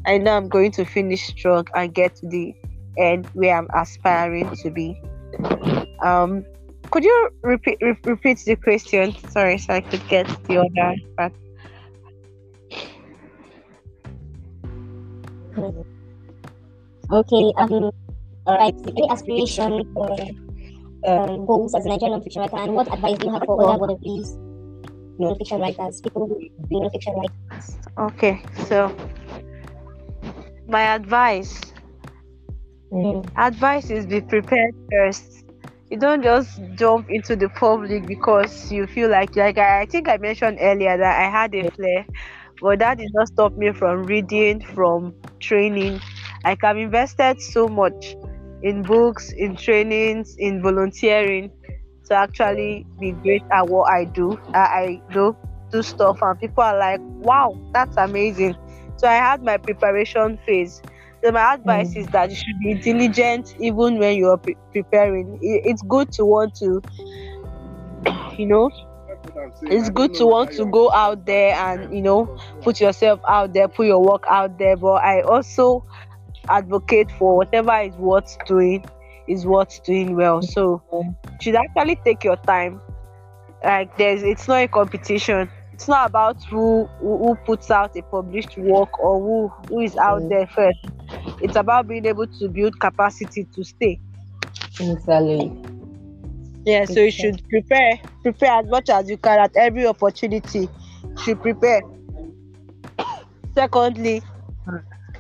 i 0.07 0.17
know 0.17 0.35
i'm 0.37 0.47
going 0.47 0.71
to 0.71 0.85
finish 0.85 1.27
strong 1.27 1.67
and 1.75 1.93
get 1.93 2.15
to 2.15 2.27
the 2.29 2.53
end 2.97 3.27
where 3.33 3.55
i'm 3.57 3.67
aspiring 3.75 4.49
to 4.63 4.71
be. 4.71 4.99
Um 6.01 6.45
could 6.89 7.03
you 7.03 7.29
repeat 7.43 7.77
re- 7.81 7.97
repeat 8.03 8.39
the 8.45 8.55
question? 8.55 9.15
Sorry 9.29 9.57
so 9.57 9.73
i 9.73 9.81
could 9.81 10.05
get 10.07 10.27
the 10.47 10.57
other 10.57 10.95
part 11.17 11.33
Okay, 17.11 17.51
um, 17.57 17.91
all 18.45 18.57
right. 18.57 18.73
Any 18.97 19.09
aspiration 19.09 19.83
or 19.95 20.11
um, 21.07 21.45
goals 21.45 21.75
as 21.75 21.85
a 21.85 21.89
Nigerian 21.89 22.11
non-fiction 22.13 22.41
writer, 22.41 22.57
and 22.57 22.73
what 22.73 22.91
advice 22.93 23.17
do 23.19 23.27
you 23.27 23.33
have 23.33 23.43
for 23.45 23.61
other 23.61 23.77
wannabes 23.79 24.37
non-fiction 25.19 25.59
writers, 25.61 26.01
people 26.01 26.27
who 26.27 26.39
be 26.69 26.79
non-fiction 26.79 27.13
writers? 27.15 27.77
okay 27.97 28.41
so 28.67 28.93
my 30.67 30.81
advice 30.95 31.73
Mm. 32.91 33.25
advice 33.37 33.89
is 33.89 34.05
be 34.05 34.21
prepared 34.21 34.73
first 34.91 35.43
you 35.89 35.97
don't 35.97 36.21
just 36.23 36.59
jump 36.75 37.05
into 37.09 37.35
the 37.35 37.49
public 37.49 38.05
because 38.07 38.71
you 38.71 38.85
feel 38.87 39.09
like 39.09 39.35
like 39.35 39.57
I, 39.57 39.81
I 39.81 39.85
think 39.85 40.09
i 40.09 40.17
mentioned 40.17 40.57
earlier 40.61 40.97
that 40.97 41.19
i 41.21 41.29
had 41.29 41.53
a 41.55 41.69
flair 41.71 42.05
but 42.61 42.79
that 42.79 42.97
did 42.97 43.09
not 43.13 43.27
stop 43.27 43.57
me 43.57 43.71
from 43.73 44.05
reading 44.05 44.61
from 44.61 45.13
training. 45.41 45.99
Like 46.45 46.63
i've 46.63 46.77
invested 46.77 47.41
so 47.41 47.67
much 47.69 48.15
in 48.63 48.85
books 48.85 49.31
in 49.37 49.55
trainings 49.55 50.35
in 50.37 50.61
volunteering 50.61 51.51
to 52.05 52.15
actually 52.15 52.85
be 52.99 53.11
great 53.23 53.43
at 53.51 53.67
what 53.67 53.91
i 53.91 54.05
do 54.05 54.37
i, 54.53 54.59
I 54.59 55.01
do 55.13 55.35
do 55.71 55.81
stuff. 55.81 56.19
And 56.21 56.39
people 56.39 56.63
are 56.63 56.77
like 56.77 57.01
wow 57.19 57.57
that's 57.73 57.97
amazing. 57.97 58.55
So 58.97 59.07
i 59.07 59.13
had 59.15 59.41
my 59.43 59.57
preparation 59.57 60.37
phase. 60.45 60.81
So 61.23 61.31
my 61.31 61.53
advice 61.53 61.95
is 61.95 62.07
that 62.09 62.29
you 62.29 62.35
should 62.35 62.59
be 62.63 62.75
diligent 62.75 63.53
even 63.59 63.99
when 63.99 64.17
you 64.17 64.27
are 64.29 64.37
pre- 64.37 64.57
preparing. 64.73 65.37
It's 65.41 65.83
good 65.83 66.11
to 66.13 66.25
want 66.25 66.55
to, 66.55 66.81
you 68.37 68.47
know, 68.47 68.69
it's 69.69 69.89
good 69.89 70.13
to 70.15 70.25
want 70.25 70.51
to 70.53 70.65
go 70.65 70.91
out 70.91 71.25
there 71.25 71.55
and 71.55 71.93
you 71.93 72.01
know 72.01 72.29
put 72.61 72.79
yourself 72.79 73.19
out 73.27 73.53
there, 73.53 73.67
put 73.67 73.87
your 73.87 74.03
work 74.03 74.23
out 74.29 74.57
there. 74.57 74.75
But 74.77 75.03
I 75.03 75.21
also 75.21 75.85
advocate 76.49 77.11
for 77.11 77.37
whatever 77.37 77.73
is 77.81 77.95
worth 77.97 78.37
doing 78.45 78.83
is 79.27 79.45
worth 79.45 79.83
doing 79.83 80.15
well. 80.15 80.41
So 80.41 80.83
you 81.39 81.39
should 81.41 81.55
actually 81.55 81.97
take 82.05 82.23
your 82.23 82.37
time. 82.47 82.81
Like 83.63 83.95
there's, 83.97 84.23
it's 84.23 84.47
not 84.47 84.63
a 84.63 84.67
competition. 84.67 85.49
It's 85.73 85.87
not 85.87 86.07
about 86.09 86.37
who 86.49 86.89
who, 86.99 87.17
who 87.19 87.35
puts 87.45 87.69
out 87.71 87.91
a 87.95 88.03
published 88.03 88.55
work 88.57 88.99
or 88.99 89.19
who 89.19 89.51
who 89.69 89.81
is 89.81 89.95
out 89.97 90.23
Mm. 90.23 90.29
there 90.29 90.47
first. 90.47 90.79
It's 91.39 91.55
about 91.55 91.87
being 91.87 92.05
able 92.05 92.27
to 92.39 92.49
build 92.49 92.79
capacity 92.79 93.47
to 93.55 93.63
stay. 93.63 93.99
Exactly. 94.79 95.70
Yeah, 96.65 96.85
so 96.85 97.01
you 97.01 97.11
should 97.11 97.41
prepare, 97.49 97.99
prepare 98.23 98.59
as 98.59 98.65
much 98.67 98.89
as 98.89 99.09
you 99.09 99.17
can 99.17 99.39
at 99.39 99.51
every 99.55 99.85
opportunity. 99.87 100.69
You 101.15 101.23
should 101.23 101.41
prepare. 101.41 101.81
Secondly, 103.53 104.21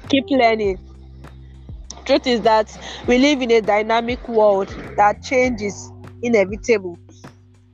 keep 0.09 0.25
learning. 0.29 0.77
truth 2.05 2.25
is 2.27 2.41
that 2.41 2.77
we 3.07 3.17
live 3.17 3.41
in 3.41 3.51
a 3.51 3.61
dynamic 3.61 4.27
world 4.27 4.69
that 4.97 5.21
change 5.21 5.61
is 5.61 5.91
inevitable 6.21 6.97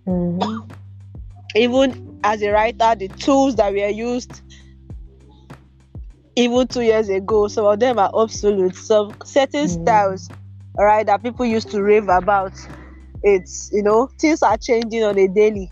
Mhm. 0.07 0.69
even 1.55 2.19
as 2.23 2.41
a 2.41 2.51
writer 2.51 2.95
the 2.95 3.09
tools 3.09 3.55
that 3.55 3.71
were 3.73 3.87
used 3.89 4.41
even 6.35 6.67
two 6.67 6.81
years 6.81 7.09
ago 7.09 7.47
some 7.47 7.65
of 7.65 7.79
them 7.79 7.99
are 7.99 8.11
obsolete 8.13 8.75
some 8.75 9.15
certain 9.25 9.67
Mm. 9.67 9.67
styles 9.67 10.29
all 10.77 10.85
right 10.85 11.05
that 11.07 11.23
people 11.23 11.45
used 11.45 11.69
to 11.71 11.81
rave 11.81 12.07
about 12.09 12.53
it's 13.23 13.69
you 13.71 13.83
know 13.83 14.09
things 14.19 14.41
are 14.43 14.57
changing 14.57 15.03
on 15.03 15.17
a 15.17 15.27
daily. 15.27 15.71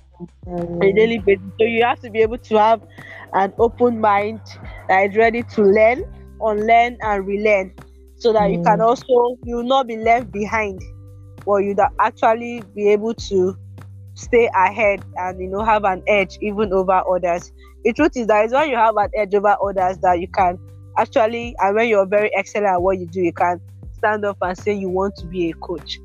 On 0.79 0.87
a 0.87 0.93
daily 0.93 1.19
basis. 1.25 1.43
So 1.59 1.65
you 1.65 1.83
have 1.85 1.99
to 2.01 2.09
be 2.11 2.21
able 2.21 2.37
to 2.37 2.57
have 2.57 2.81
an 3.33 3.53
open 3.59 3.99
mind 3.99 4.41
that 4.87 5.09
is 5.09 5.17
ready 5.17 5.43
to 5.55 5.63
learn 5.63 6.03
unlearn 6.41 6.97
and 7.01 7.25
relearn. 7.27 7.73
So 8.17 8.33
that 8.33 8.51
you 8.51 8.59
can 8.59 8.79
Mm. 8.79 8.81
also 8.81 9.37
you 9.43 9.57
will 9.57 9.67
not 9.67 9.87
be 9.87 9.97
left 9.97 10.31
behind 10.31 10.81
or 11.45 11.61
you 11.61 11.75
that 11.75 11.91
actually 12.01 12.65
be 12.75 12.89
able 12.89 13.13
to 13.29 13.55
stay 14.15 14.49
ahead 14.55 15.01
and 15.17 15.39
you 15.39 15.49
know 15.49 15.63
have 15.63 15.83
an 15.85 16.01
edge 16.07 16.37
even 16.41 16.71
over 16.73 17.01
others. 17.13 17.51
The 17.83 17.93
truth 17.93 18.11
is 18.15 18.27
that 18.27 18.45
it's 18.45 18.53
when 18.53 18.69
you 18.69 18.77
have 18.77 18.95
an 18.97 19.09
edge 19.17 19.33
over 19.35 19.55
others 19.63 19.97
that 20.01 20.19
you 20.19 20.27
can 20.33 20.57
actually 20.97 21.55
and 21.59 21.75
when 21.75 21.87
you're 21.89 22.07
very 22.07 22.31
excellent 22.35 22.67
at 22.67 22.81
what 22.81 22.97
you 22.99 23.07
do 23.07 23.21
you 23.21 23.33
can 23.33 23.59
stand 23.91 24.25
up 24.25 24.37
and 24.41 24.57
say 24.57 24.73
you 24.73 24.89
want 24.89 25.15
to 25.17 25.27
be 25.27 25.49
a 25.49 25.53
coach 25.65 25.99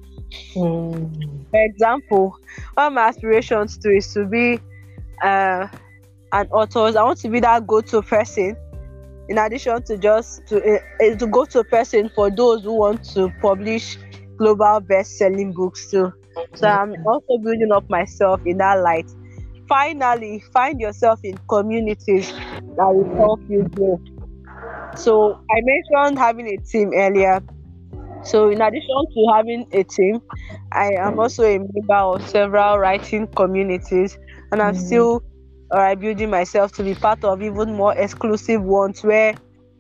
Mhm. 0.55 1.47
for 1.51 1.61
example 1.65 2.35
one 2.75 2.87
of 2.89 2.93
my 2.93 3.09
aspirations 3.09 3.79
too 3.79 3.91
is 3.91 4.13
to 4.15 4.27
be 4.27 4.61
uh, 5.25 5.67
an 6.33 6.49
author. 6.49 6.81
I 6.99 7.03
want 7.03 7.19
to 7.21 7.29
be 7.29 7.41
that 7.41 7.67
go-to 7.67 8.03
person. 8.03 8.57
In 9.29 9.39
addition 9.39 9.83
to 9.85 9.99
just 9.99 10.47
to 10.49 10.57
uh, 10.59 10.79
uh, 11.05 11.17
to 11.17 11.27
go-to 11.27 11.65
person 11.65 12.11
for 12.15 12.31
those 12.31 12.63
who 12.65 12.75
want 12.79 13.05
to 13.15 13.31
publish 13.41 13.99
global 14.39 14.81
best-selling 14.81 15.53
books 15.55 15.91
too. 15.91 16.13
So 16.55 16.69
i'm 16.69 16.95
also 17.07 17.39
building 17.43 17.71
up 17.75 17.85
myself 17.89 18.41
in 18.45 18.59
that 18.59 18.81
light. 18.81 19.11
Finally 19.69 20.43
find 20.53 20.81
yourself 20.81 21.21
in 21.25 21.39
communities 21.49 22.33
that 22.77 22.87
will 22.89 23.09
help 23.19 23.41
you 23.49 23.69
grow. 23.77 24.01
So 24.97 25.37
i 25.51 25.61
mentioned 25.63 26.19
having 26.19 26.47
a 26.49 26.57
team 26.59 26.91
earlier 26.95 27.41
so 28.23 28.49
in 28.51 28.61
addition 28.61 29.01
to 29.15 29.33
having 29.35 29.67
a 29.73 29.83
team 29.85 30.21
I 30.73 30.93
am 31.01 31.19
also 31.19 31.45
a 31.45 31.59
member 31.59 31.95
of 31.97 32.23
several 32.29 32.79
writing 32.79 33.29
communities, 33.37 34.19
and 34.53 34.63
I'm 34.63 34.75
Mhm. 34.75 34.75
still 34.75 35.23
uh, 35.71 35.95
building 35.97 36.31
myself 36.31 36.73
to 36.73 36.83
be 36.85 36.95
part 36.95 37.25
of 37.25 37.43
even 37.43 37.75
more 37.75 37.95
exclusive 37.97 38.63
ones 38.63 39.03
where 39.03 39.35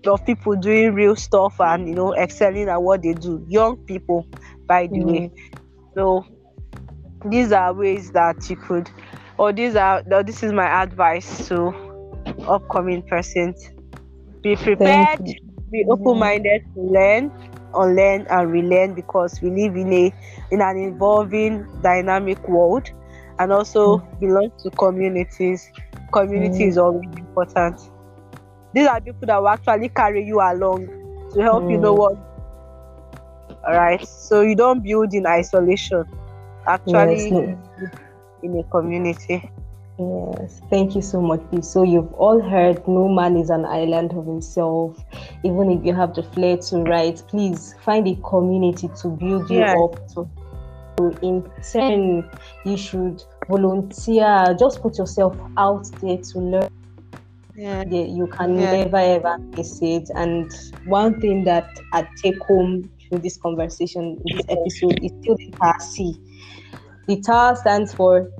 of 0.06 0.24
people 0.24 0.54
doing 0.56 0.94
real 0.94 1.14
stuff 1.16 1.54
and 1.60 1.88
you 1.88 1.94
know 1.94 2.14
excelling 2.14 2.68
at 2.68 2.82
what 2.82 3.02
they 3.02 3.14
do. 3.14 3.44
Young 3.48 3.76
people, 3.86 4.26
by 4.68 4.86
the 4.92 5.04
way. 5.04 5.30
So 5.96 6.24
these 7.24 7.52
are 7.52 7.72
ways 7.74 8.10
that 8.12 8.36
you 8.48 8.56
could, 8.56 8.90
or 9.38 9.52
these 9.52 9.76
are 9.76 10.02
or 10.10 10.22
this 10.22 10.42
is 10.42 10.52
my 10.52 10.82
advice 10.82 11.48
to 11.48 11.72
upcoming 12.46 13.02
persons. 13.08 13.56
Be 14.42 14.56
prepared, 14.56 15.20
be 15.70 15.84
open-minded 15.90 16.62
to 16.74 16.80
learn, 16.80 17.32
unlearn 17.74 18.26
and 18.30 18.50
relearn 18.50 18.94
because 18.94 19.40
we 19.42 19.50
live 19.50 19.76
in 19.76 19.92
a 19.92 20.12
in 20.50 20.60
an 20.62 20.78
evolving 20.78 21.66
dynamic 21.80 22.46
world 22.48 22.86
and 23.38 23.52
also 23.52 24.02
belong 24.20 24.50
to 24.62 24.70
communities. 24.78 25.72
Community 26.12 26.64
is 26.66 26.78
always 26.78 27.08
important. 27.18 27.80
These 28.72 28.88
are 28.88 29.00
people 29.00 29.26
that 29.28 29.38
will 29.38 29.48
actually 29.48 29.88
carry 29.90 30.24
you 30.24 30.40
along 30.40 30.88
to 31.32 31.40
help 31.42 31.64
you 31.68 31.78
know 31.78 31.94
Mm. 31.94 31.96
what 31.96 32.16
all 33.66 33.74
right 33.74 34.04
so 34.06 34.40
you 34.42 34.54
don't 34.56 34.82
build 34.82 35.12
in 35.14 35.26
isolation. 35.26 36.04
Actually 36.66 37.24
Yes, 37.28 37.30
no. 37.30 37.56
in 38.42 38.56
a 38.58 38.64
community 38.70 39.42
Yes, 40.00 40.62
thank 40.70 40.94
you 40.94 41.02
so 41.02 41.20
much. 41.20 41.42
So 41.62 41.82
you've 41.82 42.10
all 42.14 42.40
heard 42.40 42.86
no 42.88 43.06
man 43.06 43.36
is 43.36 43.50
an 43.50 43.66
island 43.66 44.12
of 44.12 44.24
himself. 44.24 44.96
Even 45.44 45.70
if 45.70 45.84
you 45.84 45.94
have 45.94 46.14
the 46.14 46.22
flair 46.22 46.56
to 46.56 46.78
write, 46.84 47.22
please 47.28 47.74
find 47.84 48.08
a 48.08 48.16
community 48.26 48.88
to 49.02 49.08
build 49.08 49.50
you 49.50 49.58
Yes. 49.58 49.76
up. 49.76 50.08
To, 50.14 50.30
to 50.96 51.18
in 51.22 51.44
turn, 51.70 52.30
you 52.64 52.78
should 52.78 53.22
volunteer. 53.46 54.56
Just 54.58 54.80
put 54.80 54.96
yourself 54.96 55.36
out 55.58 55.86
there 56.00 56.16
to 56.32 56.38
learn. 56.38 56.68
yeah 57.54 57.82
you 57.84 58.26
can 58.28 58.54
Yeah. 58.58 58.70
never 58.84 58.96
ever 58.96 59.36
miss 59.54 59.82
it. 59.82 60.08
And 60.14 60.50
one 60.86 61.20
thing 61.20 61.44
that 61.44 61.68
I 61.92 62.08
take 62.22 62.38
home 62.48 62.88
through 63.06 63.18
this 63.20 63.36
conversation, 63.36 64.16
this 64.24 64.46
episode, 64.48 64.98
is 65.04 65.12
still 65.20 65.36
the 65.36 65.52
TOWER-C. 65.60 66.16
The 67.06 67.20
TOWER 67.20 67.56
stands 67.56 67.92
for 67.92 68.30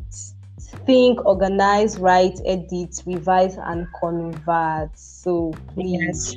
think, 0.87 1.25
organize, 1.25 1.99
write, 1.99 2.39
edit, 2.47 3.03
revise, 3.07 3.57
and 3.57 3.87
convert. 4.01 4.91
So 4.99 5.53
please 5.75 6.37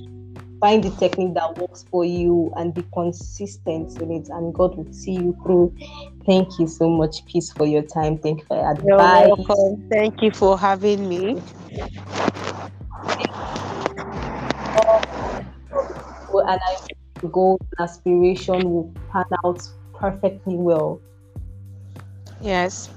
find 0.60 0.84
the 0.84 0.92
technique 0.92 1.34
that 1.34 1.58
works 1.58 1.86
for 1.92 2.06
you 2.06 2.52
and 2.56 2.74
be 2.74 2.84
consistent 2.94 4.00
in 4.00 4.12
it, 4.12 4.30
and 4.30 4.54
God 4.54 4.78
will 4.78 4.92
see 4.94 5.14
you 5.14 5.38
through. 5.44 5.76
Thank 6.26 6.60
you 6.60 6.68
so 6.68 6.90
much, 6.90 7.26
Peace, 7.26 7.52
for 7.52 7.66
your 7.66 7.84
time. 7.84 8.18
Thank 8.18 8.42
you 8.42 8.46
for 8.48 8.58
your 8.58 8.72
advice. 8.72 9.28
you're 9.28 9.36
welcome 9.36 9.84
thank 9.92 10.22
you 10.22 10.32
for 10.32 10.58
having 10.58 11.08
me 11.08 11.42
and 16.48 16.60
I 16.68 17.28
goal 17.28 17.60
and 17.62 17.90
aspiration 17.90 18.70
will 18.70 18.94
pan 19.12 19.24
out 19.46 19.62
perfectly 20.00 20.56
well. 20.56 21.02
yes 22.42 22.90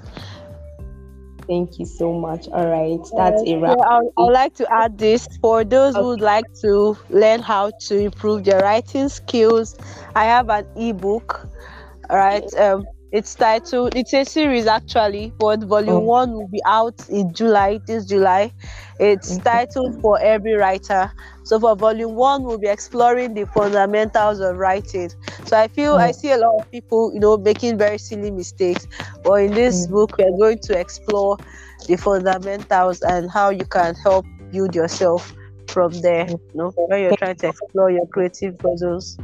Thank 1.48 1.78
you 1.78 1.86
so 1.86 2.12
much. 2.12 2.48
All 2.48 2.66
right, 2.68 3.00
that's 3.16 3.42
a 3.46 3.56
wrap. 3.56 3.78
Yeah, 3.78 3.88
I 3.88 4.00
would- 4.16 4.32
like 4.32 4.54
to 4.54 4.66
add 4.72 4.98
this 4.98 5.26
for 5.40 5.64
those 5.64 5.96
who 5.96 6.08
would 6.08 6.20
like 6.20 6.46
to 6.62 6.96
learn 7.10 7.40
how 7.40 7.70
to 7.88 7.96
improve 7.98 8.44
their 8.44 8.60
writing 8.60 9.08
skills. 9.08 9.76
I 10.14 10.24
have 10.24 10.48
an 10.50 10.66
ebook. 10.76 11.48
All 12.10 12.16
right. 12.16 12.44
Um, 12.58 12.84
it's 13.12 13.34
titled. 13.34 13.94
It's 13.96 14.12
a 14.14 14.24
series 14.24 14.66
actually, 14.66 15.32
but 15.38 15.62
volume 15.64 16.02
Oh. 16.02 16.04
one 16.04 16.32
will 16.32 16.48
be 16.48 16.60
out 16.66 17.08
in 17.08 17.32
July. 17.32 17.80
This 17.86 18.06
July. 18.06 18.52
It's 18.98 19.38
titled 19.38 20.00
for 20.00 20.18
every 20.20 20.54
writer. 20.54 21.10
So 21.46 21.58
for 21.60 21.76
volume 21.76 22.14
one, 22.14 22.44
we'll 22.44 22.58
be 22.58 22.68
exploring 22.68 23.34
the 23.34 23.46
fundamentals 23.46 24.40
of 24.40 24.56
writing. 24.56 25.10
So 25.44 25.56
I 25.58 25.68
feel 25.68 25.96
I 25.96 26.10
Oh. 26.10 26.12
see 26.12 26.32
a 26.32 26.38
lot 26.38 26.54
of 26.58 26.70
people, 26.70 27.12
you 27.14 27.20
know, 27.20 27.36
making 27.38 27.78
very 27.78 27.98
silly 27.98 28.30
mistakes. 28.30 28.86
But 29.24 29.42
in 29.42 29.54
this 29.54 29.86
Mm. 29.86 29.88
book, 29.88 30.16
we're 30.18 30.36
going 30.38 30.58
to 30.64 30.78
explore 30.78 31.38
the 31.88 31.96
fundamentals 31.96 33.02
and 33.02 33.30
how 33.30 33.50
you 33.50 33.64
can 33.66 33.94
help 33.94 34.26
build 34.50 34.74
yourself 34.74 35.32
from 35.68 35.92
there. 36.02 36.26
You 36.28 36.38
know, 36.54 36.74
when 36.86 37.02
you're 37.02 37.12
trying 37.12 37.36
to 37.36 37.48
explore 37.48 37.90
your 37.90 38.06
creative 38.06 38.58
puzzles. 38.58 39.18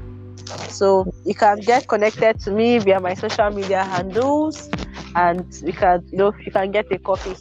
So 0.69 1.07
you 1.25 1.35
can 1.35 1.59
get 1.61 1.89
connected 1.89 2.39
to 2.41 2.51
me 2.51 2.79
via 2.79 3.01
my 3.01 3.15
social 3.15 3.51
media 3.51 3.85
handles, 3.85 4.69
and 5.15 5.45
we 5.63 5.73
can, 5.73 6.05
you 6.11 6.19
know, 6.19 6.33
you 6.45 6.53
can 6.53 6.71
get 6.71 6.87
a 6.91 6.99
copy. 6.99 7.35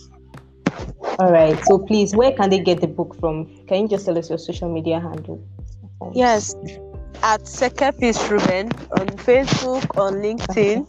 All 1.19 1.31
right. 1.31 1.63
So 1.65 1.77
please, 1.77 2.13
where 2.15 2.31
can 2.31 2.49
they 2.49 2.59
get 2.59 2.81
the 2.81 2.87
book 2.87 3.15
from? 3.19 3.45
Can 3.67 3.83
you 3.83 3.87
just 3.87 4.05
tell 4.05 4.17
us 4.17 4.29
your 4.29 4.39
social 4.39 4.71
media 4.71 4.99
handle? 4.99 5.43
Yes, 6.13 6.55
at 7.21 7.41
Seke 7.43 7.97
Peace 7.99 8.21
Reuben 8.29 8.67
on 8.99 9.07
Facebook, 9.17 9.97
on 9.97 10.15
LinkedIn. 10.15 10.87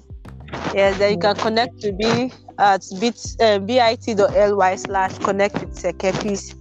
Yes, 0.74 0.98
then 0.98 1.12
you 1.12 1.18
can 1.18 1.36
connect 1.36 1.80
to 1.80 1.92
me 1.92 2.32
at 2.58 2.82
bit 3.00 3.20
uh, 3.40 3.58
bit.ly 3.58 4.76
slash 4.76 5.18
connect 5.18 5.60
with 5.60 5.74
Sekepis 5.74 6.54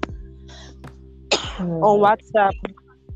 Mm, 1.62 1.84
on 1.84 2.00
WhatsApp. 2.00 2.54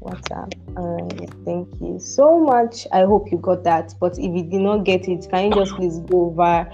WhatsApp. 0.01 0.53
All 0.77 1.01
right. 1.01 1.29
Thank 1.45 1.81
you 1.81 1.99
so 1.99 2.39
much. 2.39 2.85
I 2.93 3.01
hope 3.01 3.31
you 3.31 3.37
got 3.39 3.63
that. 3.63 3.95
But 3.99 4.19
if 4.19 4.35
you 4.35 4.43
did 4.43 4.61
not 4.61 4.83
get 4.83 5.07
it, 5.07 5.27
can 5.31 5.45
you 5.45 5.55
just 5.55 5.75
please 5.75 5.99
go 5.99 6.27
over 6.27 6.71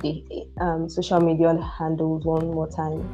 the 0.00 0.46
um, 0.60 0.88
social 0.88 1.20
media 1.20 1.54
handles 1.78 2.24
one 2.24 2.50
more 2.50 2.68
time? 2.68 3.08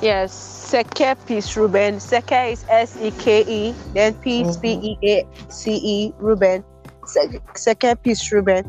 Yes, 0.00 0.32
Seke 0.32 1.16
Peace 1.26 1.56
Reuben. 1.56 1.96
Seke 1.96 2.52
is 2.52 2.64
S 2.68 2.96
E 3.00 3.10
K 3.12 3.44
E, 3.46 3.74
then 3.94 4.14
Peace 4.14 4.56
P 4.56 4.72
E 4.72 4.98
A 5.04 5.26
C 5.48 5.80
E 5.82 6.12
Reuben. 6.18 6.64
Seke 7.04 8.02
Peace 8.02 8.32
Reuben. 8.32 8.64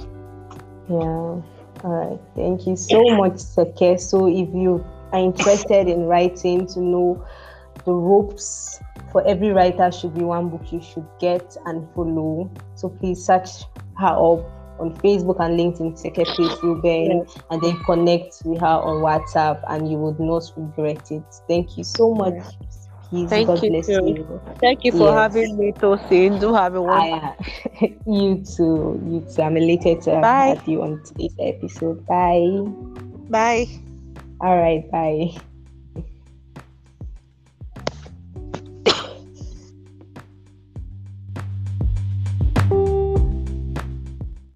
Yeah. 0.89 0.97
All 0.97 1.41
right. 1.83 2.19
Thank 2.35 2.67
you 2.67 2.75
so 2.75 3.01
much, 3.15 3.33
Seke. 3.33 3.99
So 3.99 4.27
if 4.27 4.49
you 4.53 4.85
are 5.11 5.19
interested 5.19 5.87
in 5.87 6.03
writing 6.03 6.67
to 6.67 6.79
know 6.79 7.25
the 7.85 7.91
ropes 7.91 8.79
for 9.11 9.25
every 9.27 9.49
writer 9.49 9.91
should 9.91 10.13
be 10.13 10.23
one 10.23 10.49
book 10.49 10.71
you 10.71 10.81
should 10.81 11.07
get 11.19 11.55
and 11.65 11.87
follow. 11.93 12.49
So 12.75 12.89
please 12.89 13.25
search 13.25 13.49
her 13.97 14.07
up 14.07 14.45
on 14.79 14.91
Facebook 15.03 15.39
and 15.39 15.59
LinkedIn, 15.59 15.93
Seke 16.01 16.35
Peace 16.35 16.57
Reuben, 16.63 17.25
and 17.49 17.61
then 17.61 17.77
connect 17.83 18.41
with 18.45 18.59
her 18.59 18.67
on 18.67 19.01
WhatsApp 19.01 19.61
and 19.69 19.89
you 19.89 19.97
would 19.97 20.19
not 20.19 20.43
regret 20.57 21.11
it. 21.11 21.23
Thank 21.47 21.77
you 21.77 21.83
so 21.83 22.13
much, 22.13 22.33
Peace. 23.09 23.29
Thank 23.29 23.47
God 23.47 23.63
you 23.63 23.69
you. 24.07 24.41
Thank 24.61 24.83
you 24.83 24.91
for 24.91 25.11
Yes. 25.11 25.13
having 25.13 25.57
me, 25.57 25.71
Tosin. 25.73 26.39
Do 26.39 26.53
have 26.53 26.75
a 26.75 26.81
wonderful 26.81 27.35
you 28.05 28.43
too. 28.43 28.99
You 29.09 29.25
too. 29.33 29.41
I'm 29.41 29.57
elated 29.57 30.01
to 30.03 30.11
have 30.15 30.67
you 30.67 30.81
on 30.83 31.01
today's 31.03 31.35
episode. 31.39 32.05
Bye. 32.07 32.47
Bye. 33.29 33.67
All 34.41 34.57
right. 34.57 34.89
Bye. 34.91 35.52